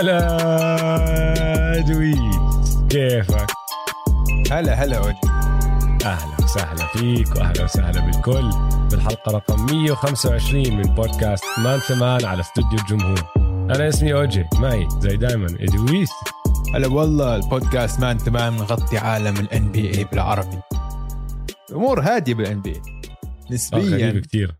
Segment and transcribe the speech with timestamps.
[0.00, 3.46] هلا دويس كيفك؟
[4.50, 5.20] هلا هلا أوجي.
[6.04, 8.50] أهلا وسهلا فيك وأهلا وسهلا بالكل.
[8.90, 13.22] بالحلقة رقم 125 من بودكاست man to man على استوديو الجمهور.
[13.36, 16.10] أنا اسمي اوجي معي زي دايما ادويس
[16.74, 20.58] هلا والله البودكاست man to man نغطي عالم ال NBA بالعربي.
[21.72, 24.20] أمور هادية بال NBA غريب نسبيا.
[24.20, 24.54] كثير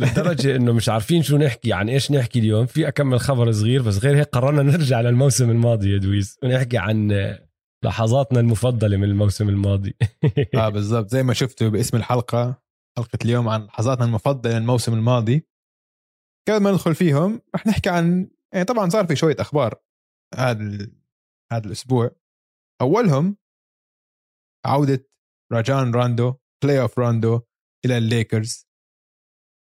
[0.00, 2.66] لدرجة إنه مش عارفين شو نحكي عن إيش نحكي اليوم.
[2.66, 7.12] في أكمل خبر صغير بس غير هيك قررنا نرجع للموسم الماضي يا دويس ونحكي عن
[7.84, 9.96] لحظاتنا المفضلة من الموسم الماضي.
[10.54, 11.08] آه بالضبط.
[11.10, 12.62] زي ما شفتوا باسم الحلقة
[12.98, 15.46] حلقة اليوم عن لحظاتنا المفضلة للموسم الماضي.
[16.48, 19.74] قبل ما ندخل فيهم رح نحكي عن يعني طبعا صار في شوية أخبار
[20.34, 20.88] هذا
[21.52, 22.10] هذا الأسبوع.
[22.80, 23.36] أولهم
[24.66, 25.08] عودة
[25.52, 26.34] راجان روندو
[26.64, 27.40] playoff روندو
[27.84, 28.67] إلى الليكرز.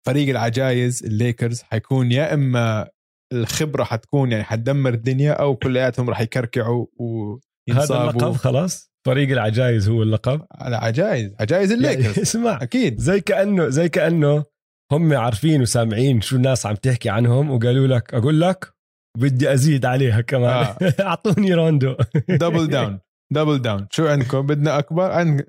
[0.05, 2.87] فريق العجايز الليكرز حيكون يا إما
[3.33, 8.09] الخبرة حتكون يعني حتدمر الدنيا أو كلياتهم راح يكركعوا هذا وينصابوا.
[8.11, 12.05] اللقب خلاص؟ فريق العجايز هو اللقب؟ على عجايز عجايز الليكرز.
[12.05, 12.99] يعني اسمع أكيد.
[12.99, 14.43] زي كأنه زي كأنه
[14.91, 18.73] هم عارفين وسامعين شو الناس عم تحكي عنهم وقالوا لك أقول لك
[19.17, 20.49] بدي أزيد عليها كمان.
[20.49, 20.77] آه.
[20.99, 21.95] أعطوني روندو.
[22.29, 22.99] double down
[23.33, 25.43] double down شو عندكم؟ بدنا أكبر عن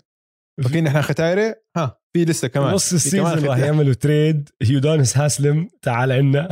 [0.65, 1.99] فاكرين إحنا ختايره ها.
[2.17, 3.59] في لسه كمان نص ال season راح.
[3.59, 6.49] يعملوا تريد يودونيس هاسلم تعال عنا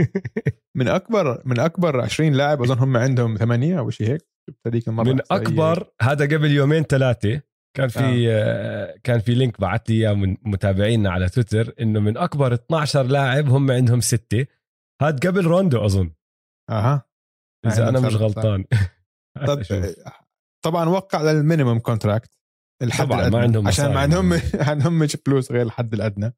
[0.78, 4.28] من أكبر من أكبر 20 لاعب أظن هم عندهم ثمانية أو شيء هيك
[4.66, 5.42] هذيك المرة من إحصائية.
[5.42, 7.40] أكبر هذا قبل يومين ثلاثة
[7.76, 7.98] كان في
[8.32, 8.32] آه.
[8.32, 8.94] آه.
[9.04, 13.48] كان في link بعت لي إياه من متابعينا على تويتر إنه من أكبر 12 لاعب
[13.48, 14.46] هم عندهم ستة
[15.02, 16.10] هاد قبل روندو أظن
[16.70, 17.04] أها
[17.66, 18.64] إذا أنا مش صار- غلطان
[19.46, 19.62] طب.
[20.64, 22.37] طبعا وقع لل minimum contract
[22.82, 23.42] الحد طبعاً، ما الأدنى.
[23.42, 24.00] عندهم عشان ما.
[24.00, 24.32] عندهم
[24.70, 26.34] عندهم مش فلوس غير الحد الأدنى.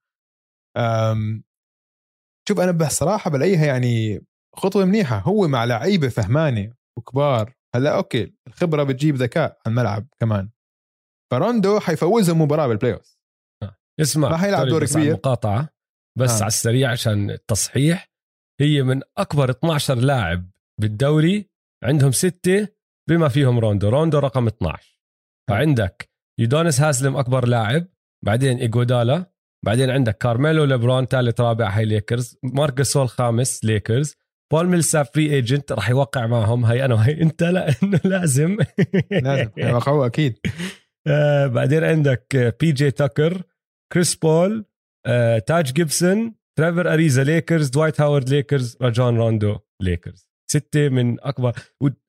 [0.77, 1.45] أم
[2.49, 4.25] شوف أنا بصراحة بلاقيها يعني
[4.57, 5.19] خطوة منيحة.
[5.19, 7.55] هو مع لعيبة فهمانة وكبار.
[7.75, 10.51] هلأ okay الخبرة بتجيب ذكاء على الملعب كمان.
[11.33, 13.17] فروندو حيفوزهم مباراة بال playoff
[14.01, 15.09] اسمع ما حيلعب دور كبير.
[15.09, 15.69] المقاطعة
[16.19, 16.37] بس آه.
[16.43, 18.11] على السريع عشان التصحيح.
[18.61, 20.51] هي من أكبر 12 لاعب
[20.81, 21.51] بالدوري
[21.85, 22.69] عندهم ستة
[23.09, 23.89] بما فيهم روندو.
[23.89, 25.01] روندو رقم 12
[25.51, 26.10] فعندك
[26.41, 27.87] يودونس هاسلم أكبر لاعب
[28.25, 29.33] بعدين ايجودالا
[29.67, 34.17] بعدين عندك كارميلو ليبرون ثالث رابع هاي ليكرز مارك جاسول خامس ليكرز.
[34.53, 36.65] بول ميلساب free agent راح يوقع معهم.
[36.65, 37.13] هي أنا وهي.
[37.23, 38.57] أنت لأنه لازم.
[39.11, 39.51] لازم.
[39.57, 40.39] يوقعوه أكيد.
[41.07, 43.43] آه بعدين عندك بي جي تاكر
[43.93, 44.65] كريس بول
[45.07, 50.29] آه تاج جيبسون تريفور اريزا ليكرز دوايت هاورد ليكرز راجون روندو ليكرز.
[50.51, 51.53] ستة من أكبر.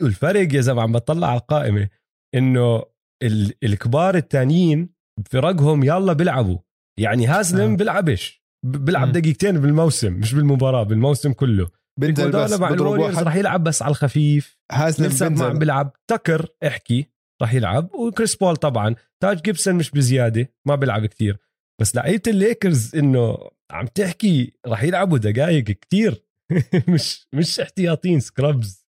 [0.02, 1.90] والفرق يا زلمة عم بطلع على القائمة
[2.36, 2.91] إنه
[3.24, 4.90] الكبار التانيين
[5.30, 6.58] فرقهم يلا بيلعبوا.
[7.00, 7.76] يعني هاسلم آه.
[7.76, 9.12] بيلعبش ب- بيلعب.
[9.12, 11.70] دقيقتين بالموسم مش بالمباراة بالموسم كله.
[12.00, 14.58] بس مع الوريورز رح يلعب بس على الخفيف.
[14.72, 15.94] هازلم ما عم بيلعب.
[16.08, 17.06] تكر احكي
[17.42, 17.94] راح يلعب.
[17.96, 18.96] وكريس بول طبعا.
[19.24, 21.38] تاج جيبسون مش بزيادة ما بيلعب كتير.
[21.82, 23.38] بس لعيبه الليكرز إنه
[23.72, 26.24] عم تحكي راح يلعبوا دقائق كتير.
[26.88, 28.85] مش مش احتياطين scrubs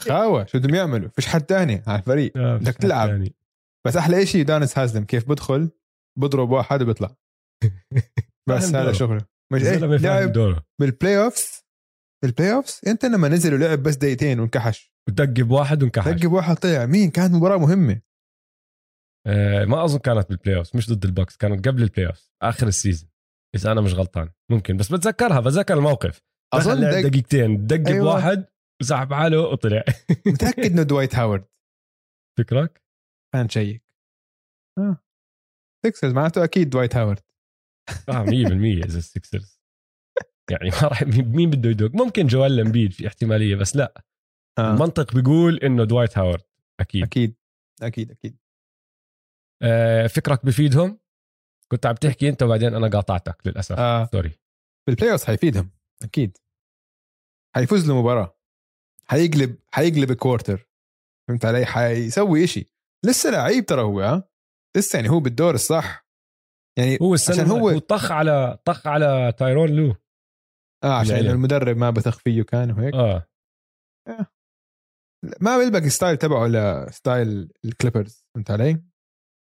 [0.00, 2.32] خاوة شو بدهم يعملوا؟ فيش حد تاني على الفريق.
[2.36, 3.24] آه، بدك تلعب.
[3.86, 5.70] بس أحلى شيء يودونس هازلم كيف بدخل
[6.18, 7.16] بضرب واحد وبيطلع.
[8.48, 8.92] بس هذا.
[8.92, 9.26] شغله.
[9.52, 11.60] مش إيه دوره بال playoffs
[12.24, 14.94] بال playoffs أنت لما نزل ولعب بس دقيقتين وانكحش.
[15.08, 16.08] ودق بواحد وانكحش.
[16.08, 16.86] دق واحد طلع.
[16.86, 18.00] مين؟ كانت مباراة مهمة.
[19.26, 22.72] آه ما أظن كانت بال playoff مش ضد البوكس كانت قبل ال playoff آخر ال
[22.72, 23.10] season
[23.56, 24.30] إذا أنا مش غلطان.
[24.50, 26.22] ممكن بس بتذكرها بتذكر الموقف.
[26.54, 28.04] أظن دق دقيقتين دق أيوة.
[28.04, 28.46] بواحد
[28.82, 29.84] وسحب حاله وطلع.
[30.26, 31.44] متأكد إنه دوايت هاورد.
[32.38, 32.82] فكرك؟
[33.32, 33.82] كان شيك.
[34.78, 34.96] آه.
[35.84, 37.20] سيكسرز معناته أكيد دوايت هاورد
[38.08, 38.28] آه 100%
[38.84, 39.60] إذا السكسرز
[40.50, 44.04] يعني ما راح مين بده يدق؟ ممكن جويل امبيد في احتمالية بس لا.
[44.58, 44.74] آه.
[44.74, 46.42] المنطق بيقول إنه دوايت هاورد
[46.80, 47.02] أكيد.
[47.02, 47.34] أكيد.
[47.82, 48.36] أكيد أكيد.
[49.62, 50.98] آه فكرك بفيدهم؟
[51.72, 53.78] كنت عم تحكي أنت وبعدين أنا قاطعتك للأسف.
[53.78, 54.06] آه.
[54.12, 54.38] sorry
[54.86, 55.70] بال playoff حيفيدهم
[56.02, 56.38] أكيد.
[57.54, 58.36] حيفوز المباراة.
[59.06, 60.68] حيقلب حيقلب quarter
[61.28, 62.70] فهمت علي؟ حيسوي إشي.
[63.06, 64.28] لسه لعيب ترى هو ها؟
[64.76, 66.06] لسه يعني هو بالدور الصح.
[66.78, 69.94] يعني هو عشان هو- طخ على طخ على تايرون لو.
[70.84, 71.30] آه عشان العلم.
[71.30, 72.94] المدرب ما بثق فيه كان وهيك.
[72.94, 73.26] آه.
[75.40, 78.82] ما بيلبق style تبعه ل style الكليبرز فهمت علي؟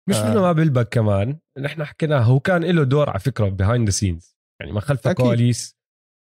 [0.10, 0.32] مش آه.
[0.32, 1.40] إنه ما بيلبق كمان.
[1.60, 5.26] نحن حكينا هو كان له دور على فكرة behind the scenes يعني ما خلف أكيد.
[5.26, 5.78] كواليس.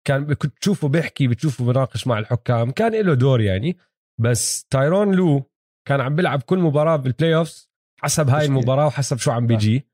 [0.07, 2.71] كان كنت تشوفه بيحكي بتشوفه بناقش مع الحكام.
[2.71, 3.77] كان له دور يعني.
[4.21, 5.51] بس تايرون لو
[5.87, 7.69] كان عم بيلعب كل مباراة بال playoffs
[8.01, 8.45] حسب هاي.
[8.45, 9.87] المباراة وحسب شو عم بيجي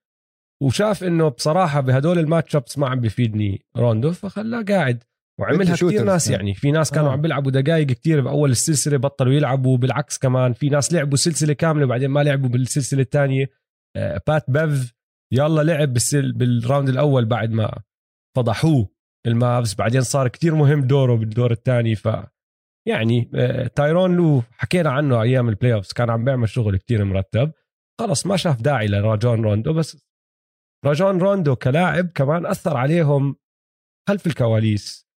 [0.64, 5.04] وشاف إنه بصراحة بهدول ال matchups ما عم بيفيدني روندو فخلاه قاعد
[5.40, 6.54] وعملها كثير ناس يعني.
[6.54, 7.14] في ناس كانوا آه.
[7.14, 11.86] عم بيلعبوا دقائق كثير بأول السلسلة بطلوا يلعبوا بالعكس كمان في ناس لعبوا سلسلة كاملة
[11.86, 13.50] وبعدين ما لعبوا بالسلسلة الثانية
[13.96, 14.94] آه، بات بيف
[15.34, 17.82] يلا لعب بالسل بال round الأول بعد ما
[18.38, 18.90] فضحوه
[19.28, 22.08] المافز بعدين صار كتير مهم دوره بالدور الثاني ف
[22.88, 27.52] يعني آه، تايرون لو حكينا عنه أيام ال playoffs كان عم بيعمل شغل كتير مرتب.
[28.02, 30.06] خلص ما شاف داعي لراجون روندو بس
[30.86, 33.36] راجون روندو كلاعب كمان أثر عليهم
[34.10, 35.08] خلف الكواليس.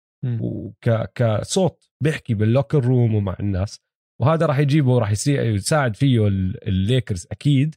[0.41, 3.81] وكصوت بيحكي بال locker room ومع الناس.
[4.21, 7.75] وهذا راح يجيبه راح يساعد فيه ال- الليكرز أكيد.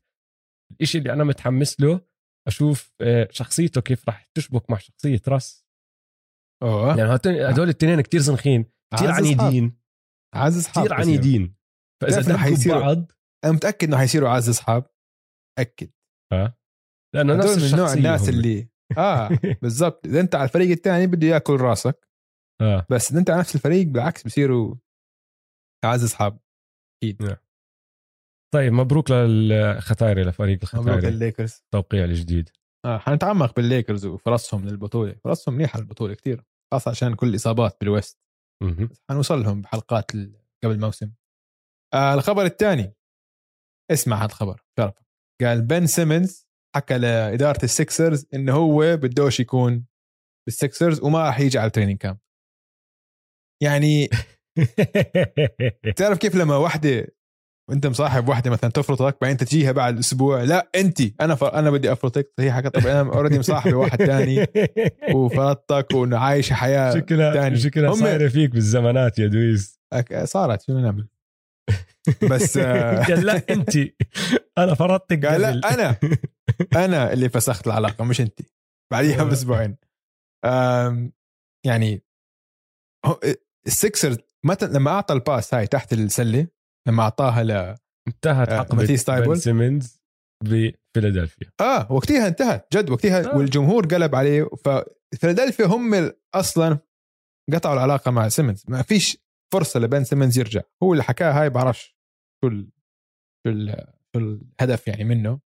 [0.72, 2.02] الإشي اللي أنا متحمس له
[2.48, 5.66] أشوف آه، شخصيته كيف راح تشبك مع شخصية راس.
[6.64, 6.98] أوه.
[6.98, 7.12] يعني
[7.50, 8.66] هدول الاثنين كتير تنحين
[8.96, 9.12] كتير.
[9.12, 9.79] عنيدين.
[10.36, 11.00] عز أصحاب بصيروا.
[11.02, 11.56] عنيدين
[12.02, 13.12] فإذا إنه دقوا حيصيروا- بعض
[13.46, 14.86] أنا متأكد إنه حيصيروا عز أصحاب.
[15.60, 15.90] أكد.
[17.16, 18.30] لأنه نفس من نوع الناس هم.
[18.30, 19.30] اللي آه
[19.62, 20.06] بالضبط.
[20.08, 22.08] إذا أنت على الفريق الثاني بده يأكل راسك.
[22.62, 22.86] آه.
[22.90, 24.76] بس إذا أنت على نفس الفريق بالعكس بصيروا
[25.86, 26.40] اعز أصحاب.
[27.04, 27.38] أكيد.
[28.54, 32.50] طيب مبروك للختايري لفريق مبروك الختايري الليكرز التوقيع الجديد.
[32.86, 35.14] آه حنتعمق بالليكرز وفرصهم للبطولة.
[35.24, 36.44] فرصهم منيحه للبطوله كثير
[36.74, 38.20] خاصة عشان كل الإصابات بال West.
[39.10, 40.12] حنوصل لهم بحلقات
[40.64, 41.12] قبل الموسم.
[41.94, 42.94] آه الخبر الثاني.
[43.92, 44.94] اسمع هذا الخبر شرف.
[45.42, 49.86] قال بن سيمنز حكى لإدارة السكسرز إنه هو بدوش يكون
[50.48, 52.20] بالسكسرز وما راح يجي على ال training camp
[53.64, 54.08] يعني
[55.98, 57.08] تعرف كيف لما وحده
[57.70, 60.44] وانت مصاحب وحده مثلا تفرطك بعدين تجيها بعد أسبوع.
[60.44, 61.44] لا انت أنا ف...
[61.44, 62.34] أنا بدي أفرطك.
[62.40, 64.48] هي حكت طب أنا already مصاحبة واحد تاني
[65.16, 67.58] وفرطتك وانه عايشه حياة شكلها تاني.
[67.58, 69.80] شكلها هم- صايرة فيك بالزمانات يا دويس.
[69.96, 70.62] أك- صارت.
[70.62, 71.08] شو نعمل.
[72.30, 73.78] بس آه، قال لا انت
[74.58, 75.74] أنا فرطتك قال لا.
[75.74, 75.96] أنا.
[76.86, 78.40] أنا اللي فسخت العلاقة مش انت
[78.92, 79.76] بعديها بأسبوعين.
[81.66, 82.04] يعني
[83.06, 83.20] هو-
[83.68, 86.48] السكسرز متى لما أعطى ال pass هاي تحت السلة
[86.88, 87.78] لما أعطاها ل
[88.08, 88.64] انتهت آه،
[89.06, 89.28] ثايبل.
[89.28, 90.02] بن سيمنز
[90.44, 91.52] بفيلادلفيا.
[91.62, 93.38] آه وقتها انتهت جد وقتها آه.
[93.38, 94.50] والجمهور قلب عليه.
[94.66, 96.80] ففيلادلفيا هم أصلا
[97.54, 99.18] قطعوا العلاقة مع سيمنز ما فيش
[99.54, 100.62] فرصة لبن سيمنز يرجع.
[100.84, 101.98] هو اللي حكاها هاي بعرفش
[102.44, 102.72] شو ال...
[103.48, 103.86] شو, ال...
[104.16, 105.40] شو الهدف يعني منه.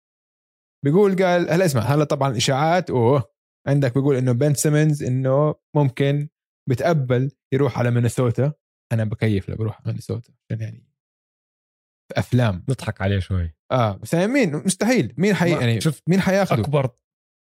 [0.84, 3.32] بيقول قال هلا اسمع هلا طبعا إشاعات أوه
[3.68, 6.28] عندك بيقول إنه بن سيمنز إنه ممكن
[6.68, 8.52] بتقبل يروح على مينيسوتا.
[8.92, 10.91] أنا بكيف لو بروح على مينيسوتا عشان يعني
[12.12, 12.64] في أفلام.
[12.68, 13.54] نضحك عليه شوي.
[13.72, 15.14] آه بس يعني مين؟ مستحيل.
[15.18, 16.90] مين حي يعني شفت مين حياخده؟ اكبر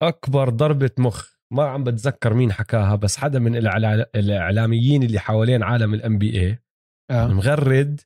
[0.04, 1.40] أكبر ضربة مخ.
[1.54, 3.56] ما عم بتذكر مين حكاها بس حدا من
[4.16, 6.64] الإعلاميين اللي حوالين عالم ال NBA
[7.12, 7.28] آه.
[7.28, 8.02] مغرد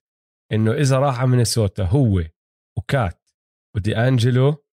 [0.51, 2.24] إنه إذا راح على مينيسوتا هو
[2.77, 3.30] وكات
[3.75, 4.66] ودي أنجلو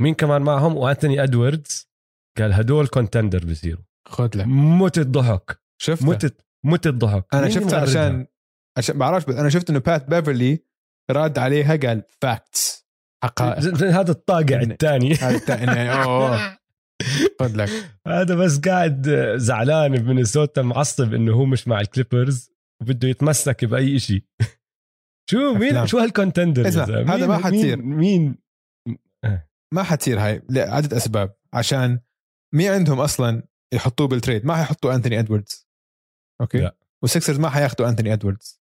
[0.00, 1.90] مين كمان معهم؟ وأنتوني إدواردز.
[2.38, 8.26] قال هدول contender بصيروا خذ لك متت ضحك شفت متت متت ضحك أنا مغردها؟ عشان
[8.78, 10.64] عشان بعرفش بس أنا شفت إنه بات بيفرلي
[11.10, 12.86] رد عليها قال facts
[13.24, 13.82] حقائق.
[13.82, 15.14] هذا الطاقع الثاني.
[15.14, 16.58] هذا التاني يعني أوه
[17.40, 17.70] خذ لك
[18.06, 22.50] هذا بس قاعد زعلان بمينيسوتا معصب إنه هو مش مع ال Clippers
[22.82, 24.24] وبده يتمسك بأي شيء
[25.30, 25.86] شو مين أفلام.
[25.86, 27.76] شو هال contender؟ هذا ما حتصير.
[27.76, 28.36] مين, مين؟
[29.74, 31.34] ما حتصير هاي لعدة أسباب.
[31.54, 32.00] عشان
[32.54, 33.42] مين عندهم أصلا
[33.74, 35.68] يحطوه بال trade ما حيحطوا انتوني ادواردز
[36.40, 36.76] okay؟ لا.
[37.02, 38.60] وال Sixers ما حياخذوا انتوني ادواردز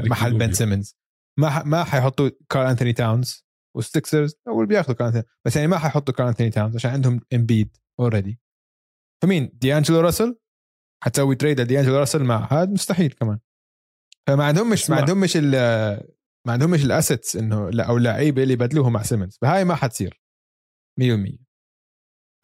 [0.00, 0.96] محل بن سيمنز
[1.38, 1.64] ما ح...
[1.66, 6.14] ما حيحطوا كارل انتوني تاونز وال Sixers اول بياخذوا كارل انتوني بس يعني ما حيحطوا
[6.14, 8.40] كارل انتوني تاونز عشان عندهم امبيد already
[9.22, 10.38] فمين؟ دي انجلو راسل
[11.04, 13.38] حتسوي trade لدي راسل مع هذا مستحيل كمان.
[14.28, 14.96] فما عندهم مش ما.
[14.96, 16.00] عندهم مش ال-
[16.46, 19.74] ما عندهم مش ال assets إنه لا أو لعيبة اللي يبدلوهم مع سيمنز فهاي ما
[19.74, 20.22] حتصير.
[21.00, 21.38] 100%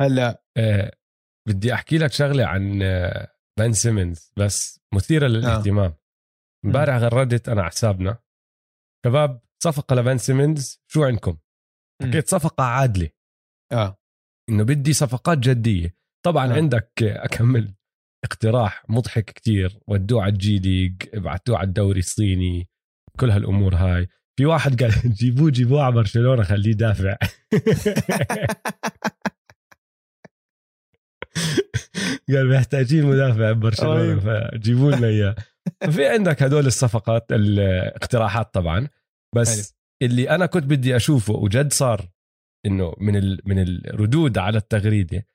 [0.00, 0.92] هلأ آه
[1.48, 5.94] بدي أحكي لك شغلة عن آه بن سيمنز بس مثيرة للاهتمام.
[6.64, 8.18] امبارح غردت أنا على حسابنا.
[9.06, 11.38] شباب صفقة لبن سيمنز شو عندكم؟
[12.02, 13.10] حكيت صفقة عادلة.
[13.72, 13.98] آه.
[14.48, 15.96] إنه بدي صفقات جدية.
[16.26, 16.56] طبعا آه.
[16.56, 17.74] عندك أكمل
[18.24, 19.78] اقتراح مضحك كتير.
[19.88, 22.68] ودوه على الجي ليج ابعتوه على الدوري الصيني
[23.20, 24.08] كل هالأمور هاي.
[24.38, 27.16] في واحد قال جيبوه جيبوه على برشلونة خليه يدافع.
[32.28, 35.36] قال محتاجين مدافع ببرشلونه فجيبوا لنا إياه.
[35.90, 38.88] في عندك هدول الصفقات الاقتراحات طبعا
[39.34, 42.08] بس اللي أنا كنت بدي أشوفه وجد صار
[42.66, 43.40] إنه من ال...
[43.44, 45.26] من الردود على التغريدة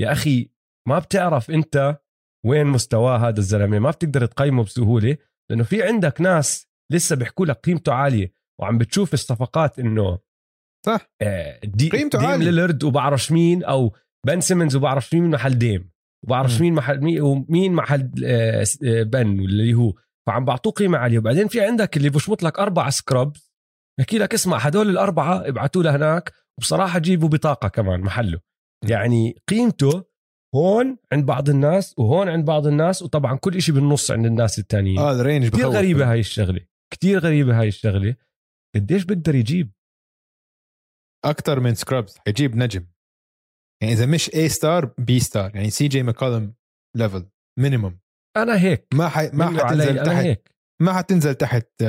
[0.00, 0.50] يا أخي
[0.88, 1.98] ما بتعرف أنت
[2.46, 5.16] وين مستواه هذا الزلمة ما بتقدر تقيمه بسهولة
[5.50, 10.18] لأنه في عندك ناس لسه بيحكوا لك قيمته عالية وعم بتشوف الصفقات إنه
[10.86, 11.10] صح.
[11.22, 12.42] آه، دي قيمته ديم.
[12.42, 13.96] ليلرد وبعرفش مين أو
[14.26, 15.91] بن سيمنز وبعرفش مين محل ديم.
[16.24, 16.60] وبعرفش.
[16.60, 19.92] مين محل مين ومين محل آه، آه، بن اللي هو.
[20.26, 23.52] فعم بعطوه قيمة عاليه وبعدين في عندك اللي بشمط لك أربع scrubs
[23.98, 28.40] بحكي لك اسمع هدول الأربعة ابعتوا له هناك وبصراحة جيبوا بطاقة كمان محله.
[28.88, 30.04] يعني قيمته
[30.54, 33.02] هون عند بعض الناس وهون عند بعض الناس.
[33.02, 34.98] وطبعا كل إشي بالنص عند الناس التانيين.
[34.98, 35.68] آه ال range كثير.
[35.68, 36.60] غريبة هاي الشغلة.
[36.92, 38.16] كثير غريبة هاي الشغلة.
[38.74, 39.72] قديش بقدر يجيب؟
[41.24, 42.86] أكثر من scrubs حيجيب نجم.
[43.82, 46.54] يعني إذا مش A star B star يعني سي جي ماكولم
[46.96, 47.28] level
[47.58, 47.98] minimum
[48.36, 48.86] أنا هيك.
[48.94, 49.18] ما ح...
[49.18, 50.54] ما حتنزل تحت هيك.
[50.82, 51.84] ما حتنزل تحت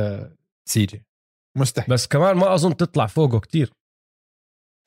[0.70, 1.06] سي جي
[1.58, 1.94] مستحيل.
[1.94, 3.74] بس كمان ما أظن تطلع فوقه كتير.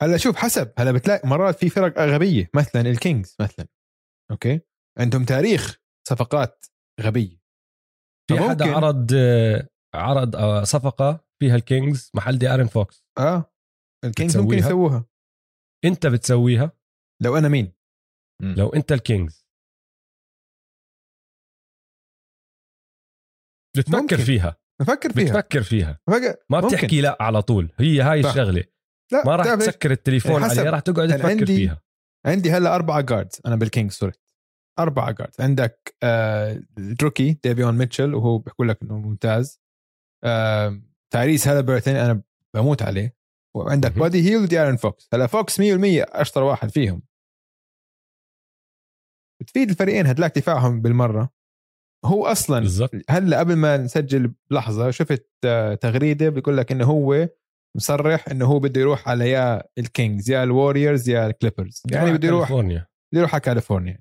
[0.01, 0.73] هلا شوف حسب.
[0.77, 2.49] هلا بتلاقي مرات في فرق غبية.
[2.55, 3.67] مثلا ال Kings مثلا.
[4.31, 4.61] okay؟
[4.99, 6.65] عندهم تاريخ صفقات
[7.01, 7.37] غبية.
[8.29, 13.53] في حدا عرض آه، عرض آه، صفقة فيها ال Kings محل دي ارن فوكس آه.
[14.05, 15.05] ال Kings ممكن؟ يسووها.
[15.85, 16.76] أنت بتسويها؟
[17.21, 17.73] لو أنا مين؟
[18.41, 19.47] لو أنت ال Kings.
[23.77, 24.17] بتفكر ممكن.
[24.17, 24.57] فيها.
[24.81, 25.25] بفكر فيها.
[25.25, 25.99] بتفكر فيها.
[26.49, 26.59] ما.
[26.59, 27.71] بتحكي لا على طول.
[27.79, 28.29] هي هاي صح.
[28.29, 28.63] الشغلة.
[29.11, 30.59] لا ما راح؟ تسكر التليفون حسب.
[30.59, 31.81] عليه راح تقعد تفكر عندي- فيها.
[32.25, 34.19] عندي هلا أربعة guards أنا بال Kings صرت
[34.79, 39.61] أربعة guards عندك آه ال rookie ديفيون ميتشل وهو بيقول لك إنه ممتاز.
[40.23, 40.81] آه
[41.13, 42.21] تايريس هالبرتون أنا
[42.55, 43.17] بموت عليه.
[43.55, 43.91] وعندك.
[43.91, 45.63] بادي هيل وديارن فوكس هلا فوكس 100%
[46.21, 47.01] أشطر واحد فيهم.
[49.47, 51.29] بتفيد الفريقين هدلاك دفاعهم بالمرة.
[52.05, 52.91] هو أصلا بالضبط.
[53.09, 55.29] هلأ قبل ما نسجل بلحظة شفت
[55.81, 57.29] تغريدة بيقول لك إنه هو
[57.77, 61.83] مصرح إنه هو بده يروح على يا ال Kings يا ال Warriors يا ال Clippers
[61.91, 62.87] يعني بده يروح كاليفورنيا.
[63.11, 63.99] بده يروح على كاليفورنيا.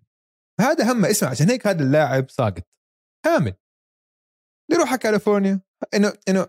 [0.60, 2.62] هذا هم اسمع عشان هيك هذا اللاعب ساقط.
[3.24, 3.52] كامل
[4.68, 5.60] بده يروح على كاليفورنيا.
[5.94, 6.46] انه إنه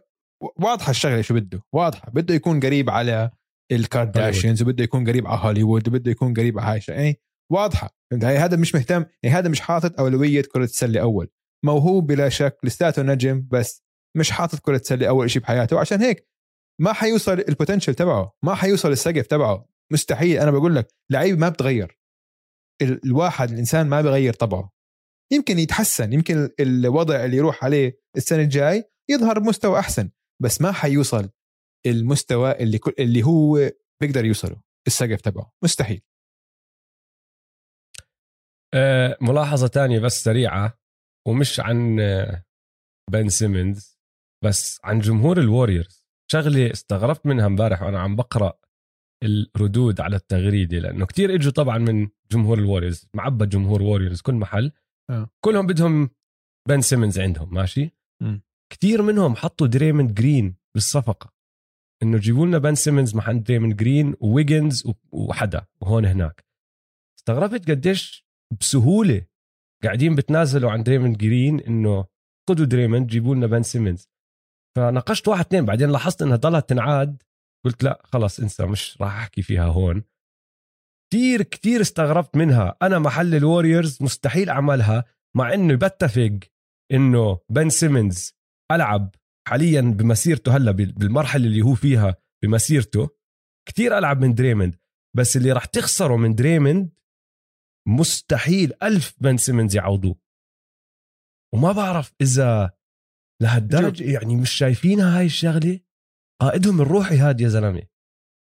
[0.59, 1.63] واضحة الشغلة شو بده.
[1.73, 2.11] واضحة.
[2.11, 3.31] بده يكون قريب على
[3.71, 7.96] الكارداشيانز وبده يكون قريب على هوليوود وبده يكون قريب على هاي يعني واضحة.
[8.11, 11.29] فهمت علي؟ هذا مش مهتم يعني هذا مش حاطط أولوية كرة السلة أول.
[11.65, 13.83] موهوب بلا شك لساته نجم بس
[14.17, 15.79] مش حاطط كرة سله أول شيء بحياته.
[15.79, 16.27] عشان هيك
[16.81, 19.65] ما حيوصل ال potential تبعه ما حيوصل السقف تبعه.
[19.93, 20.37] مستحيل.
[20.37, 21.99] أنا بقول لك لعيب ما بتغير.
[22.81, 24.71] ال- الواحد الإنسان ما بغير طبعه.
[25.33, 30.09] يمكن يتحسن يمكن الوضع اللي يروح عليه السنة الجاي يظهر بمستوى أحسن
[30.41, 31.29] بس ما حيوصل
[31.85, 33.71] المستوى اللي كل اللي هو
[34.01, 35.51] بيقدر يوصله السقف تبعه.
[35.63, 36.01] مستحيل.
[39.21, 40.79] ملاحظة تانية بس سريعة
[41.27, 42.43] ومش عن آه،
[43.11, 43.97] بن سيمنز
[44.43, 46.07] بس عن جمهور ال Warriors.
[46.31, 48.53] شغلة استغربت منها امبارح وأنا عم بقرأ
[49.23, 54.33] الردود على التغريدة لأنه كتير إجوا طبعا من جمهور ال Warriors معبى جمهور Warriors كل
[54.33, 54.71] محل.
[55.09, 55.29] آه.
[55.45, 56.09] كلهم بدهم
[56.69, 57.91] بن سيمنز عندهم ماشي؟
[58.21, 58.41] مم.
[58.73, 61.33] كتير منهم حطوا دريموند جرين بالصفقة.
[62.03, 66.45] إنه جيبوا لنا بن سيمنز محل دريموند جرين وويجنز وحدا وهون هناك.
[67.19, 68.26] استغربت قديش
[68.59, 69.25] بسهولة.
[69.83, 72.05] قاعدين بتنازلوا عن دريموند جرين إنه
[72.49, 74.09] خذوا دريموند جيبوا لنا بن سيمنز
[74.77, 77.23] فناقشت واحد اثنين بعدين لاحظت إنها ضلت تنعاد.
[77.65, 80.03] قلت لا خلص انسى مش راح أحكي فيها هون.
[81.09, 82.77] كتير كتير استغربت منها.
[82.81, 86.39] أنا محل ال Warriors مستحيل أعملها مع إنه بتفق
[86.91, 88.35] إنه بن سيمنز
[88.71, 89.15] ألعب
[89.47, 93.09] حاليا بمسيرته هلأ بال- بالمرحلة اللي هو فيها بمسيرته.
[93.67, 94.75] كتير ألعب من دريموند
[95.17, 96.89] بس اللي راح تخسره من دريموند
[97.87, 100.15] مستحيل ألف بن سيمنز يعوضوه.
[101.55, 102.77] وما بعرف إذا
[103.41, 105.79] لهالدرجة يعني مش شايفينها هاي الشغلة؟
[106.41, 107.87] قائدهم الروحي هاد يا زلمة.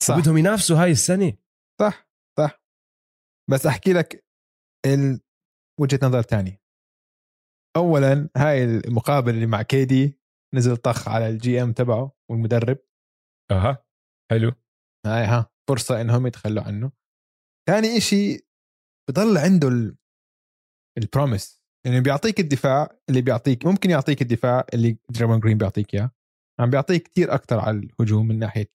[0.04, 0.20] صح.
[0.20, 1.38] بدهم ينافسوا هاي السنة.
[1.82, 2.64] صح صح.
[3.52, 4.26] بس أحكي لك
[4.86, 5.22] ال...
[5.80, 6.62] وجهة نظر تانية.
[7.78, 10.20] اولا هاي المقابلة اللي مع كيدي
[10.56, 12.78] نزل طخ على الجي إم تبعه والمدرب.
[13.52, 13.86] أها
[14.32, 14.52] حلو.
[15.06, 16.92] هاي ها فرصة إنهم يتخلوا عنه.
[17.70, 18.49] ثاني إشي
[19.10, 19.96] بضل عنده ال...
[20.98, 26.12] البروميس يعني بيعطيك الدفاع اللي بيعطيك ممكن يعطيك الدفاع اللي دريمون جرين بيعطيك إياه.
[26.60, 28.72] عم بيعطيك كتير أكثر على الهجوم من ناحية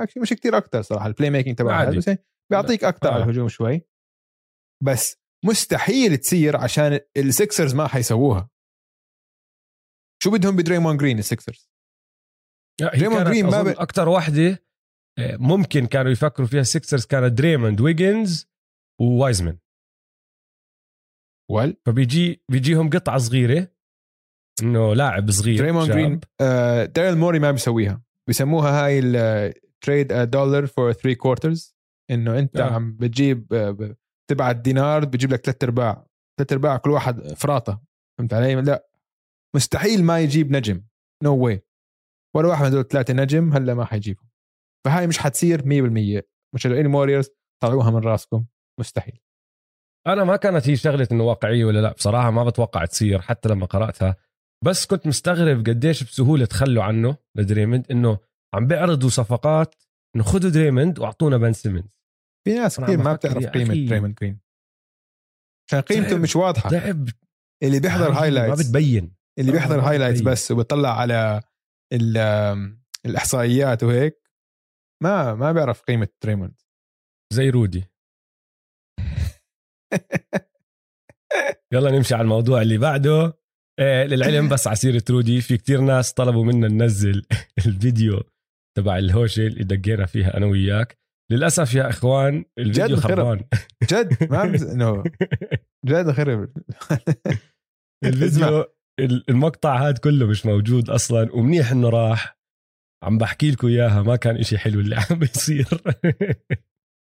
[0.00, 3.12] actually مش كتير أكثر صراحة ال playmaking تبعه بس يعني بيعطيك أكثر آه.
[3.12, 3.82] على الهجوم شوي.
[4.84, 8.50] بس مستحيل تصير عشان السكسرز ما حيسووها.
[10.22, 11.70] شو بدهم بدريمون جرين السكسرز
[12.80, 14.64] دريموند جرين ما ب- أكثر واحدة
[15.18, 18.48] آه، ممكن كانوا يفكروا فيها السكسرز كانت دريموند ويجنز
[19.00, 19.58] ووايزمان
[21.50, 23.68] ويل فبيجي بيجيهم قطعة صغيرة
[24.62, 25.86] إنه لاعب صغير دريمون.
[25.88, 28.02] جرين آه داريل موري ما بيسويها.
[28.28, 31.76] بيسموها هاي التريد دولار فور 3 كوارترز
[32.10, 32.70] إنه أنت آه.
[32.74, 33.96] عم بتجيب آه،
[34.30, 36.06] تبعت دينار بتجيب لك ثلاث ارباع
[36.38, 37.82] ثلاث ارباع كل واحد فراطه
[38.18, 38.88] فهمت علي؟ لا.
[39.56, 40.84] مستحيل ما يجيب نجم.
[41.24, 41.62] نو no واي
[42.36, 44.28] ولا واحد من هدول ثلاثة نجم هلأ ما حيجيبهم.
[44.86, 46.22] فهاي مش حتصير 100%
[46.54, 47.30] مشجعين الووريرز
[47.62, 48.44] طلعوها من راسكم.
[48.80, 49.20] مستحيل.
[50.06, 53.66] أنا ما كانت هي شغلة إنه واقعية ولا لا بصراحة ما بتوقع تصير حتى لما
[53.66, 54.16] قرأتها.
[54.64, 58.18] بس كنت مستغرب قديش بسهولة تخلوا عنه لدريموند إنه
[58.54, 59.74] عم بيعرضوا صفقات
[60.16, 61.98] إنه خذوا دريموند وأعطونا بن سيمنز.
[62.44, 64.40] في ناس كثير ما بتعرف قيمة دريموند جرين
[65.68, 66.70] عشان قيمته مش واضحة.
[66.70, 67.08] لعب
[67.62, 69.14] اللي بيحضر highlights ما بتبين.
[69.38, 71.42] اللي بيحضر highlights بس وبيطلع على
[73.06, 74.30] الإحصائيات وهيك
[75.02, 76.60] ما ما بيعرف قيمة دريموند.
[77.32, 77.84] زي رودي.
[81.72, 83.38] يلا نمشي على الموضوع اللي بعده.
[83.80, 87.26] إيه للعلم بس على سيره رودي في كتير ناس طلبوا منا ننزل
[87.66, 88.22] الفيديو
[88.76, 90.98] تبع الهوشة اللي دقينا فيها أنا وياك.
[91.32, 93.44] للأسف يا إخوان الفيديو جد خربان.
[93.90, 94.42] جد؟ ما
[94.72, 95.04] إنه
[95.86, 96.52] جد خرب.
[98.04, 98.64] الفيديو
[99.28, 102.38] المقطع هذا كله مش موجود أصلا ومنيح إنه راح.
[103.04, 105.68] عم بحكي لكم إياها ما كان إشي حلو اللي عم بيصير.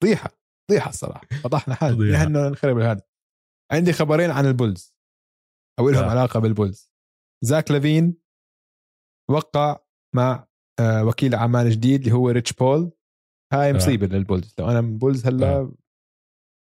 [0.02, 0.30] فضيحه
[0.68, 1.26] فضيحة الصراحة.
[1.44, 3.02] فضحنا حالنا انه نخرب هذا
[3.73, 4.96] عندي خبرين عن البولز.
[5.78, 6.11] أو لهم آه.
[6.11, 6.92] علاقة بالبولز.
[7.44, 8.16] زاك لافين
[9.30, 9.78] وقع
[10.14, 10.46] مع
[10.80, 12.92] آه، وكيل اعمال جديد اللي هو ريتش بول.
[13.52, 13.73] هاي آه.
[13.73, 14.11] مصيبة آه.
[14.11, 14.54] للبولز.
[14.58, 15.73] لو أنا من بولز هلا آه.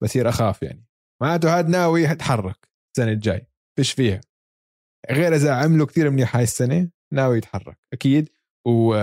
[0.03, 0.85] بصير أخاف يعني.
[1.23, 3.47] معناته هذا ناوي يتحرك السنة الجاي.
[3.79, 4.21] فيش فيها.
[5.11, 7.79] غير إذا عملوا كثير منيح هاي السنة ناوي يتحرك.
[7.93, 8.29] أكيد.
[8.67, 8.95] و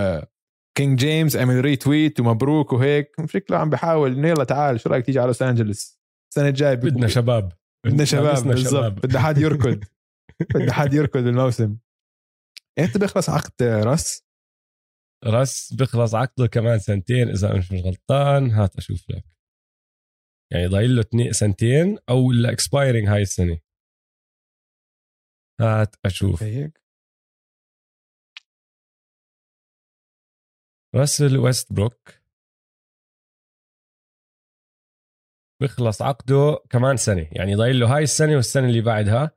[0.78, 4.14] كينج جيمس عمل retweet ومبروك وهيك شكله عم بحاول.
[4.14, 6.00] انه يلا تعال شو رأيك تيجي على لوس انجلوس
[6.32, 7.52] السنة الجاية بدنا شباب.
[7.86, 9.06] بدنا شباب بالضبط.
[9.06, 9.84] بدنا حد يركض.
[10.56, 11.78] بدنا حد يركض الموسم.
[12.80, 14.26] إمتى بيخلص عقد راس؟
[15.26, 18.52] راس بيخلص عقده كمان سنتين إذا أنا مش غلطان.
[18.52, 19.24] هات أشوف لك.
[20.54, 23.60] يعني ضايل له سنتين أو ال expiring هاي السنة.
[25.62, 26.44] هات أشوف.
[26.44, 26.85] هيك؟
[30.96, 32.12] راسل ويست بروك
[35.62, 39.32] بيخلص عقده كمان سنة يعني ضايل له هاي السنة والسنة اللي بعدها.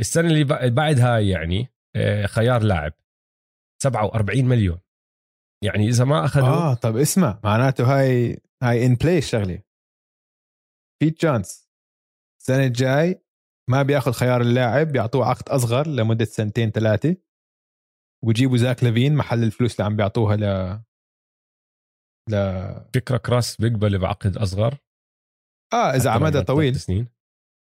[0.00, 2.92] السنة اللي بعد هاي يعني آه، خيار لاعب.
[3.82, 4.80] 47 مليون.
[5.64, 9.62] يعني إذا ما اخذوا آه طب اسمع معناته هاي هاي in play الشغله
[11.02, 11.70] في chance
[12.40, 13.24] السنة الجاي
[13.70, 17.16] ما بياخذ خيار اللاعب بيعطوه عقد أصغر لمدة سنتين ثلاثة.
[18.24, 20.36] ويجيبوا زاك لافين محل الفلوس اللي عم بيعطوها
[22.30, 24.78] ل ل فكرك راس بيقبل بعقد أصغر؟
[25.72, 26.80] آه إذا على مدى طويل.
[26.80, 27.08] سنين.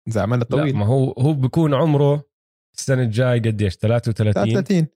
[0.07, 0.67] إذا على مدى طويل.
[0.67, 2.29] لا ما هو هو بيكون عمره
[2.77, 4.87] السنة الجاي قديش؟ 33 33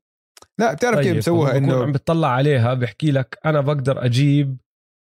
[0.60, 4.58] لا بتعرف طيب كيف بسووها إنه عم بتطلع عليها بحكي لك أنا بقدر أجيب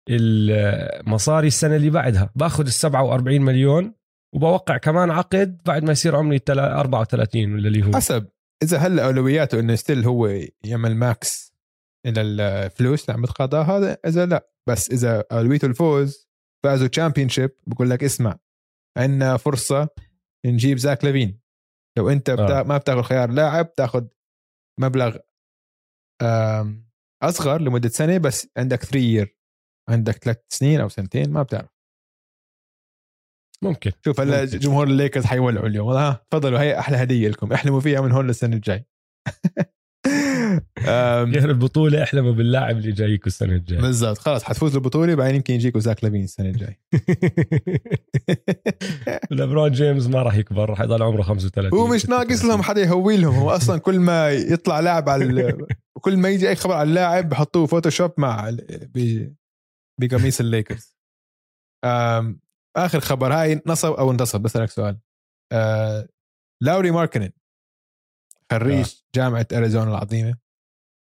[0.09, 2.29] المصاري السنة اللي بعدها.
[2.35, 3.93] باخذ ال 47 مليون
[4.35, 7.91] وبوقع كمان عقد بعد ما يصير عمري 34 ولا اللي هو.
[7.95, 8.27] حسب.
[8.63, 10.27] إذا هلا أولوياته إنه still هو
[10.63, 11.50] يعمل max
[12.05, 14.51] إلى الفلوس اللي عم بتقاضاها هذا إذا لا.
[14.69, 16.29] بس إذا اولويته الفوز
[16.63, 18.39] فازوا championship بقول لك اسمع
[18.97, 19.89] عندنا فرصة
[20.45, 21.41] نجيب زاك لافين.
[21.97, 22.59] لو أنت بتا...
[22.59, 22.63] آه.
[22.63, 24.07] ما بتاخذ خيار لاعب بتاخذ
[24.79, 25.17] مبلغ
[27.23, 29.37] أصغر لمدة سنة بس عندك 3 year
[29.89, 31.69] عندك ثلاث سنين أو سنتين ما بتعرف.
[33.63, 35.87] ممكن شوف هلا جمهور الليكرز حيولعوا اليوم.
[35.87, 38.85] ها تفضلوا هي أحلى هدية لكم احلموا فيها من هون للسنة الجاي.
[41.25, 43.81] غير البطولة احلموا باللاعب اللي جايكم السنة الجاية.
[43.81, 44.17] بالضبط.
[44.17, 46.79] خلاص حتفوزوا البطوله بعدين يمكن يجيكم زاك لافين السنة الجاي
[49.31, 53.17] لبرون جيمس ما راح يكبر راح يضل عمره 35 هو مش ناقص لهم حدا يهوي
[53.17, 53.35] لهم.
[53.35, 55.57] هو أصلا كل ما يطلع لاعب على
[56.03, 58.55] كل ما يجي أي خبر على اللاعب بحطوه Photoshop مع
[59.99, 60.97] بقميص الليكرز.
[62.77, 64.99] آخر خبر هاي نصب أو انتصب بسألك سؤال.
[65.51, 66.07] آه
[66.63, 67.29] لاوري ماركنن.
[68.51, 69.09] خريج آه.
[69.15, 70.37] جامعة أريزونا العظيمة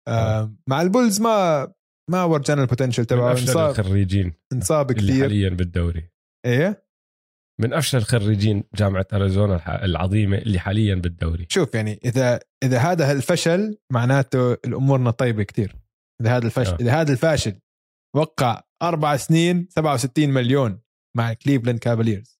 [0.07, 0.55] آه.
[0.67, 1.73] مع البولز ما
[2.11, 6.09] ما ورجانا ال potential تبعه انصاب الخريجين انصاب كثير حاليا بالدوري
[6.45, 6.89] إيه
[7.61, 13.77] من أفشل خريجين جامعة أريزونا العظيمة اللي حاليا بالدوري شوف يعني إذا إذا هذا الفشل
[13.91, 15.75] معناته الأمورنا طيبة كثير
[16.21, 16.77] إذا هذا الفشل آه.
[16.81, 17.59] إذا هذا الفاشل
[18.15, 20.81] وقع أربع سنين 67 مليون
[21.17, 22.39] مع كليفلاند كافاليرز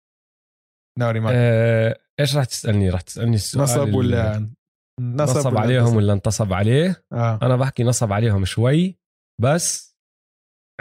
[1.00, 4.50] مارك آه، إيش راح تسألني؟ راح تسألني السؤال نصب ولا
[5.00, 7.40] نصب, نصب عليهم ولا انتصب عليه؟ آه.
[7.42, 9.00] أنا بحكي نصب عليهم شوي
[9.42, 9.98] بس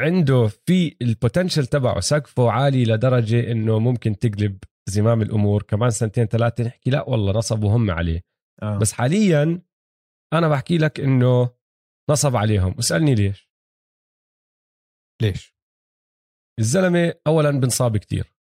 [0.00, 6.64] عنده في البوتنشل تبعه سقفه عالي لدرجة إنه ممكن تقلب زمام الأمور كمان سنتين ثلاثة
[6.64, 8.24] نحكي لا والله نصبوا هم عليه
[8.62, 8.78] آه.
[8.78, 9.62] بس حاليا
[10.32, 11.50] أنا بحكي لك إنه
[12.10, 13.50] نصب عليهم اسالني ليش
[15.22, 15.54] ليش
[16.58, 18.34] الزلمة اولا بنصاب كتير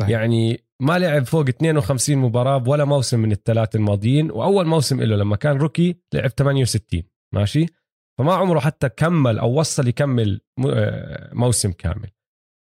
[0.00, 0.10] صحيح.
[0.10, 5.36] يعني ما لعب فوق 52 مباراة ولا موسم من الثلاث الماضيين وأول موسم له لما
[5.36, 7.02] كان روكي لعب 68
[7.34, 7.66] ماشي؟
[8.18, 12.10] فما عمره حتى كمل أو وصل يكمل آه، موسم كامل.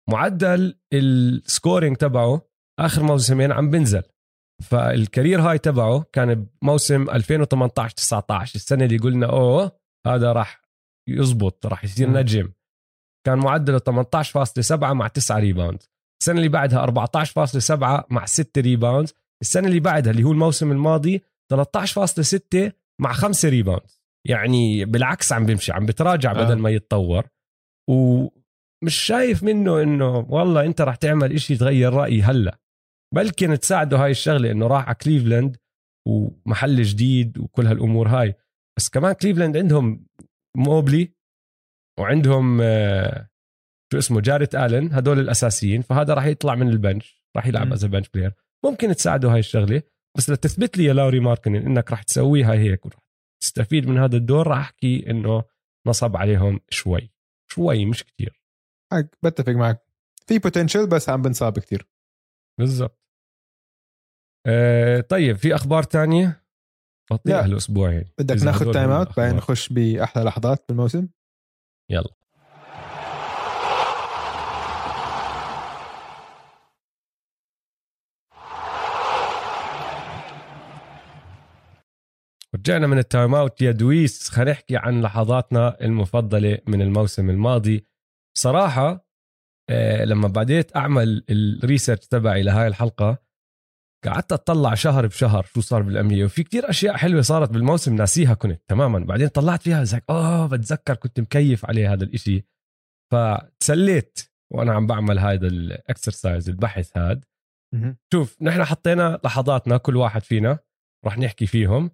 [0.09, 2.41] معدل ال scoring تبعه
[2.79, 4.03] آخر موسمين عم بنزل.
[4.63, 9.71] فال career high تبعه كان بموسم 2018 19 السنة اللي قلنا أوه
[10.07, 10.61] هذا راح
[11.09, 12.09] يزبط راح يصير.
[12.09, 12.51] نجم.
[13.25, 15.83] كان معدله 18.7 مع 9 rebound
[16.21, 19.09] السنة اللي بعدها 14.7 مع 6 rebound
[19.41, 21.21] السنة اللي بعدها اللي هو الموسم الماضي
[21.53, 23.91] 13.6 مع 5 rebound
[24.27, 26.33] يعني بالعكس عم بيمشي عم بتراجع آه.
[26.33, 27.27] بدل ما يتطور.
[27.89, 32.59] ومش شايف منه إنه والله أنت راح تعمل إشي تغير رأيي هلأ.
[33.15, 35.57] بلكن تساعده هاي الشغلة إنه راح على كليفلاند
[36.07, 38.35] ومحل جديد وكل هالأمور هاي.
[38.77, 40.05] بس كمان كليفلاند عندهم
[40.57, 41.11] موبلي
[41.99, 43.29] وعندهم آه،
[43.91, 47.73] شو اسمه جاريت آلن هدول الأساسيين فهذا راح يطلع من ال bench راح يلعب.
[47.73, 48.33] as bench player
[48.65, 49.81] ممكن تساعده هاي الشغلة
[50.17, 52.99] بس لتثبت لي يا لاوري ماركنن إنك راح تسويها هيك وراح
[53.41, 55.43] تستفيد من هذا الدور راح أحكي إنه
[55.87, 57.11] نصب عليهم شوي.
[57.51, 58.41] شوي مش كتير.
[58.93, 59.85] حق بتفق معك.
[60.27, 61.87] في potential بس عم بنصاب كتير.
[62.59, 63.01] بالضبط.
[64.47, 66.45] آه طيب في أخبار تانية.
[67.27, 69.35] هالاسبوع يعني بدك ناخذ time out بعدين.
[69.35, 71.07] نخش بأحلى لحظات بالموسم.
[71.91, 72.24] يلا.
[82.55, 84.29] رجعنا من ال time out يا دويس.
[84.29, 87.85] خلينا نحكي عن لحظاتنا المفضلة من الموسم الماضي.
[88.37, 89.05] صراحة
[89.69, 93.25] آه، لما بديت أعمل ال research تبعي لهاي الحلقة
[94.05, 96.25] قعدت أطلع شهر بشهر شو صار بال NBA.
[96.25, 98.99] وفي كتير أشياء حلوة صارت بالموسم ناسيها كنت تماما.
[98.99, 102.45] بعدين طلعت فيها زي آه بتذكر كنت مكيف عليه هذا الإشي.
[103.11, 104.19] فتسليت
[104.53, 107.21] وأنا عم بعمل هذا ال exercise البحث هذا
[108.13, 110.59] شوف نحن حطينا لحظاتنا كل واحد فينا
[111.05, 111.91] رح نحكي فيهم.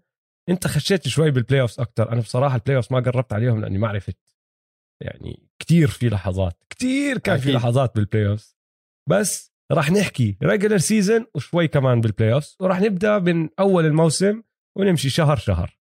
[0.52, 3.88] انت خشيت شوي بال playoffs أكثر أنا بصراحة ال playoffs ما قربت عليهم لأني ما
[3.88, 4.18] عرفت
[5.04, 7.56] يعني كتير في لحظات كتير كان في أكيد.
[7.56, 8.58] لحظات بال playoffs
[9.10, 14.44] بس رح نحكي regular season وشوي كمان بال playoffs ورح نبدأ من أول الموسم
[14.78, 15.78] ونمشي شهر شهر.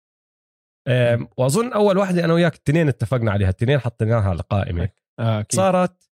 [1.38, 4.88] وأظن أول واحدة أنا وياك الاثنين اتفقنا عليها الاثنين حطيناها على القائمة.
[5.20, 5.56] آه أكيد.
[5.56, 6.10] صارت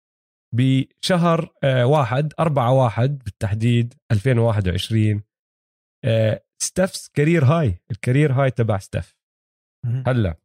[0.54, 5.22] بشهر آه، واحد أربعة واحد بالتحديد 2021
[6.62, 9.16] Steph's career high ال career high تبع ستيف.
[9.87, 10.05] مهم.
[10.07, 10.37] هلأ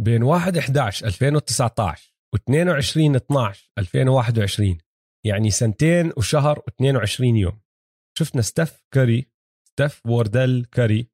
[0.00, 4.78] بين 1 11 2019 و 22 12 2021
[5.26, 7.60] يعني سنتين وشهر و22 يوم.
[8.18, 9.30] شفنا ستيف كاري
[9.68, 11.10] ستيف ووردل كاري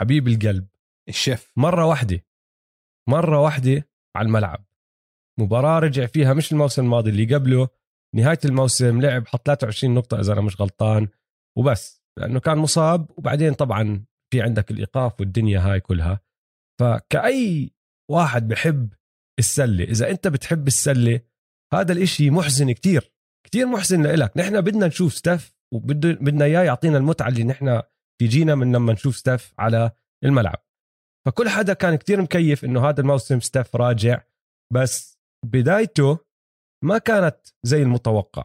[0.00, 0.68] حبيب القلب.
[1.08, 1.52] الشيف.
[1.56, 2.24] مرة واحدة
[3.08, 4.64] مرة واحدة على الملعب.
[5.40, 7.68] مباراة رجع فيها مش الموسم الماضي اللي قبله
[8.14, 11.08] نهاية الموسم لعب حط 23 نقطة إذا أنا مش غلطان
[11.58, 12.01] وبس.
[12.18, 16.20] لأنه كان مصاب وبعدين طبعا في عندك الإيقاف والدنيا هاي كلها.
[16.80, 17.70] فكأي
[18.10, 18.92] واحد بحب
[19.38, 21.20] السلة إذا أنت بتحب السلة
[21.74, 23.12] هذا الإشي محزن كتير
[23.46, 24.36] كتير محزن لإلك.
[24.36, 27.82] نحن بدنا نشوف ستاف وبدنا إياه يعطينا المتعة اللي نحن
[28.20, 29.90] تجينا من لما نشوف ستاف على
[30.24, 30.66] الملعب.
[31.26, 34.22] فكل حدا كان كتير مكيف إنه هذا الموسم ستاف راجع
[34.72, 36.18] بس بدايته
[36.84, 38.44] ما كانت زي المتوقع.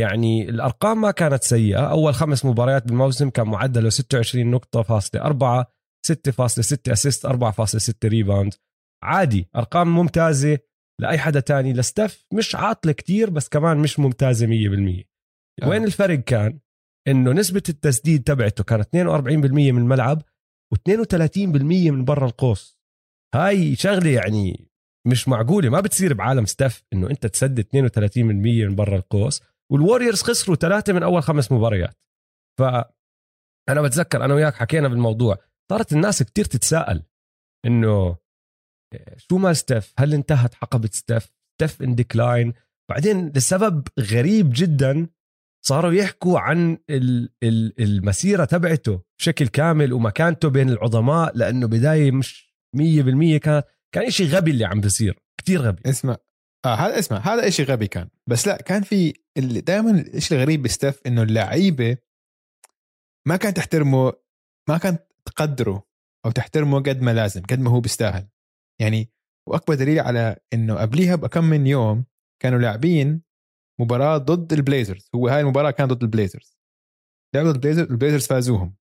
[0.00, 1.90] يعني الأرقام ما كانت سيئة.
[1.90, 5.72] أول خمس مباريات بالموسم كان معدله 26 نقطة فاصلة 4
[6.06, 8.54] 6.6 assist 4.6 rebound.
[9.02, 10.58] عادي أرقام ممتازة
[11.00, 11.72] لأي حدا تاني.
[11.72, 15.04] لستاف مش عاطلة كتير بس كمان مش ممتازة 100%
[15.62, 15.68] آه.
[15.68, 16.58] وين الفرق كان؟
[17.08, 20.22] إنه نسبة التسديد تبعته كانت 42% من الملعب
[20.74, 22.80] و32% من برا القوس.
[23.34, 24.70] هاي شغلة يعني
[25.06, 25.68] مش معقولة.
[25.68, 28.18] ما بتصير بعالم ستاف إنه أنت تسدد 32%
[28.66, 29.42] من برا القوس.
[29.72, 31.96] والوريورز خسروا ثلاثة من أول خمس مباريات.
[32.58, 32.62] ف
[33.68, 35.36] أنا بتذكر أنا وياك حكينا بالموضوع.
[35.72, 37.02] صارت الناس كتير تتساءل
[37.66, 38.16] إنه
[38.94, 42.52] إيه، شو مال ستيف؟ هل انتهت حقبة ستيف؟ ستيف in decline
[42.90, 45.06] بعدين لسبب غريب جدا
[45.66, 52.54] صاروا يحكوا عن ال- ال- المسيرة تبعته بشكل كامل ومكانته بين العظماء لأنه بداية مش
[52.76, 53.62] 100% كان
[53.94, 55.18] كان إشي غبي اللي عم بيصير.
[55.40, 55.90] كتير غبي.
[55.90, 56.16] اسمع.
[56.66, 58.08] آه هذا اسمع هذا إشي غبي كان.
[58.28, 61.96] بس لا كان في اللي دائما الشيء الغريب بستف إنه اللعيبة
[63.26, 64.12] ما كانت تحترمه
[64.68, 65.86] ما كانت تقدره
[66.26, 68.28] أو تحترمه قد ما لازم قد ما هو بيستاهل.
[68.80, 69.10] يعني
[69.48, 72.04] وأكبر دليل على إنه قبليها بكم من يوم
[72.42, 73.22] كانوا لاعبين
[73.80, 75.10] مباراة ضد البليزرز.
[75.14, 76.58] هو هاي المباراة كانت ضد البليزرز.
[77.34, 78.76] لعبوا ضد البليزرز البليزرز فازوهم.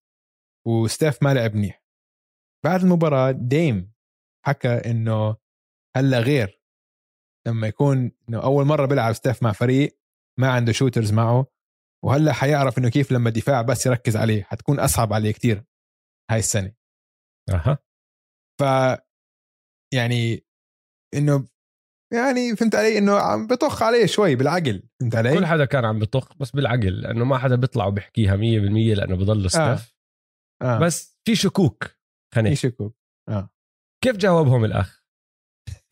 [0.67, 1.83] وستاف ما لعب منيح.
[2.65, 3.91] بعد المباراة ديم
[4.45, 5.35] حكى إنه
[5.95, 6.61] هلأ غير
[7.47, 9.98] لما يكون إنه أول مرة بيلعب ستاف مع فريق
[10.39, 11.45] ما عنده shooters معه
[12.05, 15.63] وهلأ حيعرف إنه كيف لما الدفاع بس يركز عليه حتكون أصعب عليه كتير
[16.31, 16.73] هاي السنة.
[17.49, 17.77] أها.
[18.61, 18.63] ف
[19.93, 20.45] يعني
[21.15, 21.47] إنه
[22.13, 25.99] يعني فهمت علي؟ إنه عم بطخ عليه شوي بالعقل فهمت علي؟ كل حدا كان عم
[25.99, 28.39] بطخ بس بالعقل لأنه ما حدا بيطلع وبيحكيها 100%
[28.97, 29.95] لأنه بضل ستاف
[30.61, 30.79] آه.
[30.79, 32.97] بس في شكوك في خنيك شكوك
[33.29, 33.49] آه.
[34.03, 35.03] كيف جاوبهم الأخ؟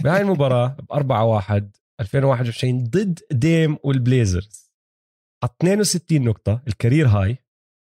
[0.03, 4.71] بهاي المباراة ب 4 1 2021 ضد ديم والبليزرز.
[5.43, 7.38] حط 62 نقطة ال career high.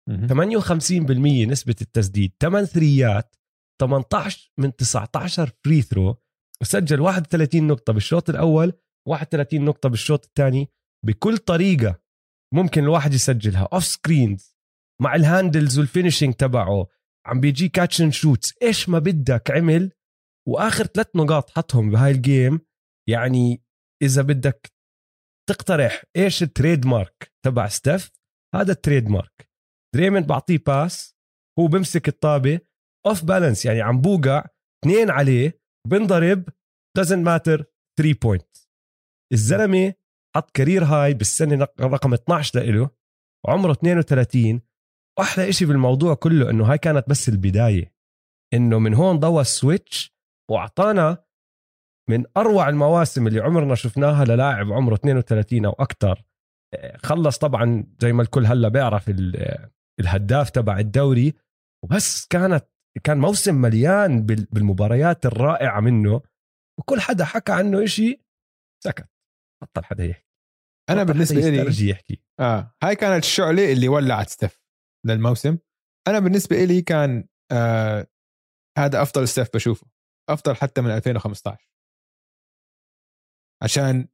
[0.09, 0.27] مهم.
[0.27, 2.33] 58% نسبة التسديد.
[2.41, 3.35] 8 ثريات
[3.81, 6.15] 18 من 19 free throw
[6.61, 8.73] وسجل 31 نقطة بالشوط الأول
[9.07, 10.69] 31 نقطة بالشوط الثاني.
[11.05, 12.01] بكل طريقة
[12.53, 13.67] ممكن الواحد يسجلها.
[13.73, 14.55] off screens
[15.01, 16.87] مع ال handles وال finishing تبعه.
[17.25, 19.91] عم بيجي catch and shoots إيش ما بدك عمل.
[20.47, 22.59] وآخر ثلاث نقاط حطهم بهاي ال game
[23.09, 23.63] يعني
[24.01, 24.71] إذا بدك
[25.49, 28.11] تقترح إيش ال trademark تبع ستيف
[28.55, 29.49] هذا ال trademark
[29.95, 31.15] دريموند بعطيه pass
[31.59, 32.59] هو بمسك الطابة
[33.07, 34.45] off balance يعني عم بوقع
[34.83, 36.49] اثنين عليه بنضرب
[36.99, 37.63] doesn't matter
[37.99, 38.57] 3 point
[39.33, 39.93] الزلمة
[40.35, 42.89] حط career high بالسنة رقم 12 لإله
[43.47, 44.61] عمره 32
[45.19, 47.93] واحلى إشي بالموضوع كله إنه هاي كانت بس البداية.
[48.53, 50.15] إنه من هون ضوى السويتش
[50.51, 51.23] وأعطانا
[52.09, 56.23] من أروع المواسم اللي عمرنا شفناها للاعب عمره 32 أو أكثر.
[57.03, 61.33] خلص طبعا زي ما الكل هلا بيعرف ال- الهداف تبع الدوري
[61.83, 62.65] وبس كانت
[63.03, 66.21] كان موسم مليان بال- بالمباريات الرائعة منه
[66.79, 68.21] وكل حدا حكى عنه إشي
[68.83, 69.09] سكت.
[69.63, 70.27] بطل حدا يحكي.
[70.89, 72.21] أنا بالنسبة لي يسترجي يحكي.
[72.39, 74.61] آه هاي كانت الشعلة اللي ولعت ستيف
[75.07, 75.57] للموسم.
[76.07, 78.07] أنا بالنسبة لي كان آه
[78.77, 79.87] هذا أفضل ستيف بشوفه.
[80.29, 81.67] أفضل حتى من 2015
[83.63, 84.07] عشان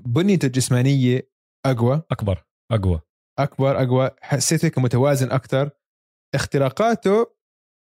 [0.00, 1.30] بنيته الجسمانية
[1.66, 2.02] أقوى.
[2.10, 3.00] أكبر أقوى.
[3.38, 4.10] أكبر أقوى.
[4.20, 5.70] حسيت هيك متوازن أكثر
[6.34, 7.36] اختراقاته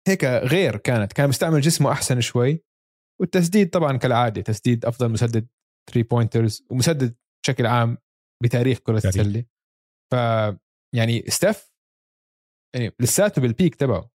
[0.08, 1.14] هيك غير كانت.
[1.14, 2.64] كان مستعمل جسمه أحسن شوي.
[3.22, 5.48] والتسديد طبعا كالعادة تسديد أفضل مسدد
[5.92, 7.98] 3 pointers ومسدد بشكل عام
[8.44, 8.98] بتاريخ كرة.
[8.98, 9.46] السلة.
[10.12, 10.16] ف
[10.96, 11.72] يعني ستيف
[12.76, 14.12] يعني لساته بال peak تبعه.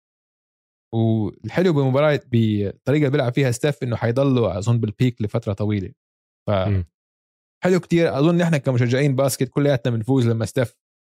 [0.95, 5.93] والحلو بالمباراة بالطريقة اللي بيلعب فيها ستيف إنه حيضله أظن بال peak لفترة طويلة.
[6.49, 6.51] ف.
[7.65, 8.19] حلو كتير.
[8.19, 10.77] أظن نحن كمشجعين basket كلياتنا بنفوز لما ستيف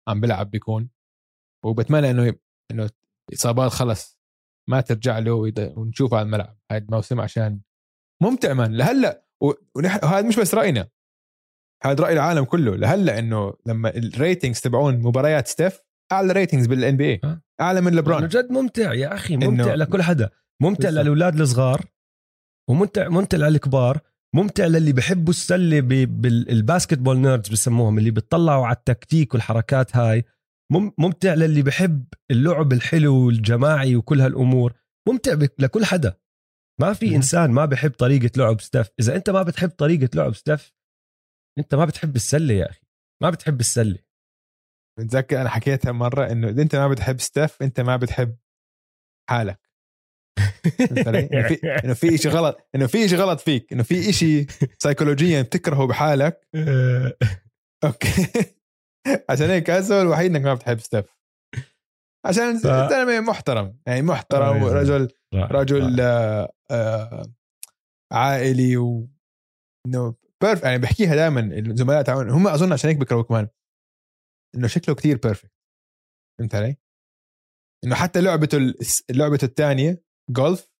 [0.09, 0.89] عم بيلعب بيكون.
[1.65, 2.35] وبتمنى إنه
[2.71, 2.89] إنه
[3.33, 4.19] إصابات خلص
[4.69, 5.33] ما ترجع له
[5.77, 7.59] ونشوفه على الملعب هاي الموسم عشان
[8.23, 9.25] ممتع من لهلأ
[9.75, 10.87] وهذا مش بس رأينا.
[11.83, 12.75] هذا رأي العالم كله.
[12.75, 15.79] لهلأ إنه لما ال ratings تبعون مباريات ستيف
[16.11, 17.21] أعلى ratings بال NBA.
[17.61, 19.37] أعلى من لأنه لبرون جد ممتع يا أخي.
[19.37, 20.29] إنه- ممتع لكل حدا.
[20.61, 20.89] ممتع.
[20.89, 21.85] للاولاد الصغار
[22.69, 23.99] وممتع ممتع للكبار
[24.35, 30.23] ممتع للي بحبوا السلة بال basketball nerds بسموهم اللي بتطلعوا على التكتيك والحركات هاي.
[30.71, 34.73] مم- ممتع للي بحب اللعب الحلو والجماعي وكل هالأمور.
[35.09, 36.17] ممتع لكل حدا.
[36.81, 37.15] ما في.
[37.15, 38.89] إنسان ما بحب طريقة لعب ستيف.
[38.99, 40.73] إذا أنت ما بتحب طريقة لعب ستيف
[41.59, 42.81] أنت ما بتحب السلة يا أخي.
[43.23, 43.99] ما بتحب السلة.
[44.99, 48.35] بتذكر أنا حكيتها مرة إنه إذا أنت ما بتحب ستيف أنت ما بتحب
[49.29, 49.64] حالك؟
[50.81, 53.73] إنه في إنه في شيء غلط إنه في شيء غلط فيك.
[53.73, 54.47] إنه في شيء
[54.79, 56.47] سيكولوجيا بتكرهه بحالك.
[57.85, 58.29] okay.
[59.29, 61.05] عشان هيك هذا الوحيد إنك ما بتحب ستيف.
[62.25, 63.77] عشان ف- زلمه محترم.
[63.87, 64.65] يعني محترم آه.
[64.65, 66.01] ورجل رجل.
[66.01, 67.33] آه، آه،
[68.13, 69.07] عائلي و
[69.87, 73.47] إنه perf يعني بحكيها دائما الزملاء تاعون هم أظن عشان هيك بكرهوا كمان.
[74.55, 75.51] إنه شكله كتير perfect
[76.39, 76.77] فهمت علي؟
[77.83, 78.57] إنه حتى لعبته
[79.11, 80.71] لعبته الثانية جولف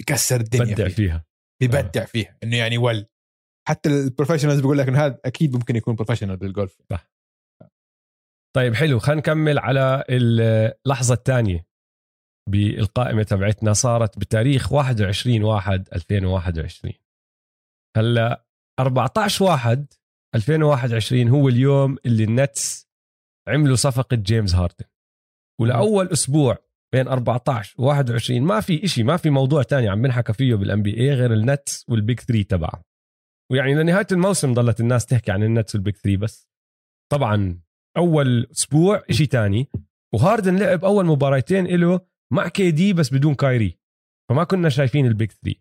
[0.00, 0.88] بكسر الدنيا بدع فيها.
[0.88, 1.26] فيها.
[1.62, 2.38] بيبدع فيها.
[2.42, 3.06] إنه يعني ول.
[3.68, 6.82] حتى ال professionals بيقول لك إنه هذا أكيد ممكن يكون professional بال golf.
[8.56, 8.98] طيب حلو.
[8.98, 11.66] خلينا نكمل على اللحظة الثانية
[12.50, 13.72] بالقائمة تبعتنا.
[13.72, 16.94] صارت بتاريخ 21 واحد 2021
[17.96, 18.46] هلأ
[18.80, 19.92] 14 واحد
[20.34, 22.88] 2021 هو اليوم اللي النتس
[23.48, 24.84] عملوا صفقة جيمس هاردن.
[25.60, 30.32] ولأول أسبوع بين 14 و 21 ما في إشي ما في موضوع تاني عم بنحكى
[30.32, 32.82] فيه بال NBA غير النتس وال big 3 تبعه.
[33.52, 36.50] ويعني لنهاية الموسم ضلت الناس تحكي عن النتس وال big 3 بس.
[37.12, 37.60] طبعا
[37.96, 39.68] أول أسبوع شيء تاني
[40.14, 42.00] وهاردن لعب أول مباراتين له
[42.32, 43.78] مع كي دي بس بدون كايري.
[44.30, 45.60] فما كنا شايفين ال big 3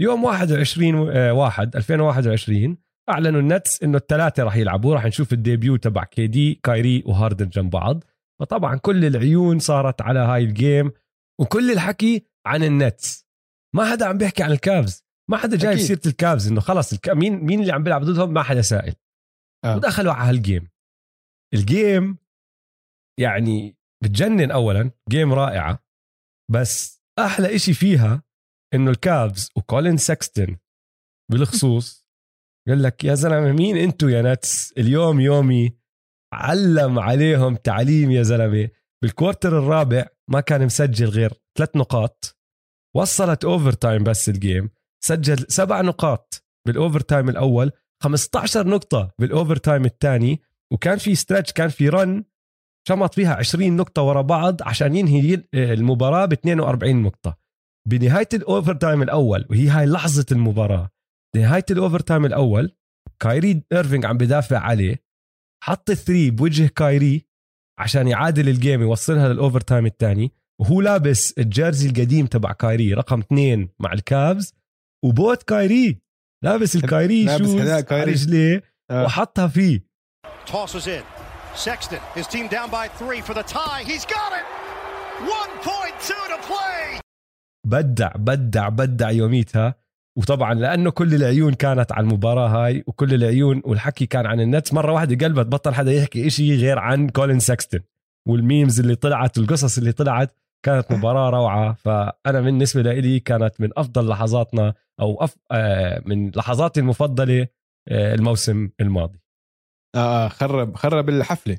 [0.00, 2.76] يوم 21 و- آه، واحد 2021
[3.10, 7.48] أعلنوا النتس إنه الثلاثه راح يلعبوا راح نشوف ال debut تبع كي دي كايري وهاردن
[7.48, 8.04] جنب بعض.
[8.40, 10.92] فطبعا كل العيون صارت على هاي ال game
[11.40, 13.26] وكل الحكي عن النتس.
[13.74, 15.04] ما حدا عم بيحكي عن الكافز.
[15.30, 15.78] ما حدا جايب.
[15.78, 17.08] سيره الكافز إنه خلص الك...
[17.08, 18.94] مين مين اللي عم بيلعب ضدهم؟ ما حدا سائل.
[19.64, 19.76] آه.
[19.76, 20.70] ودخلوا على هال game.
[21.54, 22.18] ال game
[23.20, 25.84] يعني بتجنن اولا game رائعة
[26.52, 28.22] بس أحلى إشي فيها
[28.74, 30.56] إنه الكافز وكولين سيكستون
[31.32, 32.04] بالخصوص
[32.68, 35.76] قال لك يا زلمة مين انتو يا نتس؟ اليوم يومي
[36.34, 38.68] علم عليهم تعليم يا زلمة.
[39.02, 42.36] بال quarter الرابع ما كان مسجل غير ثلاث نقاط.
[42.96, 44.70] وصلت overtime بس ال game
[45.04, 50.42] سجل سبع نقاط بال overtime الأول 15 نقطة بال overtime الثاني
[50.72, 52.24] وكان في stretch كان في run
[52.88, 57.38] شمط فيها 20 نقطة ورا بعض عشان ينهي المباراة ب 42 نقطة.
[57.88, 60.90] بنهاية ال overtime الأول وهي هاي لحظة المباراة.
[61.36, 62.76] نهاية ال overtime الأول
[63.20, 65.04] كايري إيرفينج عم بدافع عليه.
[65.64, 67.26] حط ال three بوجه كايري
[67.78, 72.94] عشان يعادل ال game يوصلها لل overtime الثاني وهو لابس ال jersey القديم تبع كايري
[72.94, 74.54] رقم اثنين مع الكافز
[75.04, 76.02] وبوت كايري
[76.44, 78.12] لابس الكايري لابس shoes كايري.
[78.12, 79.04] رجليه آه.
[79.04, 79.86] وحطها فيه
[80.46, 81.04] Tosses in
[81.66, 83.82] Sexton, his team down by three for the tie.
[83.90, 84.46] He's got it!
[85.26, 87.00] 1.2 to play!
[87.66, 89.74] بدع بدع بدع يوميتها
[90.18, 94.72] وطبعا لأنه كل العيون كانت على المباراة هاي وكل العيون والحكي كان عن النتس.
[94.74, 97.80] مرة واحدة قلبت بطل حدا يحكي إشي غير عن كولين سيكستون
[98.28, 100.36] وال memes اللي طلعت والقصص اللي طلعت.
[100.64, 101.72] كانت مباراة روعة.
[101.72, 105.36] فأنا بالنسبة لي كانت من أفضل لحظاتنا أو أف...
[105.52, 107.46] آه من لحظاتي المفضلة
[107.88, 109.18] آه الموسم الماضي.
[109.94, 111.58] آه خرب خرب الحفلة.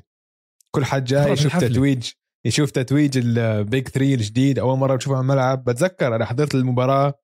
[0.74, 1.56] كل حد جاي يشوف.
[1.56, 2.10] تتويج
[2.46, 5.64] يشوف تتويج ال big 3 الجديد أول مرة بشوفه على الملعب.
[5.64, 7.14] بتذكر أنا حضرت المباراة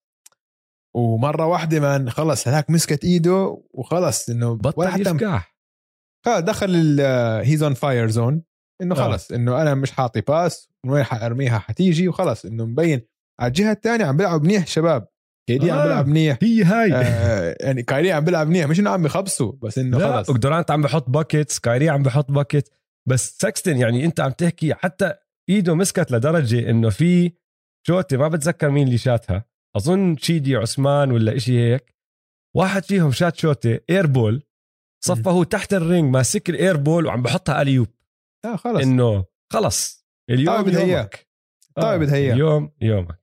[0.94, 5.40] ومرة واحدة من خلص هذاك مسكت إيده وخلص إنه ولا بطل حتى
[6.26, 7.00] خلص دخل
[7.44, 8.42] he's on fire zone
[8.82, 8.98] إنه آه.
[8.98, 13.00] خلص إنه أنا مش حاطي باس من وين حارميها حتيجي وخلص إنه مبين.
[13.40, 15.08] على الجهة الثانية عم بيلعبوا منيح شباب.
[15.48, 15.82] كيدي عم آه.
[15.82, 16.38] بيلعب منيح.
[16.42, 16.92] هي هاي.
[16.94, 20.30] آه يعني كايري عم بيلعب منيح مش إنه عم بخبصوا بس إنه خلص.
[20.30, 22.68] ودورانت عم بحط bucket كايري عم بحط bucket
[23.08, 25.14] بس سيكستون يعني أنت عم تحكي حتى
[25.48, 27.32] إيده مسكت لدرجة إنه في
[27.86, 29.51] shot ما بتذكر مين اللي شاتها.
[29.76, 31.94] أظن جيدي عثمان ولا إشي هيك.
[32.56, 34.42] واحد فيهم شات شوتي إيربول.
[35.04, 37.88] صفى هو تحت الرينج ماسك الايربول وعم بحطها اليوب.
[38.44, 38.82] آه خلص.
[38.82, 40.06] إنه خلص.
[40.30, 40.98] اليوم طيب بدها إياه.
[40.98, 41.28] يومك.
[41.76, 42.34] طيب بدها إياه.
[42.34, 43.22] اليوم يومك.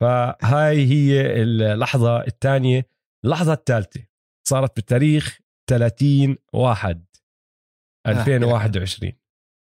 [0.00, 2.86] فهاي هي اللحظة الثانية.
[3.24, 4.06] اللحظة الثالثة.
[4.48, 7.04] صارت بالتاريخ 30 واحد.
[8.06, 9.12] 2021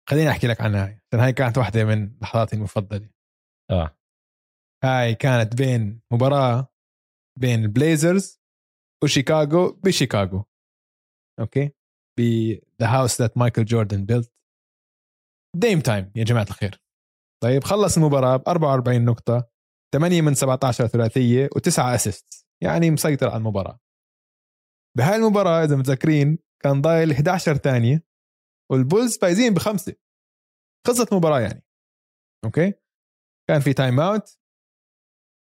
[0.08, 3.08] خليني أحكي لك عنها عشان هاي كانت واحدة من لحظاتي المفضلة.
[3.70, 3.99] آه.
[4.84, 6.68] هاي كانت بين مباراة
[7.40, 8.40] بين البليزرز
[9.04, 10.44] وشيكاغو بشيكاغو.
[11.40, 11.72] أوكي؟
[12.18, 12.20] ب
[12.80, 14.32] the house that Michael Jordan built
[15.56, 16.82] Dame time يا جماعة الخير.
[17.42, 19.50] طيب خلص المباراة ب 44 نقطة
[19.94, 23.80] 8 من 17 ثلاثية و9 assist يعني مسيطر على المباراة.
[24.98, 28.04] بهاي المباراة إذا متذكرين كان ضايل 11 ثانية
[28.72, 29.96] والبولز فايزين بخمسة.
[30.86, 31.64] خلصت المباراة يعني.
[32.44, 32.72] أوكي؟
[33.48, 34.39] كان في timeout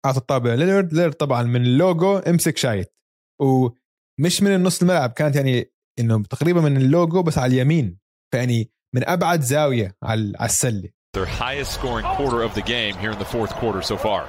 [0.04, 2.94] اعطى الطابة ليلرد ليلرد طبعا من اللوجو امسك shot
[3.40, 7.98] ومش من النص الملعب كانت يعني إنه تقريبا من اللوجو بس على اليمين
[8.32, 13.12] فيعني من أبعد زاوية على على السلة Their highest scoring quarter of the game here
[13.12, 14.22] in the fourth quarter so far.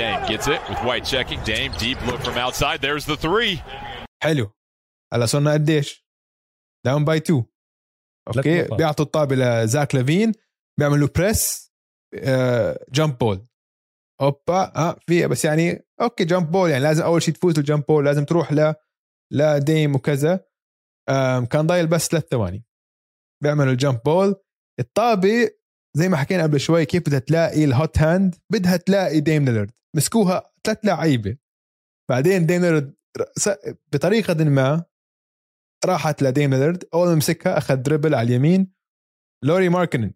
[0.00, 1.40] Dame gets it with White checking.
[1.52, 2.78] Dame deep look from outside.
[2.80, 3.62] There's the three.
[4.22, 4.50] حلو
[5.12, 6.06] هلا صرنا قديش؟
[6.86, 7.44] down by 2
[8.28, 8.76] أوكي.
[8.76, 10.32] بيعطوا الطابة لزاك لافين
[10.78, 11.72] بيعملوا بريس
[12.92, 13.46] jump ball
[14.22, 17.84] أوبا آه في بس يعني أوكي jump ball يعني لازم أول شيء تفوز ال jump
[17.88, 18.74] ball لازم تروح ل
[19.32, 20.44] لديم وكذا.
[21.08, 22.64] آم، كان ضايل بس ثلاث ثواني.
[23.42, 24.34] بيعملوا ال jump ball.
[24.80, 25.50] الطابة
[25.96, 29.70] زي ما حكينا قبل شوي كيف بدها تلاقي ال hot hand؟ بدها تلاقي ديم ليلرد
[29.96, 31.36] مسكوها ثلاث لعيبة.
[32.10, 32.94] بعدين ديم ليلرد
[33.38, 33.50] س-
[33.92, 34.84] بطريقة ما
[35.84, 38.72] راحت لديم ليلرد أول ما مسكها أخذ دربل على اليمين.
[39.44, 40.12] لوري ماركنن.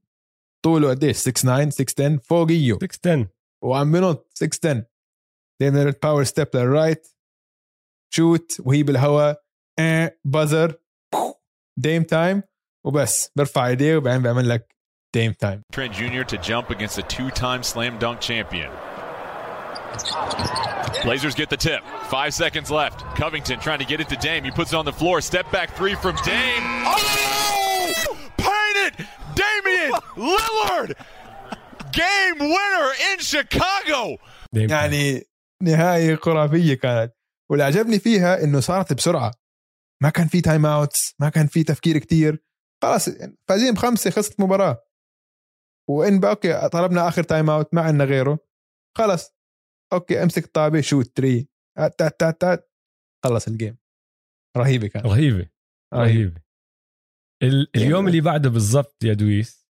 [0.65, 3.36] طوله قديش 6 9 6 10 فوقيه 6 10
[3.66, 4.86] وعم بنط 6 10
[5.62, 7.08] ديم ليلرد باور ستيب للرايت
[8.14, 9.44] شوت وهي بالهواء
[9.80, 10.76] آه بازر
[11.80, 12.44] ديم تايم
[12.86, 14.76] وبس برفع ايديه وبعدين بيعمل لك
[15.16, 16.24] ديم تايم Trent Jr.
[16.24, 18.72] to jump against a two-time slam dunk champion.
[21.04, 21.82] Blazers get the tip.
[22.16, 23.00] Five seconds left.
[23.16, 24.44] Covington trying to get it to Dame.
[24.44, 25.20] He puts it on the floor.
[25.22, 26.66] Step back three from Dame.
[26.86, 28.18] Oh!
[28.38, 28.94] Painted!
[29.40, 30.90] Damian Lillard!
[31.97, 34.19] Game winner in Chicago!
[34.55, 35.23] يعني
[35.63, 37.13] نهايه خرافية كانت.
[37.51, 39.33] واللي عجبني فيها إنه صارت بسرعة.
[40.03, 42.45] ما كان في timeouts ما كان في تفكير كتير.
[42.83, 43.09] خلاص
[43.49, 44.83] فايزين بخمسة خلصت المباراه
[45.91, 48.39] وإن بقى أوكي طلبنا آخر timeout ما عندنا غيره.
[48.99, 49.31] خلص
[49.93, 51.49] أوكي أمسك الطابة shoot three
[51.99, 52.73] تات تات تات
[53.25, 53.79] خلص ال game
[54.57, 55.07] رهيبة كانت.
[55.07, 55.49] رهيبة.
[55.95, 56.41] رهيبة.
[57.43, 59.67] ال- اليوم اللي بعده بالضبط يا دويس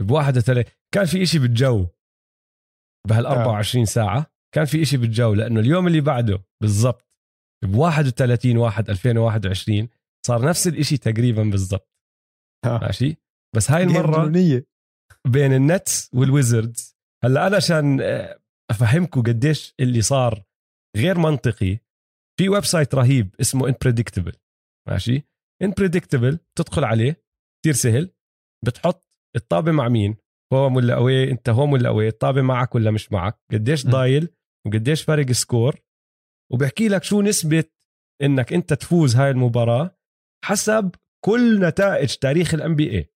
[0.00, 1.86] بواحد ثلاثة كان في إشي بالجو
[3.08, 7.12] بهال 24 ساعة كان في إشي بالجو لأنه اليوم اللي بعده بالضبط
[7.64, 9.88] ب 31 1 2021
[10.26, 11.90] صار نفس الإشي تقريبا بالضبط.
[12.64, 12.78] آه.
[12.78, 13.16] ماشي؟
[13.56, 14.26] بس هاي المرة.
[15.26, 16.96] بين النتس والويزردز.
[17.24, 18.40] هلأ أنا عشان آه،
[18.70, 20.44] أفهمكم قديش اللي صار
[20.96, 21.78] غير منطقي
[22.38, 24.32] في website رهيب اسمه inpredictable
[24.88, 25.22] ماشي؟
[25.62, 27.22] inpredictable تدخل عليه
[27.62, 28.10] كثير سهل.
[28.64, 30.16] بتحط الطابة مع مين؟
[30.52, 33.86] home ولا away انت home ولا away الطابه معك ولا مش معك؟ قديش.
[33.86, 34.28] ضايل
[34.66, 35.80] وقديش فرق score؟
[36.52, 37.64] وبحكي لك شو نسبة
[38.22, 39.96] إنك أنت تفوز هاي المباراة
[40.44, 40.90] حسب
[41.24, 43.12] كل نتائج تاريخ ال NBA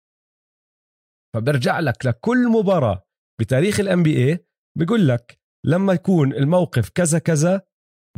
[1.35, 3.07] فبرجع لك لكل مباراة
[3.41, 4.47] بتاريخ ال NBA
[4.79, 7.63] بقول لك لما يكون الموقف كذا كذا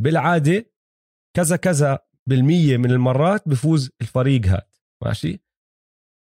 [0.01, 0.71] بالعادة
[1.35, 1.99] كذا كذا
[2.29, 4.69] بالمية من المرات بفوز الفريق هاد.
[5.03, 5.41] ماشي؟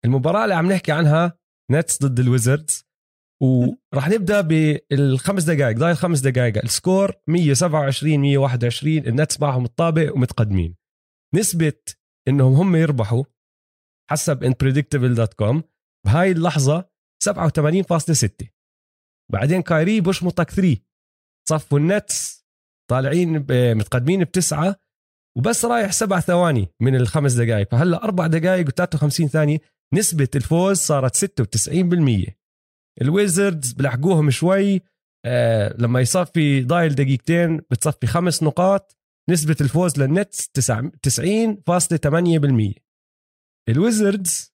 [0.05, 1.39] المباراة اللي عم نحكي عنها
[1.71, 2.84] نتس ضد الويزردز.
[3.45, 6.57] وراح نبدأ بالخمس دقائق ضايل خمس دقائق.
[6.63, 10.75] ال score 127 121 النتس معهم الطابة ومتقدمين.
[11.35, 11.73] نسبة
[12.27, 13.23] إنهم هم يربحوا
[14.11, 15.61] حسب inpredictable.com
[16.05, 16.89] بهاي اللحظة
[17.23, 18.29] 87.6
[19.31, 20.77] بعدين كايري بشمطك 3
[21.49, 22.45] صفوا النتس
[22.91, 23.45] طالعين
[23.77, 24.75] متقدمين بتسعة
[25.37, 27.71] وبس رايح سبع ثواني من الخمس دقائق.
[27.71, 29.59] فهلا أربع دقائق و53 ثانية
[29.93, 32.44] نسبة الفوز صارت 96%
[33.01, 34.81] الويزردز بلحقوهم شوي
[35.25, 38.97] آه لما يصفي ضايل دقيقتين بتصفي خمس نقاط
[39.29, 42.73] نسبة الفوز للنتس تسع- 90.8%
[43.69, 44.53] الويزردز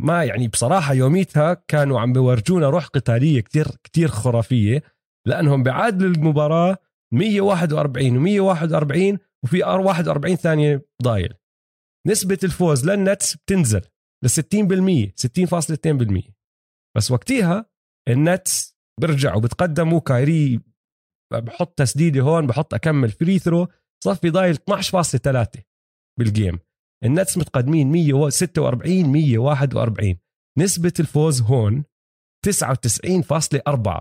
[0.00, 4.82] ما يعني بصراحة يوميتها كانوا عم بورجونا روح قتالية كتير كتير خرافية
[5.26, 6.76] لأنهم بعادلوا المباراة
[7.14, 11.34] 141 و141 وفي 41 ثانية ضايل.
[12.06, 13.82] نسبة الفوز للنتس بتنزل
[14.24, 16.37] ل 60% 60.2%
[16.98, 17.66] بس وقتها
[18.08, 20.60] النتس بيرجعوا بتقدموا كايري
[21.32, 23.68] بحط تسديدة هون بحط أكمل free throw
[24.04, 25.62] صفي ضايل 12.3
[26.18, 26.58] بال game
[27.04, 30.16] النتس متقدمين 146 141
[30.58, 31.84] نسبة الفوز هون
[32.46, 34.00] 99.4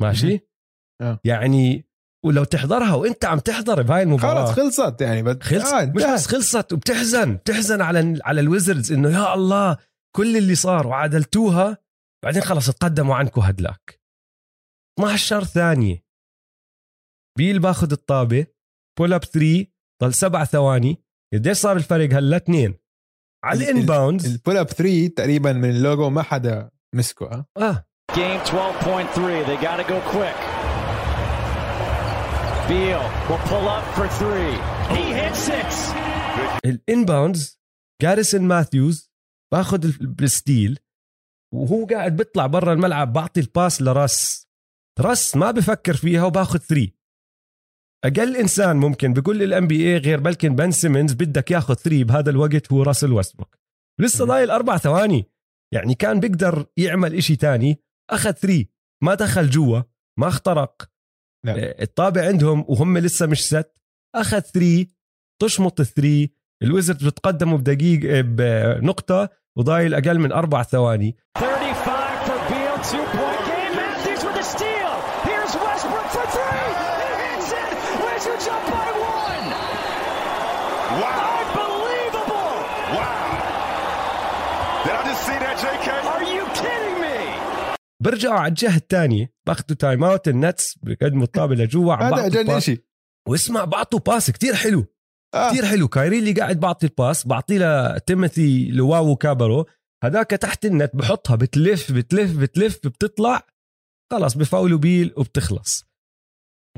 [0.00, 0.40] ماشي؟
[1.02, 1.20] آه.
[1.24, 1.84] يعني
[2.24, 5.42] ولو تحضرها وأنت عم تحضر بهاي المباراة خلص خلصت يعني بد...
[5.42, 6.02] خلص آه مش.
[6.02, 9.76] بس خلصت وبتحزن بتحزن على على الويزردز إنه يا الله
[10.16, 11.81] كل اللي صار وعدلتوها
[12.24, 14.00] بعدين خلص تقدموا عنكم هدلاك.
[14.98, 16.04] 12 ثانية
[17.38, 18.46] بيل باخذ الطابة
[18.98, 19.66] pull up 3
[20.02, 21.02] ضل سبع ثواني.
[21.34, 22.74] قديش صار الفرق هلا؟ اثنين.
[23.44, 27.26] على ال- ال- ال inbounds ال pull up 3 تقريبا من اللوجو ما حدا مسكه
[27.26, 27.86] آه آه.
[28.12, 29.46] Game 12.3.
[29.46, 30.38] They got to go quick.
[32.68, 34.54] Beal will pull up for three.
[34.94, 35.74] He hits six.
[36.64, 37.60] ال inbounds
[38.02, 39.10] جاريسون ماثيوز
[39.52, 40.78] باخذ ال- بال steal.
[41.54, 44.48] وهو قاعد بيطلع برا الملعب بعطي ال pass لراس.
[45.00, 46.94] راس ما بفكر فيها وباخذ three
[48.04, 52.30] أقل إنسان ممكن بقول للان بي اي غير بلكي بن سيمنز بده ياخذ three بهذا
[52.30, 53.58] الوقت هو راسل ويستبروك.
[54.00, 55.24] لسه ضايل أربع ثواني.
[55.74, 57.82] يعني كان بيقدر يعمل إشي تاني.
[58.10, 58.68] أخذ three
[59.04, 59.82] ما دخل جوا
[60.18, 60.90] ما اخترق.
[61.46, 61.52] لا.
[61.52, 63.72] آه، الطابة عندهم وهم لسه مش set
[64.14, 64.88] أخذ three
[65.42, 69.41] شمط ال three الويزرد بتقدموا بدقيقة بنقطة.
[69.56, 72.76] وضايل أقل من أربع ثواني 35 for Beal.
[72.92, 73.74] Two point game.
[73.80, 74.92] Matthews with a steal.
[75.28, 76.68] Here's Westbrook for three.
[76.82, 77.70] He hits it.
[78.04, 78.88] Wizards up by
[79.18, 79.46] one.
[81.02, 81.30] Wow.
[81.40, 82.54] Unbelievable.
[82.96, 84.84] Wow.
[84.84, 85.86] Did I just see that, JK?
[86.14, 87.18] Are you kidding me?
[88.00, 92.62] برجعوا على الجهة الثانية باخذوا time out النتس بقدموا الطابة لجوا عم هذا بعطوا أجل.
[92.62, 92.80] شيء
[93.28, 94.86] واسمع بعطوا pass كتير حلو
[95.34, 95.50] آه.
[95.50, 95.88] كتير حلو.
[95.88, 97.58] كايري اللي قاعد بعطي ال pass بعطيه
[97.96, 99.66] لتيموثي لواو كابرو.
[100.04, 103.46] هذاك تحت النت بحطها بتلف بتلف بتلف بتطلع.
[104.12, 105.84] خلاص بفاولوا بيل وبتخلص.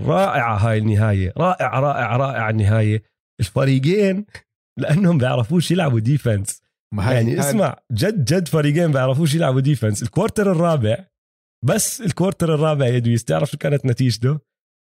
[0.00, 1.32] رائعة هاي النهاية.
[1.36, 3.02] رائعة رائعة رائعة النهاية.
[3.40, 4.26] الفريقين
[4.78, 6.62] لأنهم بيعرفوش يلعبوا defense
[6.98, 11.06] يعني هاي- اسمع جد جد فريقين بيعرفوش يلعبوا defense ال quarter الرابع
[11.64, 14.38] بس ال quarter الرابع يا دويس تعرف شو كانت نتيجته؟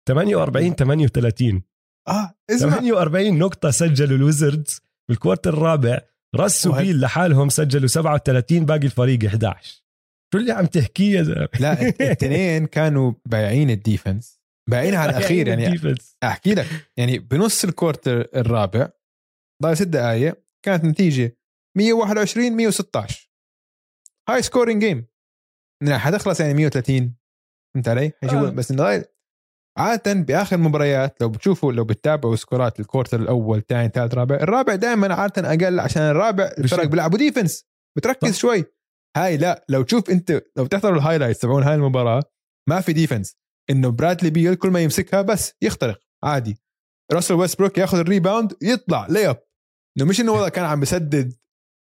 [0.08, 1.62] 48 38
[2.08, 2.70] آه اسمع.
[2.70, 6.00] 48 نقطة سجلوا الويزردز بال quarter الرابع.
[6.66, 9.82] وهي- وبيل لحالهم سجلوا 37 باقي الفريق 11
[10.34, 14.40] شو اللي عم تحكيه يا زلمه لا الاثنين كانوا بايعين ال defense.
[14.70, 16.16] بايعين على الأخير يعني ال defense.
[16.24, 18.88] أحكي لك يعني بنص ال quarter الرابع
[19.62, 21.36] ضايل ست دقائق كانت نتيجة
[21.76, 23.30] 121 116
[24.28, 25.06] هاي scoring game
[25.90, 27.14] حتخلص يعني 130
[27.74, 28.50] فهمت علي؟ آه.
[28.50, 29.04] بس إنه
[29.80, 34.34] عادة بآخر المباريات لو بتشوفوا لو بتتابعوا score ات ال quarter الأول الثاني الثالث الرابع
[34.34, 36.84] الرابع دائما عادة أقل عشان الرابع الفرق.
[36.84, 37.64] بيلعبوا defense
[37.96, 38.40] بتركز صح.
[38.40, 38.64] شوي.
[39.16, 42.22] هاي لا لو تشوف أنت لو تحضروا ال highlights تبعون هاي المباراة
[42.68, 43.36] ما في defense
[43.70, 46.58] إنه برادلي بيل كل ما يمسكها بس يخترق عادي.
[47.12, 49.36] راسل ويستبروك ياخذ ال rebound يطلع layup
[49.98, 51.34] إنه مش إنه والله كان عم بسدد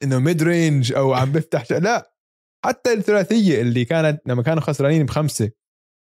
[0.02, 2.14] إنه mid range أو عم بيفتح شيء لا.
[2.64, 5.50] حتى الثلاثية اللي كانت لما كانوا خسرانين بخمسة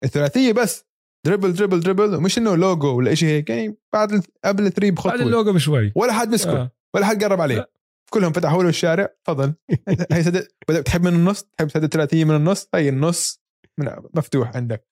[0.04, 0.87] الثلاثية بس
[1.26, 4.96] dribble dribble dribble ومش إنه لوجو ولا شيء هيك يعني بعد قبل ال three بعد
[4.96, 5.14] بخطوة.
[5.26, 5.92] اللوجو بشوي.
[5.96, 6.62] ولا حد مسكه.
[6.62, 6.70] آه.
[6.94, 7.56] ولا حد قرب عليه.
[7.56, 7.70] لا.
[8.10, 9.54] كلهم فتحوا له الشارع تفضل.
[10.12, 13.40] هي سدد بدك تحب من النص؟ تحب تسدد ثلاثية من النص؟ هي النص
[13.78, 14.88] من مفتوح عندك.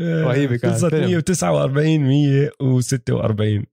[0.00, 0.74] رهيبة كانت.
[0.74, 3.64] خلصت 149 146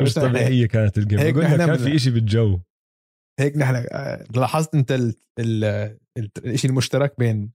[0.00, 2.60] مش طبيعيه كانت ال game؟ هيك نحن كان في شيء بالجو.
[3.40, 5.64] هيك نحن آه، لاحظت أنت ال- ال-
[6.18, 7.52] ال- الشيء المشترك بين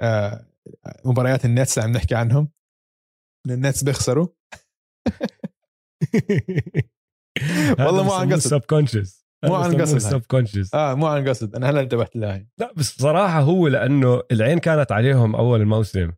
[0.00, 0.46] آه،
[1.04, 2.48] مباريات النتس اللي عم نحكي عنهم
[3.46, 4.28] إن النتس بيخسروا؟
[7.78, 8.50] والله مو عن قصد.
[8.50, 9.98] subconscious مو عن قصد.
[9.98, 11.56] subconscious آه مو عن قصد.
[11.56, 12.46] أنا هلا انتبهت لها.
[12.58, 16.12] لا بس بصراحه هو لأنه العين كانت عليهم أول الموسم.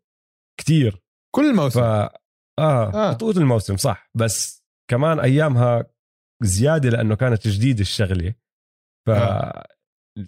[0.61, 1.03] كتير.
[1.35, 2.11] كل ف الموسم آه,
[2.59, 3.13] آه.
[3.13, 4.11] طول الموسم صح.
[4.17, 5.87] بس كمان أيامها
[6.43, 8.35] زيادة لأنه كانت جديده الشغلة.
[9.07, 9.67] ف آه.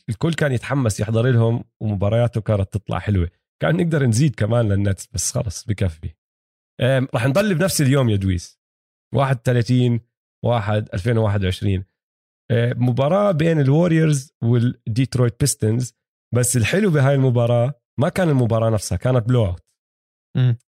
[0.08, 3.30] الكل كان يتحمس يحضر لهم ومبارياتهم كانت تطلع حلوة.
[3.62, 6.14] كان نقدر نزيد كمان للنتس بس خلص بكفي.
[7.14, 8.60] رح نضل بنفس اليوم يا دويس.
[9.14, 10.00] 31
[10.44, 11.84] 1 2021
[12.50, 15.94] آه، مباراة بين الوريورز والديترويت بيستنز.
[16.34, 19.62] بس الحلو بهاي المباراة ما كان المباراة نفسها كانت blowout.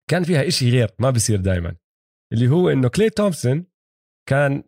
[0.10, 1.76] كان فيها إشي غير ما بيصير دائما
[2.34, 3.66] اللي هو إنه كلي تومسون
[4.30, 4.64] كان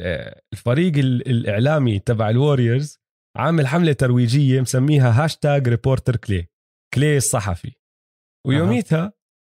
[0.00, 2.98] آه، الفريق ال- الإعلامي تبع الوريورز
[3.36, 6.46] عامل حملة ترويجية مسميها hashtag reporter كلي
[6.94, 7.72] كلي الصحفي.
[8.46, 9.12] ويوميتها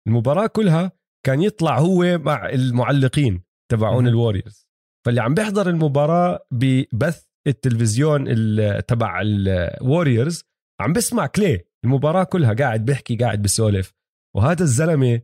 [0.08, 0.92] المباراة كلها
[1.26, 4.08] كان يطلع هو مع المعلقين تبعون مهم.
[4.14, 4.68] الوريورز
[5.06, 10.44] فاللي عم بيحضر المباراة ببث التلفزيون ال- تبع الوريورز
[10.82, 11.60] عم بسمع كلي.
[11.86, 13.94] المباراة كلها قاعد بيحكي قاعد بسولف
[14.36, 15.22] وهذا الزلمة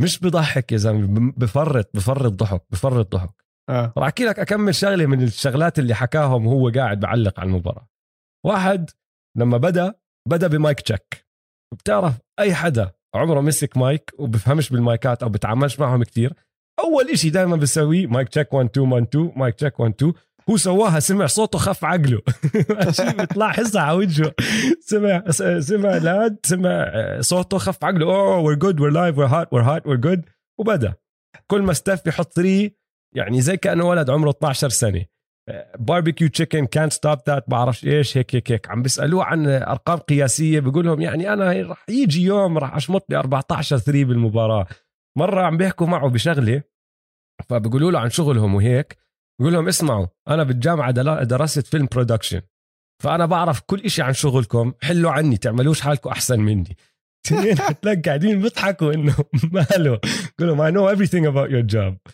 [0.00, 3.44] مش بضحك يا زلمة بفرط بفرط ضحك بفرط ضحك.
[3.70, 3.92] آه.
[3.96, 7.88] راح أحكي لك أكمل شغلة من الشغلات اللي حكاهم وهو قاعد بعلق على المباراة.
[8.46, 8.90] واحد
[9.38, 9.94] لما بدأ
[10.28, 11.26] بدأ ب mic check.
[11.74, 16.32] بتعرف أي حدا عمره مسك مايك وبفهمش بالمايكات أو بتعاملش معهم كتير.
[16.78, 20.12] أول إشي دائما بسويه mic check 1 2 1 2 mic check 1 2
[20.50, 22.20] هو سواها سمع صوته خف عقله.
[23.18, 24.34] بيطلع حزة على وجهه.
[24.80, 25.24] سمع
[25.60, 28.06] سمع loud سمع صوته خف عقله.
[28.06, 30.22] oh we're good we're live we're hot we're hot we're good
[30.58, 30.94] وبدأ.
[31.46, 32.70] كل ما ستيف يحط 3
[33.14, 35.04] يعني زي كأنه ولد عمره 12 سنة.
[35.78, 38.70] باربيكيو تشيكن كانت ستوب ذات بعرفش إيش هيك هيك هيك.
[38.70, 40.60] عم بيسألوه عن أرقام قياسية.
[40.60, 44.66] بيقول لهم يعني أنا رح يجي يوم رح أشمط لي 14 3 بالمباراة.
[45.18, 46.62] مرة عم بيحكوا معه بشغلة
[47.48, 48.96] فبيقولوا له عن شغلهم وهيك.
[49.38, 50.90] بيقول لهم اسمعوا أنا بالجامعة
[51.22, 52.40] درست film production
[53.02, 54.72] فأنا بعرف كل إشي عن شغلكم.
[54.82, 56.76] حلوا عني تعملوش حالكم أحسن مني.
[57.26, 59.14] اثنين حتلاقي قاعدين بيضحكوا إنه
[59.52, 60.00] ماله.
[60.38, 62.12] بقول لهم I know everything about your job.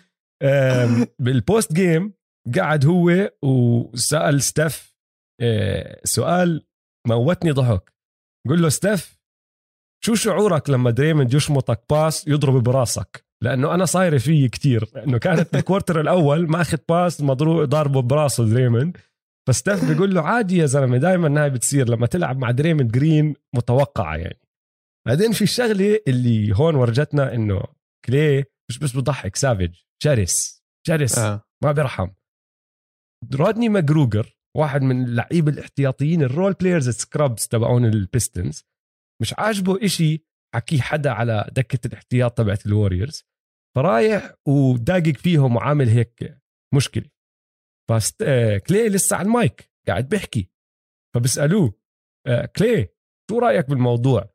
[1.19, 2.16] بال post game
[2.55, 4.97] قعد هو وسأل ستيف
[5.41, 6.67] أه، سؤال
[7.09, 7.93] موتني ضحك.
[8.49, 9.19] قول له ستيف
[10.05, 15.49] شو شعورك لما دريموند يشمطك باس يضرب براسك؟ لأنه أنا صايرة فيي كتير لأنه كانت
[15.53, 18.97] بال quarter الأول ماخذ pass مضروب ضاربه براسه دريموند.
[19.49, 24.17] فستيف بيقول له عادي يا زلمة دائما هاي بتصير لما تلعب مع دريموند جرين متوقعة
[24.17, 24.41] يعني.
[25.07, 27.63] بعدين في الشغلة اللي هون ورجتنا إنه
[28.05, 31.43] كلي مش بس بضحك savage شرس شرس آه.
[31.65, 32.09] ما بيرحم.
[33.35, 38.65] رودني ماجرودر واحد من اللعيبة الاحتياطيين ال role players scrubs تبعون البيستونز
[39.23, 43.25] مش عاجبه إشي حكيه حدا على دكة الاحتياط تبعت الوريورز
[43.77, 46.41] فرايح وداقق فيهم وعامل هيك
[46.75, 47.05] مشكلة.
[47.91, 48.23] فست...
[48.23, 50.51] آه، كلي لسه على المايك قاعد بيحكي.
[51.15, 51.75] فبسألوه
[52.27, 52.89] آه، كلي
[53.31, 54.35] شو رأيك بالموضوع؟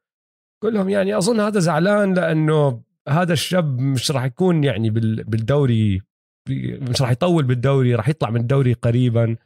[0.64, 6.02] قول لهم يعني أظن هذا زعلان لأنه هذا الشاب مش راح يكون يعني بال- بالدوري
[6.50, 9.38] مش راح يطول بالدوري راح يطلع من الدوري قريبا.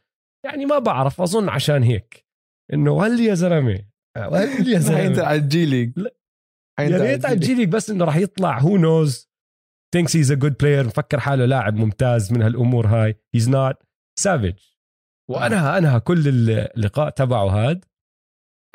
[0.46, 2.26] يعني ما بعرف أظن عشان هيك.
[2.74, 3.86] إنه هل يا زلمة؟
[4.18, 5.98] هل يا حينزل زلمة؟ على الجي ليج.
[5.98, 6.04] يا
[6.80, 7.52] ريت على الجي ليج.
[7.52, 8.60] الجيليك بس إنه راح يطلع.
[8.60, 9.30] who knows
[9.94, 13.16] thinks he's a good player مفكر حاله لاعب ممتاز من هالأمور هاي.
[13.36, 13.76] he's not
[14.20, 14.54] savage
[15.32, 17.86] وانهى انهى كل اللقاء تبعه هاد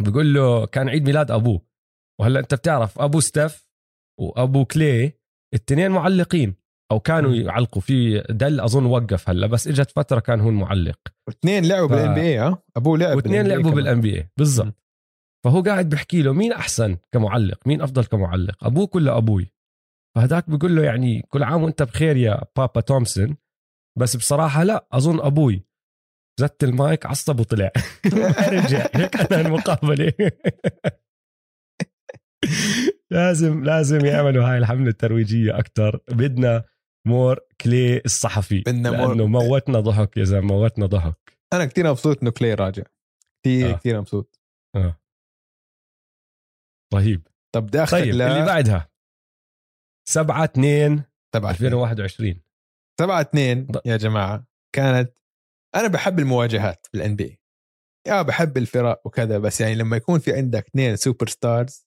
[0.03, 1.67] بقول له كان عيد ميلاد أبوه.
[2.21, 3.69] وهلأ أنت بتعرف أبو ستيف
[4.21, 5.13] وأبو كلي
[5.55, 6.60] الاثنين معلقين.
[6.91, 7.35] أو كانوا.
[7.35, 10.99] يعلقوا في دال أظن وقف هلا بس إجت فترة كان هو المعلق.
[11.29, 13.71] واثنين لعبوا ف- بال NBA ها؟ أبوه لعب واثنين لعبوا.
[13.71, 14.75] بال NBA بالضبط
[15.45, 19.53] فهو قاعد بحكي له مين أحسن كمعلق؟ مين أفضل كمعلق؟ أبوك ولا أبوي.
[20.17, 23.37] فهداك بيقول له يعني كل عام وأنت بخير يا بابا تومسون.
[23.99, 25.65] بس بصراحة لا أظن أبوي.
[26.41, 27.71] زت المايك عصب وطلع
[28.53, 28.87] رجع.
[28.95, 30.13] هيك أنا المقابلة.
[33.11, 36.65] لازم لازم يعملوا هاي الحملة الترويجية أكثر بدنا
[37.07, 41.39] more كلي الصحفي بدنا more- لأنه موتنا ضحك يا زلمة موتنا ضحك.
[41.53, 42.83] أنا كثير مبسوط إنه كلي راجع.
[43.45, 43.77] كثير آه.
[43.77, 44.41] كثير مبسوط.
[46.95, 48.91] رهيب طب بدي اخذك طيب ل اللي بعدها.
[50.09, 51.03] 7 2
[51.37, 52.43] 7 2021
[53.01, 55.17] 7 2 ض- يا جماعة كانت
[55.75, 60.97] أنا بحب المواجهات بال NBA بحب الفرق وكذا بس يعني لما يكون في عندك اثنين
[60.97, 61.87] superstars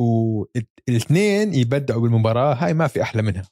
[0.00, 3.48] والاثنين يبدعوا بالمباراة هاي ما في أحلى منها.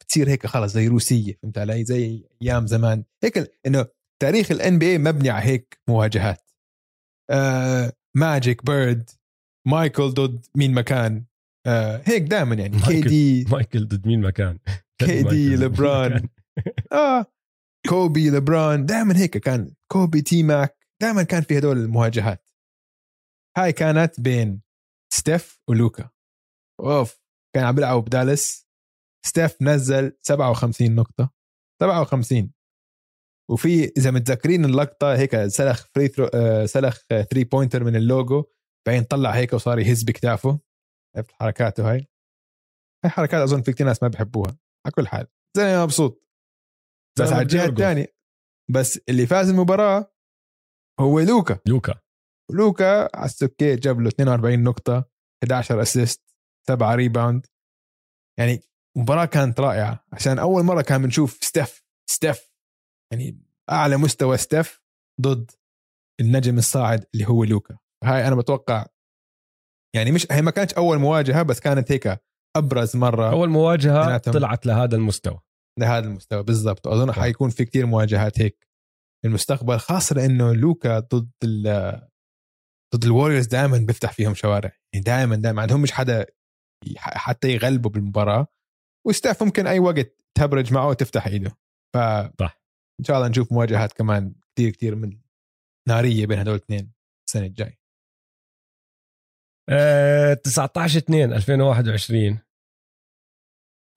[0.00, 3.04] بتصير هيك خلص زي روسية فهمت علي؟ زي أيام زمان.
[3.24, 3.86] هيك إنه
[4.22, 6.50] تاريخ ال NBA مبني على هيك مواجهات.
[7.30, 9.10] آه ماجيك بيرد
[9.66, 11.24] مايكل ضد مين مكان
[11.66, 12.78] آه هيك دائما يعني.
[12.78, 13.00] كي.
[13.00, 14.58] دي مايكل ضد مين مكان
[14.98, 16.28] كي دي لبران.
[16.92, 17.26] آه
[17.88, 19.74] كوبي لبران دائما هيك كان.
[19.92, 22.46] كوبي تي ماك دائما كان في هدول المواجهات.
[23.58, 24.62] هاي كانت بين
[25.12, 26.10] ستيف ولوكا
[26.80, 27.20] oof
[27.54, 28.65] كان عم بيلعبوا بدالس
[29.26, 31.30] ستيف نزل 57 نقطة.
[31.82, 32.52] 57
[33.50, 38.44] وفي إذا متذكرين اللقطة هيك سلخ free throw آه، سلخ 3 pointer من اللوجو
[38.86, 40.60] بعدين طلع هيك وصار يهز بكتافه.
[41.16, 42.08] عرفت حركاته هاي
[43.04, 45.26] هاي حركات أظن في كثير ناس ما بحبوها على كل حال.
[45.56, 46.26] زي مبسوط.
[47.18, 47.66] بس على الجهة.
[47.66, 48.16] الثانية.
[48.70, 50.14] بس اللي فاز المباراة
[51.00, 51.58] هو لوكا.
[51.66, 52.00] لوكا.
[52.52, 55.04] لوكا على السكيت جاب له 42 نقطة
[55.44, 56.22] 11 assist
[56.68, 57.46] 7 rebound
[58.38, 58.60] يعني
[58.96, 62.50] مباراة كانت رائعة عشان أول مرة كان بنشوف ستيف ستيف
[63.12, 64.82] يعني أعلى مستوى ستيف
[65.20, 65.50] ضد
[66.20, 67.78] النجم الصاعد اللي هو لوكا.
[68.04, 68.86] هاي أنا بتوقع
[69.96, 72.20] يعني مش هي ما كانتش أول مواجهة بس كانت هيك
[72.56, 74.18] أبرز مرة أول مواجهة.
[74.18, 75.40] طلعت لهذا المستوى.
[75.80, 76.86] لهذا المستوى بالضبط.
[76.86, 77.20] واظن صح.
[77.20, 78.68] حيكون في كتير مواجهات هيك
[79.22, 81.62] في المستقبل خاصة لأنه لوكا ضد ال
[82.94, 84.72] ضد الوريورز دائما بيفتح فيهم شوارع.
[84.94, 86.26] يعني دائما دائما عندهم مش حدا
[86.98, 88.46] حتى يغلبوا بالمباراة.
[89.06, 91.50] وستاف ممكن أي وقت تهبرج معه وتفتح إيده.
[91.94, 91.98] ف
[92.40, 92.60] صح.
[93.00, 95.18] إن شاء الله نشوف مواجهات كمان كتير كتير من
[95.88, 96.92] نارية بين هدول الاثنين
[97.28, 97.78] السنة الجاي
[99.70, 102.38] آه 19 2 2021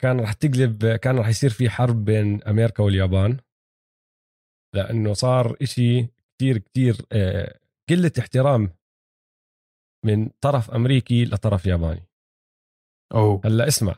[0.01, 3.39] كان رح تقلب كان رح يصير في حرب بين أمريكا واليابان.
[4.75, 8.69] لأنه صار إشي كتير كتير آه قلة احترام
[10.05, 12.09] من طرف أمريكي لطرف ياباني.
[13.13, 13.41] أوه.
[13.45, 13.95] هلأ اسمع.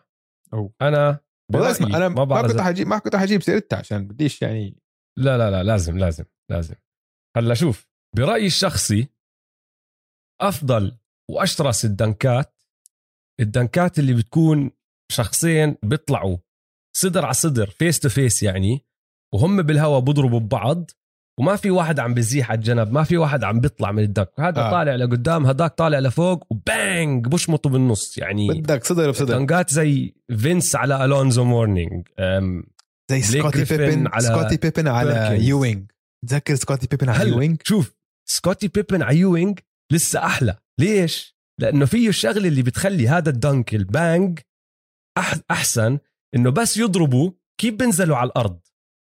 [0.53, 0.73] أوه.
[0.81, 1.19] أنا
[1.55, 4.81] اسمع أنا ما ما, كنت حجيب ما كنت حجيب سيرتها عشان بديش يعني
[5.19, 6.75] لا لا لا لازم لازم لازم
[7.37, 7.87] هلأ شوف
[8.17, 9.07] برأيي الشخصي
[10.41, 10.97] أفضل
[11.31, 12.63] وأشرس الدنكات
[13.39, 14.71] الدنكات اللي بتكون
[15.11, 16.37] شخصين بيطلعوا
[16.97, 18.85] صدر على صدر face to face يعني
[19.33, 20.91] وهم بالهوا بضربوا ببعض
[21.41, 24.29] وما في واحد عم بزيح على الجنب ما في واحد عم بيطلع من ال dunk
[24.39, 24.71] هذا آه.
[24.71, 28.17] طالع لقدام هداك طالع لفوق و bang بشمطوا بالنص.
[28.17, 29.37] يعني بدك صدر بصدر.
[29.37, 32.07] dunkات زي فينس على ألونزو مورنينج
[33.11, 35.37] زي سكوتي بيبن على سكوتي بيبن على.
[35.47, 35.91] يوينج
[36.27, 37.95] تذكر سكوتي بيبن على يوينج شوف
[38.29, 39.59] سكوتي بيبن على يوينج
[39.91, 40.55] لسه أحلى.
[40.79, 44.39] ليش؟ لأنه فيه الشغلة اللي بتخلي هذا ال dunk ال bang
[45.17, 45.99] أح أحسن
[46.35, 47.31] إنه بس يضربوا
[47.61, 48.59] كيف بنزلوا على الأرض.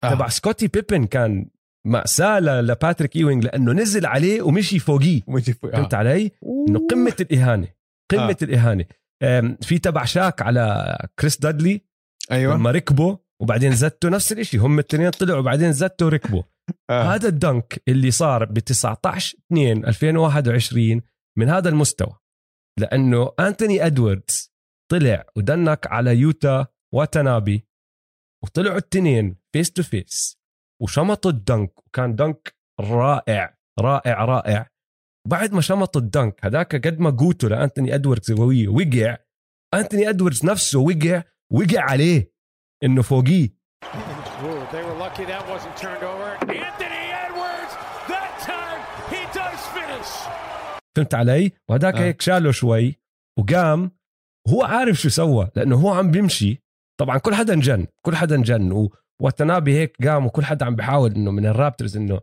[0.04, 0.14] آه.
[0.14, 1.46] تبع سكوتي بيبن كان
[1.86, 5.76] مأساة لباتريك ايوينج لأنه نزل عليه ومشي فوقيه ومشي فوق- آه.
[5.76, 6.30] فهمت علي؟
[6.68, 7.68] إنه قمة الإهانة
[8.10, 8.78] قمة آه.
[9.22, 9.38] آه.
[9.38, 11.80] أم، في تبع شاك على كريس دادلي
[12.32, 16.42] أيوه لما ركبوا وبعدين زتوا نفس الشيء هم الاثنين طلعوا وبعدين زتوا وركبوا
[16.90, 17.02] آه.
[17.14, 21.02] هذا ال dunk اللي صار ب 19 2 2021
[21.38, 22.16] من هذا المستوى
[22.80, 24.52] لأنه أنتوني إدواردز
[24.90, 27.66] طلع و dunk على يوتا واتنابي
[28.44, 30.38] وطلعوا التنين face to face
[30.82, 34.66] وشمطوا ال dunk وكان dunk رائع رائع رائع
[35.28, 39.16] بعد ما شمط ال dunk هذاك قد ما قوته لأنتوني ادواردز قويه وقع
[39.74, 41.22] أنتوني ادواردز نفسه وقع
[41.52, 42.32] وقع عليه
[42.84, 43.62] إنه فوقيه
[44.44, 46.28] Ooh, they were lucky that wasn't turned over.
[46.68, 47.72] Anthony Edwards,
[48.12, 48.80] that time
[49.12, 50.10] he does finish.
[50.96, 51.98] فهمت علي وهداك آه.
[51.98, 52.02] آه.
[52.02, 53.00] هيك شاله شوي
[53.38, 53.90] وقام
[54.48, 56.62] هو عارف شو سوى لأنه هو عم بيمشي
[57.00, 61.14] طبعا كل حدا انجن كل حدا انجن و- وتنابي هيك قام وكل حدا عم بيحاول
[61.14, 62.20] إنه من الرابترز إنه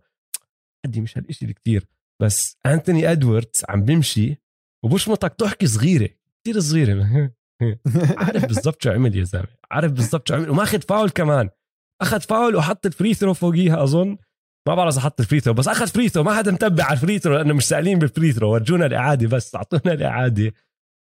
[0.85, 1.85] عدي مش هالشيء الكتير
[2.21, 4.37] بس أنتوني إدواردز عم بيمشي
[4.85, 6.09] وبشمطك ضحكه صغيرة
[6.43, 7.31] كثير صغيرة.
[8.23, 11.49] عارف بالضبط شو عمل يا زلمة عارف بالضبط شو عمل وماخذ فاول كمان
[12.01, 14.17] اخذ فاول وحط ال free throw فوقيها أظن
[14.67, 16.93] ما بعرف إذا حط ال free throw بس اخذ free throw ما حدا متبع على
[16.93, 20.53] ال free throw لأنه مش سائلين بال free throw ورجونا الإعادة بس أعطونا الإعادة.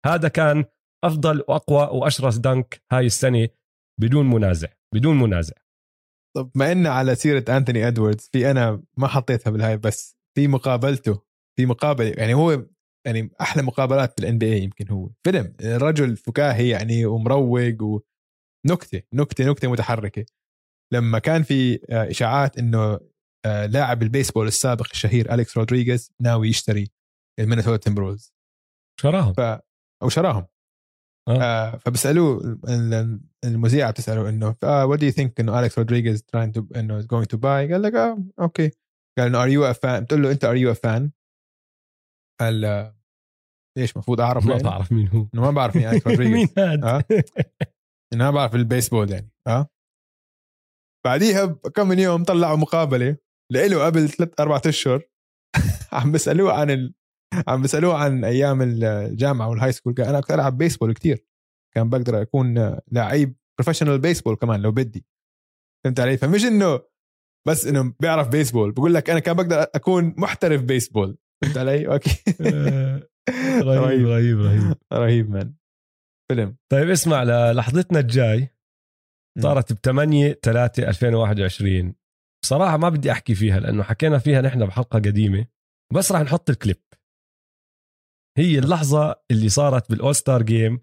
[0.07, 0.65] هذا كان
[1.05, 3.49] أفضل وأقوى وأشرس dunk هاي السنة
[4.01, 5.62] بدون منازع بدون منازع.
[6.37, 11.23] طب ما إن على سيرة أنتوني أدواردز في أنا ما حطيتها بالهاي بس في مقابلته
[11.57, 12.67] في مقابلة يعني هو
[13.07, 15.11] يعني أحلى مقابلات بال NBA يمكن هو.
[15.25, 18.01] فيلم رجل فكاهي يعني ومروق و
[18.67, 20.25] نكتة نكتة متحركة.
[20.93, 23.01] لما كان في آه، إشاعات إنه
[23.47, 26.91] آه، لاعب البيسبول السابق الشهير أليكس رودريغيز ناوي يشتري
[27.41, 28.33] المينيسوتا تيمبرولز.
[29.01, 29.33] شراهم.
[29.33, 29.41] ف
[30.03, 30.47] أو شراهم.
[31.29, 31.43] آه.
[31.43, 36.53] آه فبسألوه ال- ال- المذيعة بتسأله إنه what do you think إنه اليكس رودريغيز trying
[36.53, 38.71] to إنه going to buy قال لك آه okay
[39.19, 41.11] قال إنه are you a fan بتقول له أنت are you a fan
[42.41, 42.97] قال آه،
[43.79, 45.27] ليش المفروض أعرف ما يعني؟ بعرف مين هو.
[45.35, 47.05] إنه ما بعرف مين اليكس رودريغيز مين هاد آه.
[48.13, 49.31] إنه ما بعرف البيسبول يعني.
[49.47, 49.69] آه.
[51.07, 53.17] بعديها بكم من يوم طلعوا مقابلة
[53.53, 55.03] لإله قبل ثلاث أربع أشهر.
[55.93, 56.93] عم بيسالوه عن.
[57.49, 61.27] عم بيسألوه عن أيام الجامعة وال high school قال أنا كنت ألعب بيسبول كتير.
[61.75, 65.07] كان بقدر أكون لعيب professional بيسبول كمان لو بدي.
[65.85, 66.81] فهمت علي؟ فمش إنه
[67.49, 72.23] بس إنه بيعرف بيسبول بقول لك أنا كان بقدر أكون محترف بيسبول فهمت علي؟ okay.
[72.41, 73.09] آه،
[73.63, 74.41] رهيب رهيب.
[74.41, 75.31] رهيب رهيب.
[75.31, 75.55] man
[76.31, 76.57] فيلم.
[76.73, 78.49] طيب اسمع لحظتنا الجاي
[79.43, 81.95] صارت ب 8 3 2021
[82.45, 85.47] بصراحة ما بدي أحكي فيها لأنه حكينا فيها نحن بحلقة قديمة.
[85.95, 86.83] بس راح نحط الكليب.
[88.39, 90.81] هي اللحظة اللي صارت بال all-star game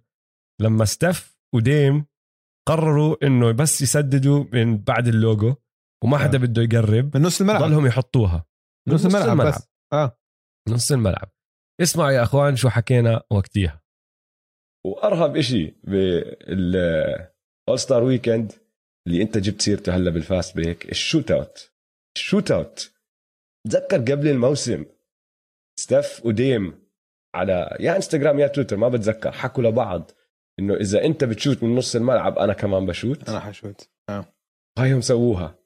[0.62, 2.06] لما ستيف و Dame
[2.68, 5.56] قرروا إنه بس يسددوا من بعد اللوجو
[6.04, 6.42] وما حدا آه.
[6.42, 7.62] بده يقرب من نص الملعب.
[7.62, 8.46] ضلهم يحطوها.
[8.88, 9.68] من نص الملعب بس.
[9.94, 10.20] آه.
[10.70, 11.32] نص الملعب.
[11.82, 13.82] اسمعوا يا أخوان شو حكينا وقتيها.
[14.86, 18.54] وأرهب إشي بال all-star weekend
[19.08, 21.74] اللي أنت جبت سيرته هلأ بال fast break ال shout out.
[22.18, 22.94] ال shout out.
[23.68, 24.86] تذكر قبل الموسم
[25.80, 26.89] ستيف وديم
[27.36, 29.32] على يا انستغرام يا تويتر ما بتذكر.
[29.32, 30.12] حكوا لبعض
[30.60, 33.30] إنه إذا أنت بت shoot من نص الملعب أنا كمان ب shoot.
[33.30, 33.90] أنا ح shoot.
[34.80, 35.60] هايهم سووها.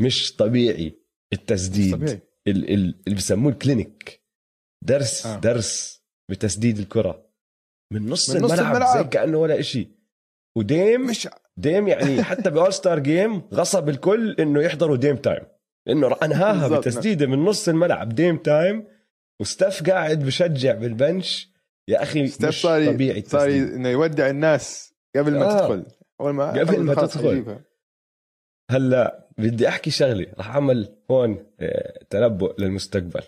[0.00, 1.02] مش طبيعي.
[1.32, 1.94] التسديد.
[1.94, 2.20] طبيعي.
[2.48, 4.22] ال- ال- اللي بسموه ال clinic.
[4.84, 5.38] درس آه.
[5.40, 7.26] درس بتسديد الكرة.
[7.92, 8.98] من نص, من نص الملعب, الملعب.
[8.98, 9.88] زي كأنه ولا إشي.
[10.56, 15.42] وديم مش ديم يعني حتى ب all-star game غصب الكل إنه يحضروا Dame time.
[15.86, 16.78] لأنه أنهاها.
[16.78, 18.08] بتسديدة من نص الملعب.
[18.08, 18.84] Dame time
[19.42, 21.52] وستاف قاعد بشجع بال bench.
[21.88, 25.60] يا أخي ستيف مش صار طبيعي صار إنه يودع الناس قبل ما آه.
[25.60, 25.86] تدخل.
[26.20, 27.58] أول ما قبل ما تدخل.
[28.70, 30.26] هلا بدي أحكي شغلة.
[30.38, 33.22] رح أعمل هون آه، تنبؤ للمستقبل.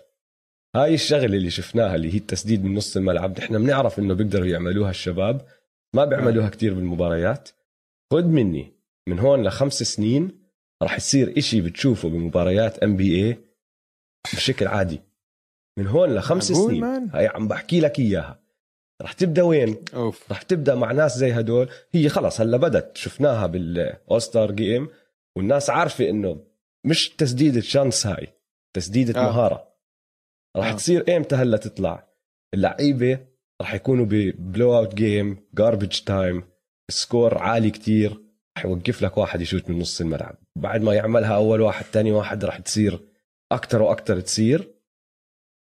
[0.75, 3.39] هاي الشغلة اللي شفناها اللي هي التسديد من نص الملعب.
[3.39, 5.41] نحن بنعرف إنه بيقدروا يعملوها الشباب.
[5.95, 7.49] ما بيعملوها كتير بالمباريات.
[8.13, 8.73] خد مني
[9.07, 10.31] من هون لخمس سنين
[10.83, 13.37] رح يصير إشي بتشوفه بمباريات NBA
[14.33, 15.01] بشكل عادي.
[15.77, 16.81] من هون لخمس سنين.
[16.81, 18.39] man؟ هاي عم بحكي لك إياها.
[19.01, 20.31] رح تبدأ وين؟ أوف.
[20.31, 21.69] رح تبدأ مع ناس زي هدول.
[21.91, 22.97] هي خلص هلا بدت.
[22.97, 24.87] شفناها بال all-star game
[25.37, 26.43] والناس عارفة إنه
[26.85, 28.27] مش تسديدة chance هاي
[28.75, 29.23] تسديدة آه.
[29.23, 29.67] مهارة.
[30.57, 30.75] رح آه.
[30.75, 32.07] تصير إمتى هلا تطلع؟
[32.53, 33.19] اللعيبة
[33.61, 36.43] رح يكونوا ب blowout game garbage time
[36.91, 38.21] score عالي كتير.
[38.57, 40.35] رح يوقف لك واحد ي shoot من نص الملعب.
[40.57, 42.99] بعد ما يعملها أول واحد تاني واحد رح تصير
[43.51, 44.74] أكتر وأكتر تصير.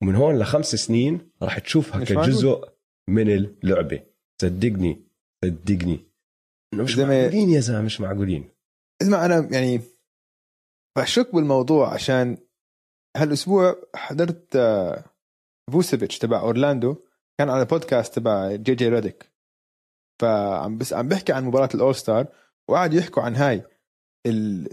[0.03, 2.05] ومن هون لخمس سنين رح تشوفها.
[2.05, 2.68] كجزء
[3.09, 4.03] من اللعبة.
[4.42, 5.03] صدقني
[5.44, 6.01] صدقني.
[6.74, 8.51] إنه مش معقولين يا زلمة مش معقولين.
[9.03, 9.80] اسمع أنا يعني
[10.98, 12.38] بشك بالموضوع عشان
[13.16, 15.05] هالأسبوع حضرت آه،
[15.72, 16.96] فوسيفيتش تبع أورلاندو.
[17.40, 19.30] كان على بودكاست تبع جي جي ريديك.
[20.22, 22.26] فعم بس عم بحكي عن مباراة ال all-star
[22.68, 23.62] وقعد يحكوا عن هاي
[24.26, 24.68] ال-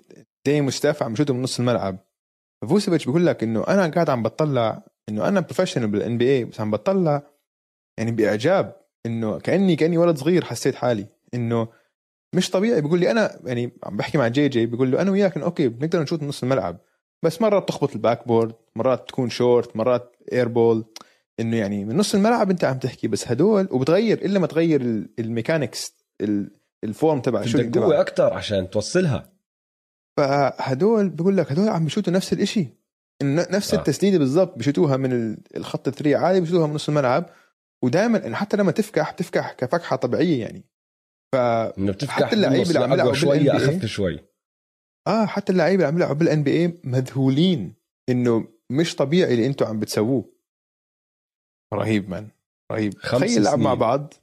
[0.45, 1.97] ديم وستاف عم ي shootوا من نص الملعب.
[2.69, 6.71] فوسيفيتش بيقول لك إنه أنا قاعد عم بطلع إنه أنا professional بال NBA بس عم
[6.71, 7.23] بطلع
[7.97, 11.07] يعني بإعجاب إنه كاني كأني ولد صغير حسيت حالي.
[11.33, 11.67] إنه
[12.35, 12.81] مش طبيعي.
[12.81, 15.67] بيقول لي أنا يعني عم بحكي مع جي جي بيقول له أنا وياك إنه أوكي
[15.67, 16.77] بنقدر ن shoot نص الملعب
[17.23, 20.85] بس مرات تخبط ال backboard مرات تكون شورت مرات air ball
[21.39, 25.09] إنه يعني من نص الملعب أنت عم تحكي بس هدول وبتغير إلا ما تغير ال-
[25.19, 26.51] ال mechanics ال-
[26.83, 29.33] ال form تبع بدك ال shooting قوة أكثر عشان توصلها.
[30.17, 32.59] فهدول بقول لك هدول عم بي shootوا نفس الإشي.
[32.59, 32.69] إنه
[33.23, 33.77] نفس آه.
[33.77, 37.29] التسديده بالضبط بي shootوها من ال- الخط ال three عادي بي shootوها من نص الملعب.
[37.83, 40.63] ودائما حتى لما تفكح بتفكح كفكحة طبيعية يعني.
[41.33, 41.35] ف
[42.09, 44.19] حتى اللعيبة بالنص اللي عم يلعبوا شوي أخف شوي.
[45.07, 47.73] آه حتى اللعيبة اللي عم يلعبوا بال NBA مذهولين
[48.09, 50.33] إنه مش طبيعي اللي أنتم عم بتسووه.
[51.73, 52.27] رهيب man
[52.71, 52.97] رهيب.
[52.97, 53.73] خمس تخيل لعب مع.
[53.73, 54.13] بعض.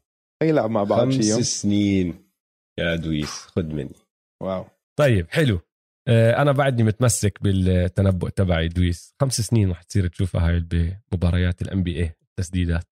[0.40, 1.42] تخيل لعب مع بعض خمس شي يوم.
[1.42, 2.30] سنين.
[2.78, 3.96] يا دويس خد مني.
[4.42, 4.64] wow.
[4.98, 5.60] طيب حلو.
[6.08, 9.14] أنا بعدني متمسك بالتنبؤ تبعي دويس.
[9.20, 12.88] خمس سنين رح تصير تشوفها هاي بمباريات ال NBA تسديدات.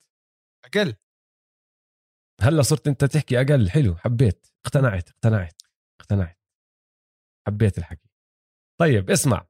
[0.64, 0.94] أقل.
[2.40, 3.70] هلأ صرت أنت تحكي أقل.
[3.70, 3.96] حلو.
[3.96, 4.46] حبيت.
[4.66, 5.62] اقتنعت اقتنعت
[6.00, 6.38] اقتنعت.
[7.48, 8.08] حبيت الحكي.
[8.80, 9.46] طيب اسمع.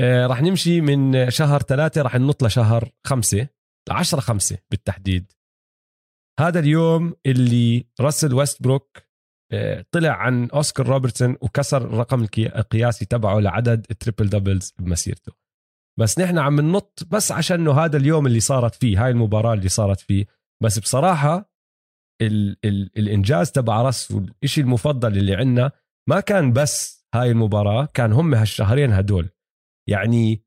[0.00, 3.48] آه رح نمشي من شهر ثلاثة رح ننط لشهر خمسة
[3.88, 5.32] لعشرة خمسة بالتحديد.
[6.40, 9.13] هذا اليوم اللي راسل ويستبروك آه،
[9.90, 15.32] طلع عن أوسكار روبرتسون وكسر الرقم القياسي تبعه لعدد ال triple doubles بمسيرته.
[16.00, 19.68] بس نحن عم ننط بس عشان إنه هذا اليوم اللي صارت فيه هاي المباراة اللي
[19.68, 20.26] صارت فيه.
[20.62, 21.54] بس بصراحة
[22.22, 25.72] ال ال الإنجاز تبع رس والشيء المفضل اللي عندنا
[26.08, 29.30] ما كان بس هاي المباراة كان هم هالشهرين هدول.
[29.88, 30.44] يعني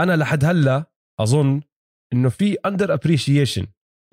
[0.00, 0.84] أنا لحد هلأ
[1.20, 1.62] أظن
[2.12, 3.66] إنه في under appreciation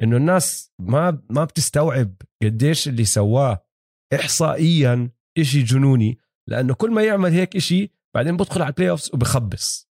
[0.03, 3.65] إنه الناس ما ما بتستوعب قديش اللي سواه
[4.13, 6.17] احصائيا إشي جنوني
[6.49, 9.89] لأنه كل ما يعمل هيك إشي بعدين بدخل على ال playoffs وبخبص.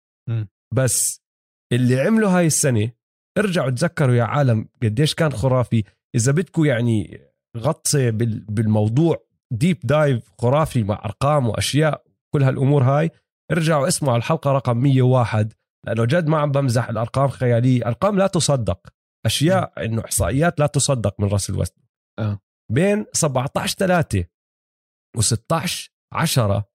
[0.74, 1.22] بس
[1.72, 2.90] اللي عمله هاي السنة
[3.38, 5.84] ارجعوا تذكروا يا عالم قديش كان خرافي.
[6.14, 7.20] إذا بدكم يعني
[7.56, 12.04] غطسة بال- بالموضوع deep dive خرافي مع أرقام وأشياء
[12.34, 13.10] كل هالأمور هاي
[13.52, 15.52] ارجعوا اسمعوا الحلقة رقم 101
[15.86, 17.86] لأنه جد ما عم بمزح الأرقام خيالية.
[17.86, 18.88] أرقام لا تصدق.
[19.26, 21.76] أشياء إنه إحصائيات لا تصدق من راسل ويست.
[22.18, 22.40] آه.
[22.70, 24.24] بين 17 3
[25.18, 26.70] و16 10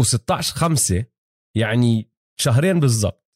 [0.00, 1.04] و16 5
[1.56, 2.10] يعني
[2.40, 3.26] شهرين بالضبط.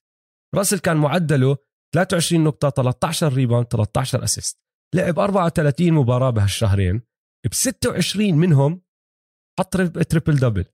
[0.54, 1.56] راسل كان معدله
[1.94, 4.60] 23 نقطة 13 rebound 13 assist.
[4.94, 7.02] لعب 34 مباراة بهالشهرين
[7.50, 8.82] ب 26 منهم
[9.60, 10.64] حط trip- triple double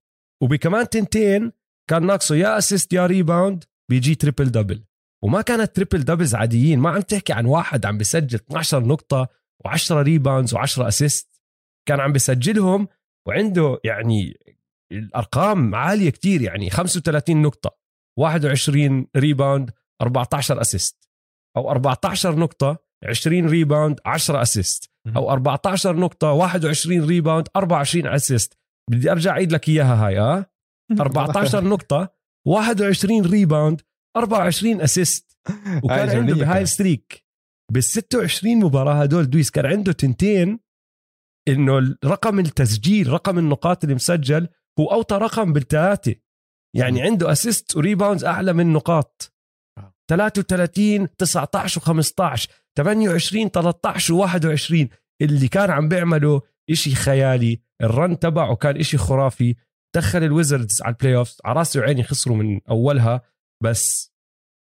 [0.43, 1.53] وبكمان تنتين
[1.91, 4.85] كان ناقصه يا assist يا rebound بيجي triple double
[5.25, 9.29] وما كانت triple doubles عاديين ما عم تحكي عن واحد عم بسجل 12 نقطة
[9.69, 11.43] و10 rebounds و10 assist
[11.89, 12.89] كان عم بسجلهم
[13.29, 14.39] وعنده يعني
[14.93, 17.77] الأرقام عالية كتير يعني 35 نقطة
[18.19, 19.71] 21 rebound
[20.03, 21.09] 14 assist
[21.57, 28.59] أو 14 نقطة 20 rebound 10 assist أو 14 نقطة 21 rebound 24 assist
[28.91, 30.47] بدي أرجع أعيد لك إياها هاي آه؟
[31.01, 32.15] 14 نقطة
[32.47, 33.81] 21 rebound
[34.17, 35.39] 24 assist
[35.83, 36.63] وكان عنده بهاي.
[36.63, 37.30] ال streak
[37.71, 40.61] بال 26 مباراة هدول دويس كان عنده تنتين
[41.49, 44.49] إنه رقم التسجيل رقم النقاط اللي مسجل
[44.81, 46.15] هو أوطى رقم بالثلاثة
[46.77, 49.35] يعني عنده assist و rebounds أعلى من نقاط.
[49.79, 49.95] آه.
[50.11, 52.47] 33 19 و15
[52.79, 54.89] 28 13 و21
[55.23, 59.55] اللي كان عم بيعمله إشي خيالي ال run تبعه كان إشي خرافي.
[59.97, 63.23] دخل الويزردز على ال playoff على راسي وعيني خسروا من أولها
[63.63, 64.13] بس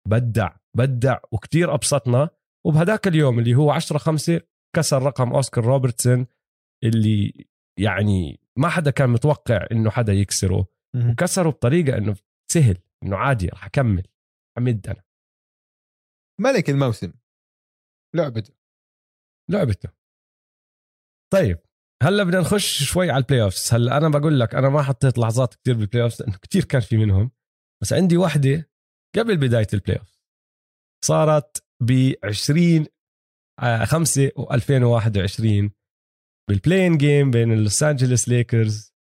[0.07, 2.29] بدع بدع وكتير أبسطنا.
[2.65, 4.41] وبهداك اليوم اللي هو 10 5
[4.75, 6.27] كسر رقم أوسكار روبرتسون
[6.83, 7.47] اللي
[7.79, 10.67] يعني ما حدا كان متوقع إنه حدا يكسره.
[11.11, 12.15] وكسره بطريقة إنه
[12.51, 14.07] سهل إنه عادي رح أكمل.
[14.57, 15.03] حمد أنا.
[16.41, 17.13] ملك الموسم.
[18.15, 18.53] لعبته.
[19.51, 19.89] لعبته.
[21.33, 21.59] طيب
[22.03, 25.53] هلأ بدنا نخش شوي على ال playoffs هلأ أنا بقول لك أنا ما حطيت لحظات
[25.53, 27.31] كتير بال playoffs لأنه كتير كان في منهم.
[27.81, 28.71] بس عندي واحدة
[29.15, 30.19] قبل بداية ال playoff
[31.05, 32.85] صارت ب 20
[33.83, 35.69] 5 و2021
[36.49, 38.93] بال play-in game بين اللوس انجلوس ليكرز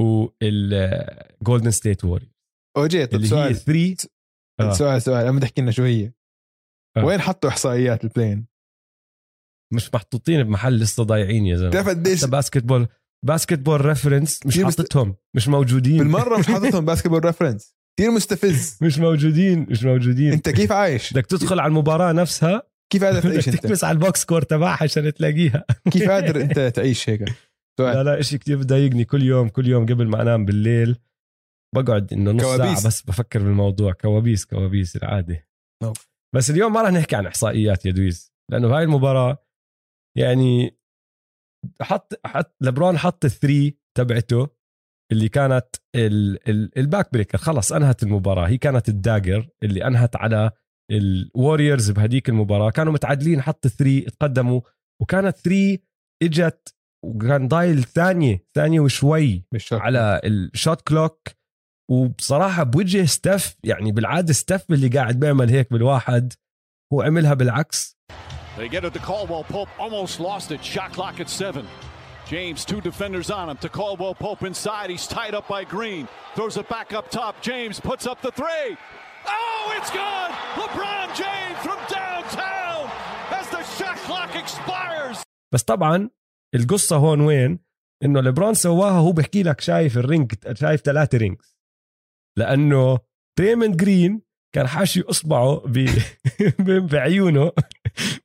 [0.00, 2.32] والجولدن ستيت ووري
[2.76, 3.56] اوجي طب اللي هي سؤال.
[3.56, 4.08] 3
[4.60, 4.72] آه.
[4.72, 6.12] سؤال سؤال لما تحكي لنا شو هي؟
[6.96, 7.04] آه.
[7.04, 8.46] وين حطوا إحصائيات ال play-in؟
[9.74, 11.70] مش محطوطين بمحل لسه ضايعين يا زلمة.
[11.70, 12.88] بتعرف قديش Basketball
[13.24, 15.98] Basketball Reference مش حاططهم مش موجودين.
[15.98, 21.26] بالمرة مش حاططهم Basketball Reference كثير مستفز مش موجودين مش موجودين انت كيف عايش؟ بدك
[21.26, 25.14] تدخل على المباراة نفسها كيف قادر تعيش انت؟ تكبس على ال box score تبعها عشان
[25.14, 27.24] تلاقيها كيف قادر انت تعيش هيك؟
[27.80, 30.96] لا لا إشي كتير بضايقني كل يوم كل يوم قبل ما أنام بالليل
[31.74, 32.78] بقعد إنه نص كوابيس.
[32.78, 35.46] ساعه بس بفكر بالموضوع كوابيس كوابيس العادة
[35.82, 36.08] أوف.
[36.34, 39.46] بس اليوم ما راح نحكي عن إحصائيات يا دويز لأنه بهاي المباراة
[40.18, 40.78] يعني
[41.82, 44.55] حط حط لبرون حط ال three تبعته
[45.12, 50.16] اللي كانت ال ال ال backbreaker خلص أنهت المباراة هي كانت ال dagger اللي أنهت
[50.16, 50.50] على
[50.90, 54.60] الوريورز بهديك المباراة كانوا متعادلين حط three تقدموا
[55.02, 55.82] وكانت three
[56.22, 61.28] إجت وكان ضايل ثانية ثانية وشوي على ال shot clock
[61.90, 66.32] وبصراحة بوجه Steph يعني بالعادة Steph اللي قاعد بيعمل هيك بالواحد
[66.92, 67.96] هو عملها بالعكس
[68.58, 69.68] They get it to Caldwell Pope.
[69.78, 70.64] Almost lost it.
[70.64, 71.64] Shot clock at seven.
[72.33, 73.57] James, two defenders on him.
[73.57, 74.89] To Caldwell Pope inside.
[74.89, 76.07] He's tied up by Green.
[76.35, 77.33] Throws it back up top.
[77.41, 78.69] James puts up the three.
[79.39, 80.29] Oh, it's good!
[80.61, 82.89] LeBron James from downtown
[83.39, 85.17] as the shot clock expires.
[85.53, 86.09] بس طبعا
[86.55, 87.59] القصه هون وين
[88.03, 91.57] انه ليبرون سواها هو بحكي لك شايف الرينج شايف ثلاثه رينجز
[92.37, 92.99] لانه
[93.39, 94.21] دريموند جرين
[94.56, 96.70] كان حاشي اصبعه ب...
[96.90, 97.52] بعيونه.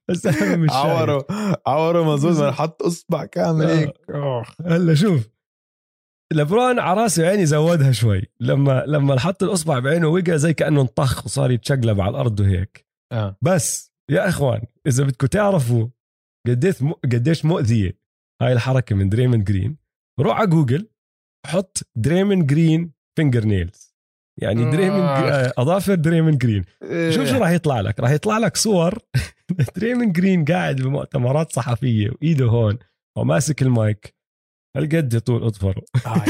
[0.07, 0.69] بس أنا مش.
[0.71, 1.25] عوره
[1.67, 3.79] عوره ما حط إصبع كامل آه.
[3.79, 3.93] هيك
[4.65, 5.29] هلا شوف.
[6.33, 8.21] لبرون على راسه عيني زودها شوي.
[8.39, 12.87] لما لما حط الإصبع بعينه وقع زي كأنه انطخ وصار يتشقلب على الأرض وهيك.
[13.11, 13.37] آه.
[13.41, 15.87] بس يا إخوان إذا بدكم تعرفوا
[16.47, 16.91] قديش م...
[16.91, 17.99] قديش مؤذية
[18.41, 19.77] هاي الحركة من دريمن جرين
[20.19, 20.89] روح على جوجل
[21.47, 23.90] حط دريمن جرين finger nails
[24.37, 25.53] يعني دريمن آه.
[25.57, 27.11] أظافر دريمن جرين إيه.
[27.11, 28.97] شوف شو راح يطلع لك راح يطلع لك صور
[29.77, 32.77] دريمن جرين قاعد بمؤتمرات صحفية وإيده هون
[33.17, 34.15] وماسك المايك
[34.77, 36.23] هالقد طول اظفره آه.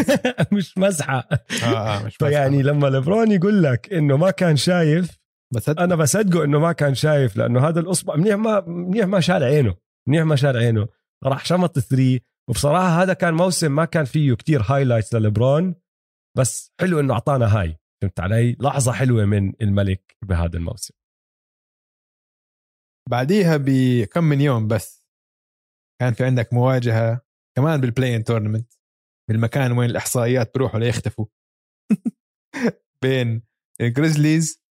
[0.55, 1.27] مش مزحه
[1.63, 1.65] آه.
[1.65, 2.05] آه.
[2.05, 5.17] مش فيعني لما لبرون يقول لك إنه ما كان شايف
[5.67, 9.43] هاد- أنا بصدقه إنه ما كان شايف لأنه هذا الأصبع منيح ما منيح ما شال
[9.43, 9.75] عينه
[10.07, 10.87] منيح ما شال عينه
[11.23, 15.75] راح شمط three وبصراحة هذا كان موسم ما كان فيه كتير highlights للبرون
[16.37, 20.93] بس حلو إنه أعطانا هاي فهمت علي؟ لحظة حلوة من الملك بهذا الموسم.
[23.09, 25.07] بعديها بكم من يوم بس
[26.01, 27.21] كان في عندك مواجهة
[27.57, 28.73] كمان بال play-in tournament
[29.29, 31.25] بالمكان وين الإحصائيات بروحوا ليختفوا.
[33.03, 33.43] بين
[33.81, 34.63] الجريزليز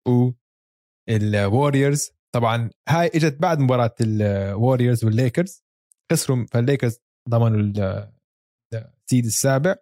[1.09, 5.65] والواريورز طبعا هاي إجت بعد مباراة الواريورز والليكرز
[6.13, 8.13] خسروا فالليكرز ضمنوا ال-
[8.75, 9.77] ال seed السابع.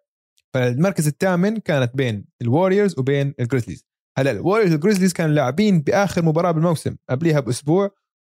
[0.55, 3.86] فالمركز الثامن كانت بين الواريورز وبين الجريزليز
[4.18, 7.90] هلا الواريورز والجريزليز كانوا لاعبين بآخر مباراة بالموسم قبليها بأسبوع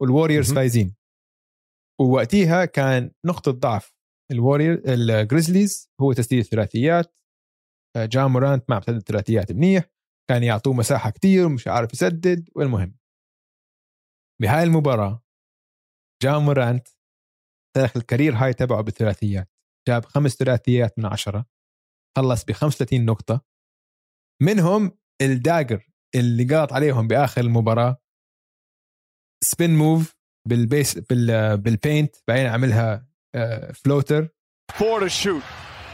[0.01, 0.55] والواريورز مهم.
[0.55, 0.95] فايزين.
[2.01, 3.93] ووقتها كان نقطة ضعف
[4.31, 7.19] الواريور الجريزليز هو تسديد الثلاثيات.
[7.95, 9.83] آه، جان مورانت ما بسدد الثلاثيات منيح
[10.29, 12.95] كان يعطوه مساحة كتير ومش عارف يسدد والمهم.
[14.41, 15.23] بهاي المباراة
[16.23, 16.87] جان مورانت
[17.75, 19.49] تاريخ ال career high تبعه بالثلاثيات
[19.87, 21.45] جاب خمس ثلاثيات من عشرة.
[22.17, 23.41] خلص ب 35 نقطة
[24.41, 27.97] منهم ال dagger اللي قاط عليهم بآخر المباراة
[29.43, 30.15] spin move
[30.47, 33.07] بالبيس بال بال paint بعدين عملها
[33.73, 34.27] floater
[34.77, 35.43] to shoot.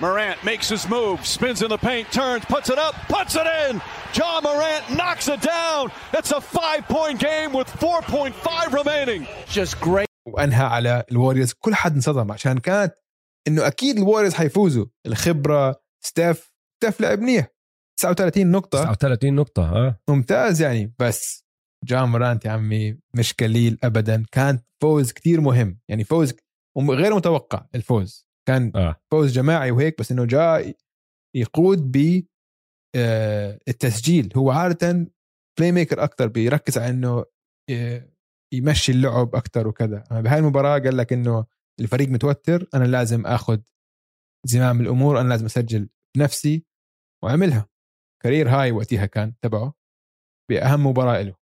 [0.02, 3.82] Morant makes his move, spins in the paint, turns, puts it up, puts it in.
[4.12, 5.84] Ja Morant knocks it down.
[6.18, 9.26] It's a five point game with 4.5 remaining.
[9.48, 10.08] Just great.
[10.28, 12.94] وأنهى على الوريوز كل حد انصدم عشان كانت
[13.48, 16.52] إنه أكيد الوريوز حيفوزوا الخبرة ستيف
[16.84, 17.48] ستيف لعب منيح.
[18.00, 18.84] 39 نقطة.
[18.84, 20.94] 39 نقطة ها ممتاز يعني.
[21.00, 21.46] بس
[21.86, 24.26] جان مورانت يا عمي مش قليل ابدا.
[24.32, 25.80] كان فوز كتير مهم.
[25.90, 26.34] يعني فوز
[26.78, 28.28] غير متوقع الفوز.
[28.48, 28.96] كان آه.
[29.12, 30.74] فوز جماعي وهيك بس إنه جاء
[31.36, 32.24] يقود ب
[32.96, 34.34] آه، التسجيل.
[34.38, 35.12] هو عادة
[35.60, 37.26] playmaker أكثر بيركز على إنه
[37.70, 38.10] آه،
[38.54, 40.04] يمشي اللعب أكثر وكذا.
[40.12, 41.46] أما بهاي المباراة قال لك إنه
[41.80, 43.60] الفريق متوتر أنا لازم آخذ
[44.46, 46.66] زمام الأمور أنا لازم أسجل بنفسي
[47.24, 47.68] وعملها
[48.24, 49.74] career high وقتها كان تبعه
[50.50, 51.36] بأهم مباراة له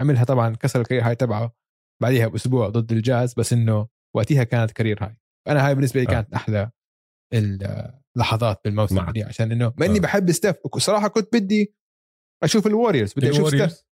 [0.00, 1.56] عملها طبعا كسر ال career high تبعه
[2.02, 5.16] بعديها بأسبوع ضد الجاز بس إنه وقتها كانت career high
[5.48, 6.10] أنا هاي بالنسبة لي آه.
[6.10, 6.70] كانت أحلى
[8.16, 9.10] اللحظات بالموسم.
[9.10, 10.02] دي عشان إنه ما إني آه.
[10.02, 11.74] بحب ستيف وصراحه كنت بدي
[12.42, 13.86] أشوف الوريورز بدي أشوف ستيف الوريورز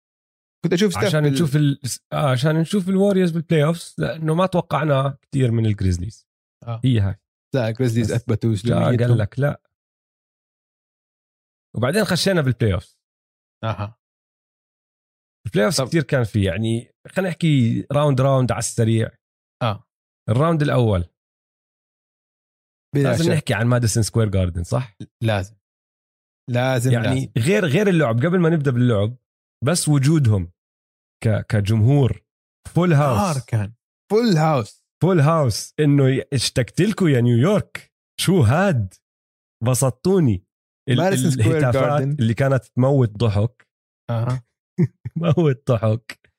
[0.65, 1.81] كنت أشوف ستيف عشان بال- نشوف ال...
[2.13, 6.27] آه عشان نشوف الوريوز بال playoffs لأنه ما توقعناه كثير من الجريزليز
[6.67, 6.81] آه.
[6.85, 7.15] هي هاي
[7.55, 8.55] لا جريزليز بس أثبتوا.
[9.07, 9.61] قال لك لا
[11.77, 12.99] وبعدين خشينا بال playoffs
[13.65, 13.99] أها.
[15.47, 19.11] ال playoffs طب- كثير كان فيه يعني خلينا نحكي round round على السريع.
[19.63, 19.85] آه.
[20.31, 21.05] ال round الأول.
[22.97, 23.31] لازم شك.
[23.31, 25.57] نحكي عن ماديسون سكوير جاردن صح؟ لازم.
[26.51, 27.33] لازم يعني لازم.
[27.39, 29.17] غير غير اللعب قبل ما نبدأ باللعب
[29.65, 30.53] بس وجودهم
[31.25, 32.23] ك كجمهور.
[32.75, 33.75] full house كان.
[34.11, 37.93] full house full house إنه اشتقت لكم يا نيويورك.
[38.21, 38.95] شو هاد؟
[39.65, 40.45] بسطوني.
[40.89, 42.17] ماديسون سكوير جاردن.
[42.21, 43.69] اللي كانت تموت ضحك.
[44.11, 44.45] أها.
[45.17, 46.33] موت ضحك.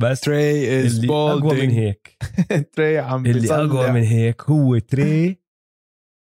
[0.00, 2.16] بس تري إز اللي أقوى من هيك.
[2.72, 3.54] تري عم اللي.
[3.54, 5.42] أقوى من هيك هو تري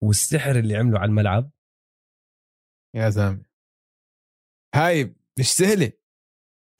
[0.04, 1.50] والسحر اللي عمله على الملعب.
[2.96, 3.44] يا زلمة.
[4.74, 5.92] هاي مش سهلة.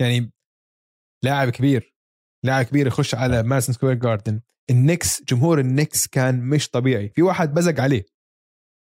[0.01, 0.33] يعني
[1.25, 1.95] لاعب كبير.
[2.45, 4.41] لاعب كبير يخش على مارسن سكوير جاردن.
[4.71, 7.09] النكس جمهور النكس كان مش طبيعي.
[7.09, 8.05] في واحد بزق عليه.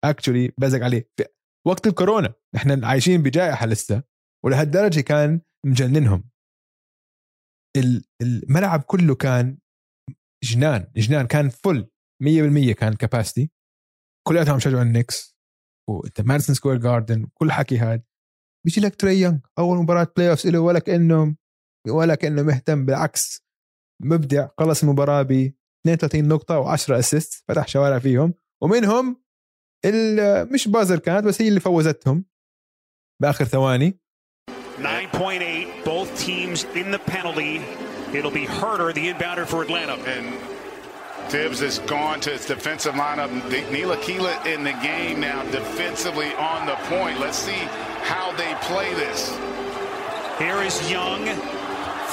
[0.04, 1.10] actually بزق عليه.
[1.68, 2.34] وقت الكورونا.
[2.56, 4.04] إحنا عايشين بجائحة لسه
[4.46, 6.30] ولهالدرجة كان مجننهم.
[7.78, 9.58] ال- الملعب كله كان
[10.44, 11.90] جنان جنان كان full
[12.24, 13.52] 100% كان capacity
[14.28, 15.38] كلياتهم عم النكس
[15.90, 18.04] وإنت ماديسون سكوير جاردن كل حكي هاد.
[18.66, 21.36] بيجي لك تري يونغ أول مباراة playoff له ولا كانه
[21.88, 23.46] ولا كانه مهتم بالعكس.
[24.04, 28.34] مبدع خلص المباراة ب 32 نقطة و10 assist فتح شوارع فيهم.
[28.64, 29.21] ومنهم
[30.53, 32.25] مش بازر كانت بس هي اللي فوزتهم
[33.23, 33.99] باخر ثواني
[34.79, 37.63] 9.8, both teams in the penalty.
[38.13, 39.97] It'll be Herder, the inbounder for Atlanta.
[40.15, 40.27] And
[41.31, 43.31] Tibbs has gone to his defensive lineup.
[43.73, 47.19] Neela Keela in the game now, defensively on the point.
[47.25, 47.63] Let's see
[48.13, 49.21] how they play this.
[50.39, 51.23] Here is Young,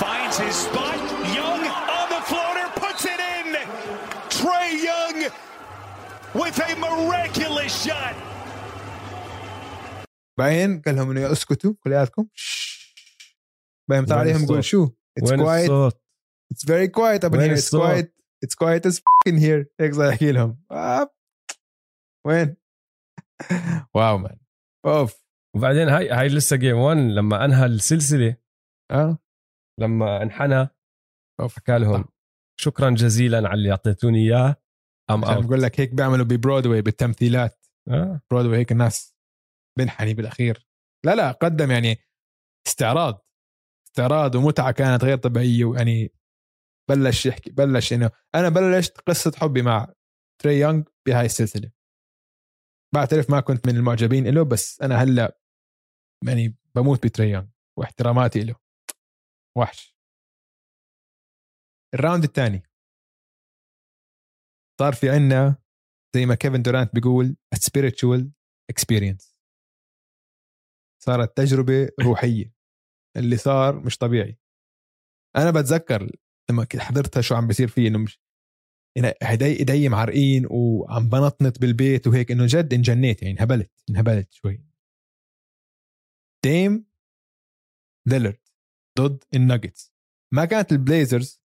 [0.04, 0.98] finds his spot.
[1.42, 1.62] Young
[6.39, 8.15] with a miraculous shot.
[10.39, 12.29] بعدين قال لهم إنه اسكتوا كلياتكم.
[13.91, 16.03] بعدين طلع عليهم يقول؟ شو؟ it's quiet الصوت؟
[16.53, 17.39] it's very quiet up in here.
[17.39, 18.09] It's الصوت؟ quiet.
[18.45, 19.67] It's quiet as fuck in here.
[19.81, 20.65] هيك صار يحكي لهم.
[20.71, 21.15] آه.
[22.27, 22.57] وين؟
[23.95, 24.39] wow man
[24.87, 25.23] أوف.
[25.57, 28.37] وبعدين هاي هاي لسه game 1 لما أنهى السلسلة
[28.91, 29.19] آه.
[29.81, 30.69] لما انحنى
[31.41, 31.57] أوف.
[31.57, 32.05] حكى لهم
[32.61, 34.57] شكرا جزيلا على اللي أعطيتوني إياه.
[35.11, 35.47] I'm out.
[35.47, 37.67] بقول لك هيك بيعملوا ببرودواي بالتمثيلات.
[37.89, 38.21] آه.
[38.31, 39.17] برودواي هيك الناس
[39.79, 40.69] بنحني بالأخير.
[41.05, 41.99] لا لا قدم يعني
[42.67, 43.27] استعراض.
[43.87, 46.13] استعراض ومتعة كانت غير طبيعية ويعني
[46.91, 49.95] بلش يحكي بلش إنه أنا بلشت قصة حبي مع
[50.43, 51.71] تري يونغ بهاي السلسلة.
[52.95, 55.39] بعترف ما كنت من المعجبين له بس أنا هلأ
[56.27, 57.47] يعني بموت بتري يونغ
[57.79, 58.57] واحتراماتي له
[59.59, 59.97] وحش.
[61.95, 62.63] ال round الثاني.
[64.81, 65.57] صار في عنا
[66.15, 68.31] زي ما كيفن دورانت بيقول spiritual
[68.73, 69.35] experience.
[71.03, 72.55] صارت تجربة روحية.
[73.17, 74.39] اللي صار مش طبيعي.
[75.37, 76.17] أنا بتذكر
[76.51, 78.21] لما حضرتها شو عم بيصير فيه إنه مش
[78.99, 84.65] ايدي ايدي معرقين وعم بنطنط بالبيت وهيك إنه جد انجنيت يعني انهبلت انهبلت شوي.
[86.45, 86.87] ديم
[88.09, 88.49] ليلرد
[88.99, 89.93] ضد الناجتس.
[90.35, 91.43] ما كانت ال Blazers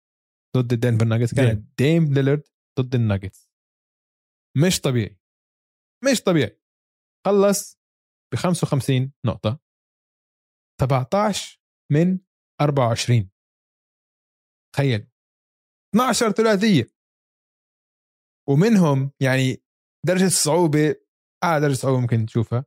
[0.58, 2.14] ضد ال Denver Nuggets كانت ديم.
[2.14, 2.44] ليلرد
[2.80, 3.50] ضد الناجتس.
[4.58, 5.20] مش طبيعي.
[6.12, 6.60] مش طبيعي.
[7.26, 7.80] خلص
[8.34, 9.60] ب 55 نقطة.
[10.82, 11.60] 17
[11.92, 12.20] من
[12.62, 13.30] 24
[14.76, 15.08] تخيل.
[15.96, 16.94] 12 ثلاثية.
[18.50, 19.64] ومنهم يعني
[20.06, 20.96] درجة الصعوبة
[21.44, 22.66] أعلى درجة صعوبة ممكن تشوفها.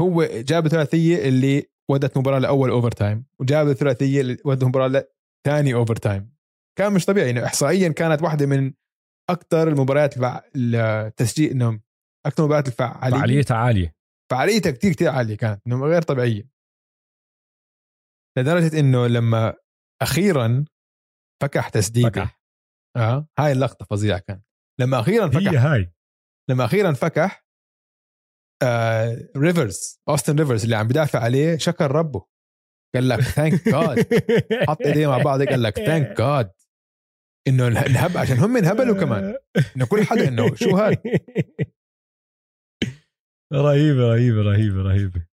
[0.00, 6.34] هو جاب ثلاثية اللي ودت مباراة لأول overtime وجاب الثلاثية اللي ودت مباراة لثاني overtime
[6.78, 7.26] كان مش طبيعي.
[7.26, 8.72] يعني إحصائيا كانت واحدة من
[9.30, 10.42] أكثر المباريات الفع...
[10.56, 11.80] التسجيل إنه
[12.26, 13.94] أكثر المباريات الفعالية فعاليتها عالية.
[14.30, 16.48] فعاليتها كتير كتير عالية كانت إنه غير طبيعية.
[18.38, 19.54] لدرجة إنه لما
[20.02, 20.64] أخيرا
[21.42, 22.08] فكح تسديدة.
[22.08, 22.42] فكح.
[22.96, 24.44] آه هاي اللقطة فظيعة كانت
[24.80, 25.50] لما أخيرا فكح.
[25.50, 25.92] هي هاي.
[26.50, 27.46] لما أخيرا فكح
[28.62, 32.26] آه ريفرز أوستن ريفرز اللي عم بدافع عليه شكر ربه.
[32.94, 33.98] قال لك thank God
[34.68, 36.52] حط إيديه مع بعض قال لك thank God
[37.48, 39.34] إنه انهبل عشان هم انهبلوا كمان.
[39.76, 41.02] إنه كل حدا إنه شو هاد؟
[43.52, 45.26] رهيبه رهيبه رهيبه رهيبه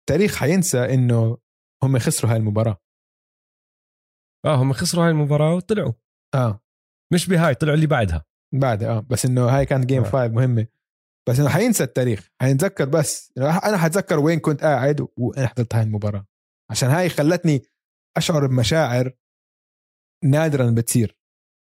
[0.00, 1.38] التاريخ حينسى إنه
[1.82, 2.76] هم خسروا هاي المباراة.
[4.44, 5.92] آه هم خسروا هاي المباراة وطلعوا.
[6.34, 6.60] آه.
[7.12, 8.24] مش بهاي طلعوا اللي بعدها.
[8.54, 9.00] بعد آه.
[9.00, 10.10] بس إنه هاي كانت game آه.
[10.10, 10.66] 5 مهمة.
[11.28, 12.30] بس إنه حينسى التاريخ.
[12.40, 13.32] حينتذكر بس.
[13.38, 16.26] أنا حتذكر وين كنت قاعد وأنا حضرت هاي المباراة.
[16.70, 17.62] عشان هاي خلتني
[18.16, 19.12] أشعر بمشاعر
[20.24, 21.16] نادرا بتصير.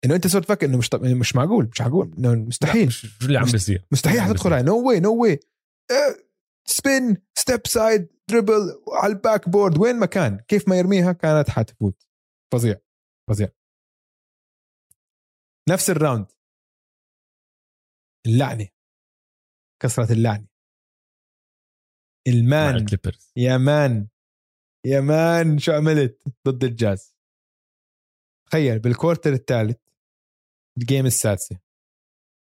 [0.04, 1.04] إنه أنت صرت تفكر إنه مش طب...
[1.04, 2.14] مش معقول مش معقول.
[2.18, 2.92] إنه مستحيل.
[2.92, 5.40] شو اللي عم بيصير؟ مستحيل حتدخل هاي no way no way
[6.68, 10.40] spin step side dribble على ال backboard وين ما كان.
[10.40, 12.06] كيف ما يرميها كانت حتفوت.
[12.52, 12.80] فظيع
[13.30, 13.48] فظيع.
[15.68, 16.26] نفس ال round
[18.26, 18.68] اللعنة.
[19.82, 20.46] كسرت اللعنة.
[22.28, 22.86] المان.
[23.36, 24.08] يا مان.
[24.86, 27.15] يا مان شو عملت؟ ضد الجاز.
[28.50, 29.76] تخيل بال quarter الثالث
[30.78, 31.58] ال game السادسة.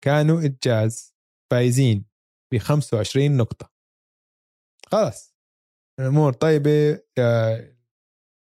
[0.04, 1.16] كانوا الجاز
[1.52, 2.06] فايزين
[2.54, 3.72] ب 25 نقطة.
[4.92, 5.36] خلاص.
[6.00, 7.78] الأمور طيبة آه،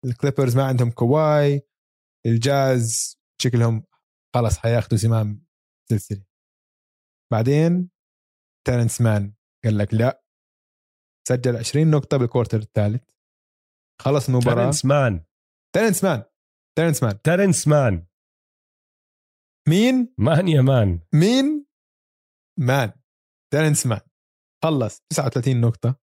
[0.05, 1.61] ال Clippers ما عندهم كواي
[2.25, 3.83] الجاز شكلهم
[4.35, 5.45] خلاص حياخدوا زمام
[5.89, 6.25] سلسلة.
[7.31, 7.89] بعدين
[8.67, 9.33] تيرنس مان
[9.63, 10.23] قال لك لا.
[11.27, 13.09] سجل 20 نقطة بال quarter الثالث.
[14.01, 14.63] خلص المباراة.
[14.63, 15.25] ترنس مان.
[15.75, 16.23] تيرنس مان.
[16.77, 17.21] تيرنس مان.
[17.21, 18.07] ترنس مان.
[19.69, 20.99] مين؟ مان يا مان.
[21.13, 21.65] مين؟
[22.59, 22.91] مان.
[23.53, 24.01] تيرنس مان.
[24.63, 25.01] خلص.
[25.09, 25.99] 39 نقطة.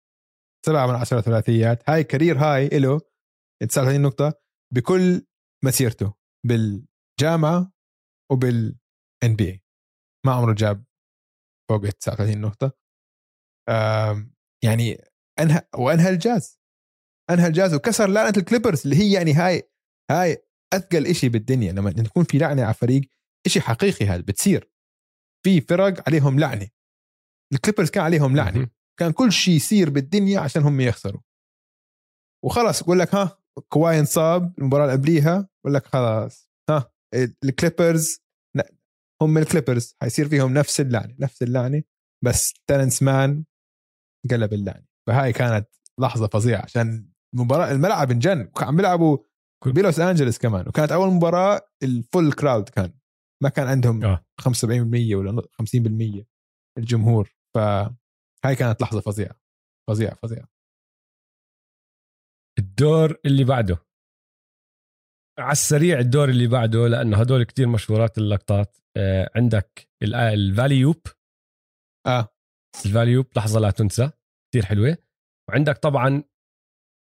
[0.66, 1.90] 7 من 10 ثلاثيات.
[1.90, 3.02] هاي career high له
[3.70, 4.42] 39 نقطة.
[4.74, 5.26] بكل
[5.66, 6.14] مسيرته.
[6.46, 7.72] بالجامعة
[8.32, 8.80] وبال
[9.26, 9.60] NBA
[10.26, 10.86] ما عمره جاب
[11.70, 12.72] فوق 39 نقطة.
[14.64, 14.98] يعني
[15.40, 16.60] أنهى وأنهى الجاز.
[17.30, 19.72] أنهى الجاز وكسر لعنة ال Clippers اللي هي يعني هاي
[20.12, 23.02] هاي أثقل إشي بالدنيا لما تكون في لعنة على فريق
[23.46, 24.72] إشي حقيقي هذا بتصير.
[25.46, 26.68] في فرق عليهم لعنة.
[27.54, 28.60] ال Clippers كان عليهم لعنة.
[28.60, 28.70] مهم.
[29.00, 31.22] كان كل شيء يصير بالدنيا عشان هم يخسروا.
[32.46, 33.38] وخلص يقول لك ها
[33.70, 36.92] كواي انصاب المباراة اللي قبليها يقول لك خلاص ها
[37.44, 38.22] ال Clippers
[39.22, 41.84] هم ال Clippers حيصير فيهم نفس اللعنة نفس اللعنة
[42.24, 43.44] بس تيرنس مان
[44.32, 44.86] قلب اللعنة.
[45.08, 45.68] فهاي كانت
[46.00, 49.18] لحظة فظيعة عشان المباراة الملعب انجن وكان عم بيلعبوا
[49.66, 50.68] بلوس انجلس كمان.
[50.68, 52.94] وكانت أول مباراة ال full crowd كان.
[53.44, 54.26] ما كان عندهم آه.
[54.42, 56.26] 75% ولا 50%
[56.78, 57.36] الجمهور.
[57.56, 59.36] فهاي كانت لحظة فظيعة.
[59.90, 60.48] فظيعة فظيعة.
[62.60, 63.78] الدور اللي بعده.
[65.40, 68.78] على السريع الدور اللي بعده لأنه هدول كتير مشهورات اللقطات.
[68.98, 71.02] آه عندك ال Valley-oop
[72.08, 72.28] آه
[72.86, 74.12] ال Valley-oop لحظة لا تنسى.
[74.50, 74.98] كتير حلوة.
[75.50, 76.24] وعندك طبعا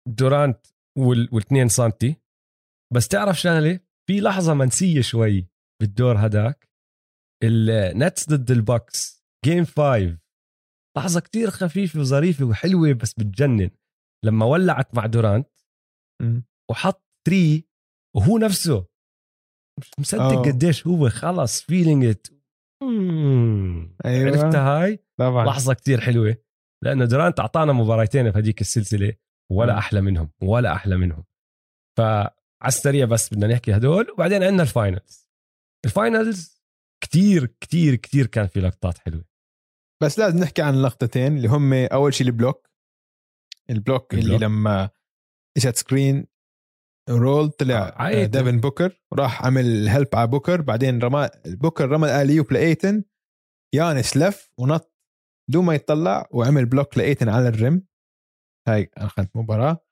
[0.08, 0.68] دورانت
[0.98, 1.30] وال...
[1.32, 2.16] والاثنين سانتي
[2.94, 5.48] بس تعرف شغله في لحظة منسية شوي
[5.82, 6.70] بالدور هداك.
[7.44, 10.18] ال Nets ضد ال Bucks game 5
[10.98, 13.70] لحظة كتير خفيفة وظريفة وحلوة بس بتجنن.
[14.26, 15.50] لما ولعت مع دورانت
[16.72, 17.64] وحط 3
[18.16, 18.88] وهو نفسه.
[19.80, 20.52] مش مصدق أوه.
[20.52, 22.28] قديش هو خلص feeling it
[24.06, 24.28] أيوه.
[24.28, 25.46] عرفتها هاي؟ طبعا.
[25.46, 26.38] لحظة كتير حلوة.
[26.84, 29.14] لأنه دورانت أعطانا مباراتين في هذيك السلسلة.
[29.52, 29.78] ولا.
[29.78, 30.32] أحلى منهم.
[30.42, 31.24] ولا أحلى منهم.
[32.60, 34.12] فعلى السريع بس بدنا نحكي هدول.
[34.12, 35.30] وبعدين عندنا ال finals
[35.86, 36.62] ال finals
[37.04, 39.26] كتير كتير كتير كان في لقطات حلوة.
[40.04, 42.70] بس لازم نحكي عن لقطتين اللي هم أول شيء ال block.
[43.70, 44.42] ال block, اللي ال block.
[44.42, 44.90] لما
[45.58, 46.28] إجت screen
[47.10, 48.24] roll طلع آه،.
[48.24, 49.02] آه ديفن بوكر.
[49.14, 50.62] راح عمل help على بوكر.
[50.62, 53.04] بعدين رمى بوكر رمى ال alley-oop لإيتن
[53.74, 54.94] يانس لف ونط.
[55.50, 56.28] بدون ما يطلع.
[56.32, 57.84] وعمل block لإيتن على ال rim.
[58.68, 59.86] هاي أخذت مباراة.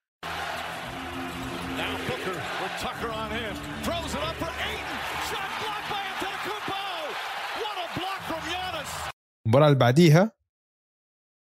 [9.47, 10.31] المباراة اللي بعديها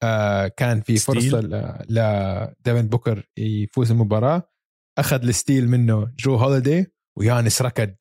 [0.03, 0.97] آه كان في.
[0.97, 1.39] فرصة
[1.89, 4.49] لديفن بوكر يفوز المباراة.
[4.97, 7.95] أخذ ال steal منه جو هوليدي ويانس ركض.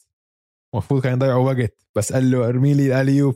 [0.74, 3.35] المفروض كان يضيعوا وقت بس قال له ارمي لي ال alley-oop.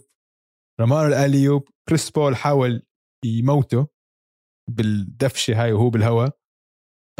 [0.81, 2.83] رماله ال alley-oop كريس بول حاول
[3.25, 3.87] يموته
[4.71, 6.39] بالدفشة هاي وهو بالهواء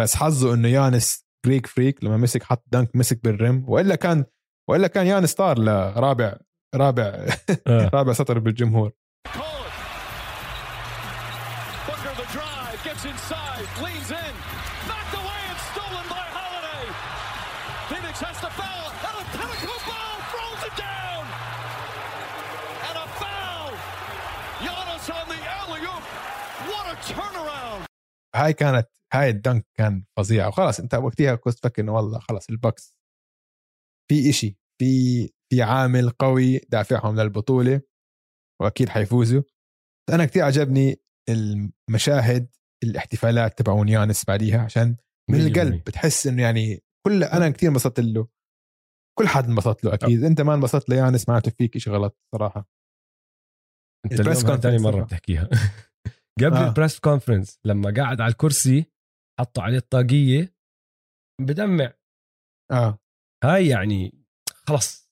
[0.01, 3.65] بس حظه إنه يانس Greek Freak لما مسك حط dunk مسك بال rim.
[3.69, 4.25] وإلا كان
[4.71, 6.39] وإلا كان يانس طار لرابع
[6.75, 7.27] رابع
[7.67, 7.89] آه.
[7.95, 8.93] رابع سطر بالجمهور.
[28.37, 30.49] هاي كانت هاي ال dunk كان فظيع.
[30.49, 32.99] وخلاص انت وقتها كنت تفكر إنه والله خلاص ال Bucks
[34.11, 37.81] في إشي في في عامل قوي دافعهم للبطولة
[38.61, 39.43] وأكيد حيفوزوا.
[40.11, 42.49] أنا كثير عجبني المشاهد
[42.85, 44.97] الاحتفالات تبعون يانس بعديها عشان
[45.31, 45.75] من القلب.
[45.75, 48.29] بتحس إنه يعني كل أنا كثير انبسطت له.
[49.19, 50.25] كل حد انبسط له أكيد.
[50.25, 52.69] أنت ما انبسطت ليانس معناته فيك شيء غلط صراحة.
[54.05, 55.05] أنت اليوم ثاني مرة.
[55.05, 55.49] بتحكيها.
[56.39, 56.69] قبل آه.
[56.69, 58.87] ال press conference لما قاعد على الكرسي
[59.41, 60.55] حطوا عليه الطاقية
[61.41, 61.93] بدمع.
[62.73, 62.99] آه.
[63.45, 64.25] هاي يعني
[64.69, 65.11] خلص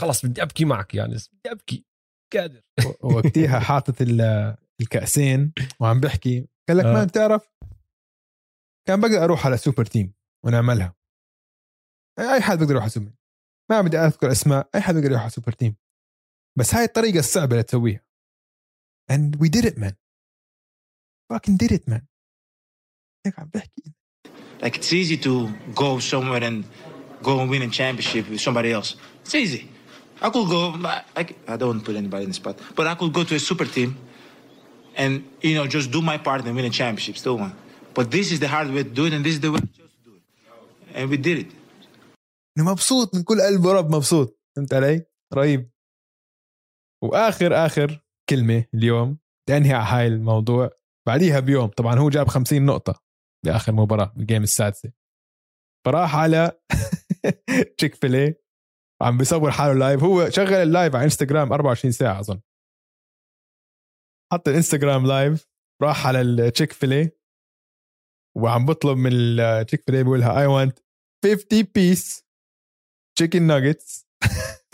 [0.00, 1.84] خلص بدي أبكي معك يعني بدي أبكي.
[2.32, 2.62] قادر.
[3.14, 6.48] وقتها حاطط ال- الكأسين وعم بحكي.
[6.68, 6.92] قال لك آه.
[6.92, 7.50] ما بتعرف
[8.88, 10.14] كان بقدر أروح على super team
[10.46, 10.94] ونعملها.
[12.18, 13.12] أي حد بيقدر يروح على سوبر
[13.70, 15.76] ما بدي أذكر أسماء أي حد بيقدر يروح على سوبر تيم
[16.58, 18.04] بس هاي الطريقة الصعبة اللي تسويها.
[19.12, 19.94] And we did it man.
[21.28, 22.02] Fucking did it man
[23.26, 23.94] هيك عم بحكي
[24.60, 26.64] Like it's easy to go somewhere and
[27.22, 28.96] go and win a championship with somebody else.
[29.22, 29.62] It's easy.
[30.20, 30.60] I could go.
[31.20, 31.22] I,
[31.52, 33.38] I don't want to put anybody in the spot, but I could go to a
[33.38, 33.90] super team
[34.96, 37.16] and you know just do my part and win a championship.
[37.16, 37.54] Still one.
[37.94, 39.70] But this is the hard way to do it, and this is the way we
[39.78, 40.24] chose to do it,
[40.96, 41.50] and we did it.
[42.58, 45.70] انه مبسوط من كل قلبه ورب مبسوط فهمت علي؟ رهيب
[47.02, 49.18] واخر اخر كلمه اليوم
[49.48, 50.70] تنهي على هاي الموضوع
[51.08, 53.02] بعديها بيوم طبعا هو جاب 50 نقطة
[53.46, 54.92] باخر مباراة بال game السادسة.
[55.86, 56.60] فراح على
[57.78, 58.34] Chick-fil-A
[59.02, 62.40] وعم بيصور حاله live هو شغل ال live على انستغرام 24 ساعة أظن.
[64.32, 65.46] حط الانستغرام live
[65.82, 67.10] راح على ال Chick-fil-A
[68.36, 70.78] وعم بطلب من ال Chick-fil-A بيقولها I want
[71.24, 72.24] 50 piece
[73.16, 74.06] chicken nuggets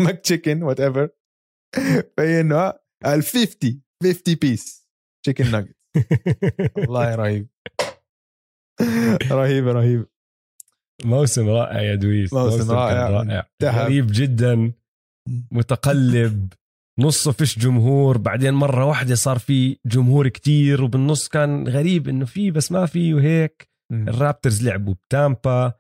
[0.00, 1.08] McChicken whatever
[2.16, 2.70] فهي انه
[3.04, 4.88] قال 50 50 piece
[5.24, 5.83] chicken nuggets
[6.76, 7.48] والله رهيب.
[9.32, 10.06] رهيب رهيب.
[11.04, 12.32] موسم رائع يا دويس.
[12.34, 13.08] موسم كان رائع.
[13.08, 13.46] رائع.
[13.62, 14.72] غريب جدا
[15.50, 16.52] متقلب.
[17.00, 18.18] نصه فيش جمهور.
[18.18, 23.14] بعدين مرة واحدة صار في جمهور كتير وبالنص كان غريب إنه في بس ما في
[23.14, 23.68] وهيك.
[23.92, 25.72] ال Raptors لعبوا بتامبا.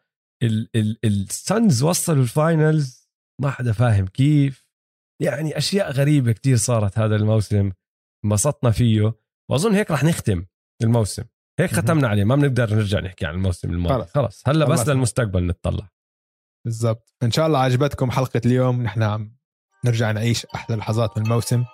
[0.42, 3.10] ال- ال- ال Suns وصلوا ال finals.
[3.40, 4.64] ما حدا فاهم كيف.
[5.22, 7.72] يعني أشياء غريبة كتير صارت هذا الموسم.
[8.24, 9.14] انبسطنا فيه.
[9.50, 10.44] وأظن هيك رح نختم
[10.82, 11.24] الموسم
[11.60, 11.74] هيك.
[11.74, 14.12] ختمنا عليه ما بنقدر نرجع نحكي عن الموسم الماضي خلص.
[14.14, 14.42] خلص.
[14.48, 14.88] هلا بس.
[14.88, 15.88] للمستقبل نتطلع
[16.64, 19.36] بالضبط إن شاء الله عجبتكم حلقة اليوم نحن عم
[19.84, 21.64] نرجع نعيش أحلى لحظات من الموسم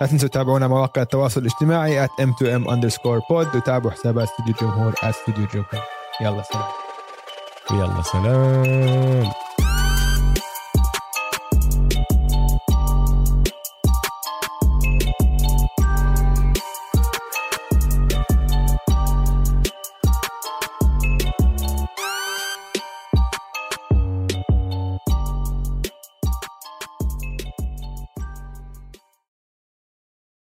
[0.00, 5.04] لا تنسوا تتابعونا مواقع التواصل الاجتماعي at m2m underscore pod وتابعوا حسابات استوديو الجمهور at
[5.04, 5.82] استوديو الجمهور
[6.20, 6.70] يلا سلام
[7.70, 9.45] يلا سلام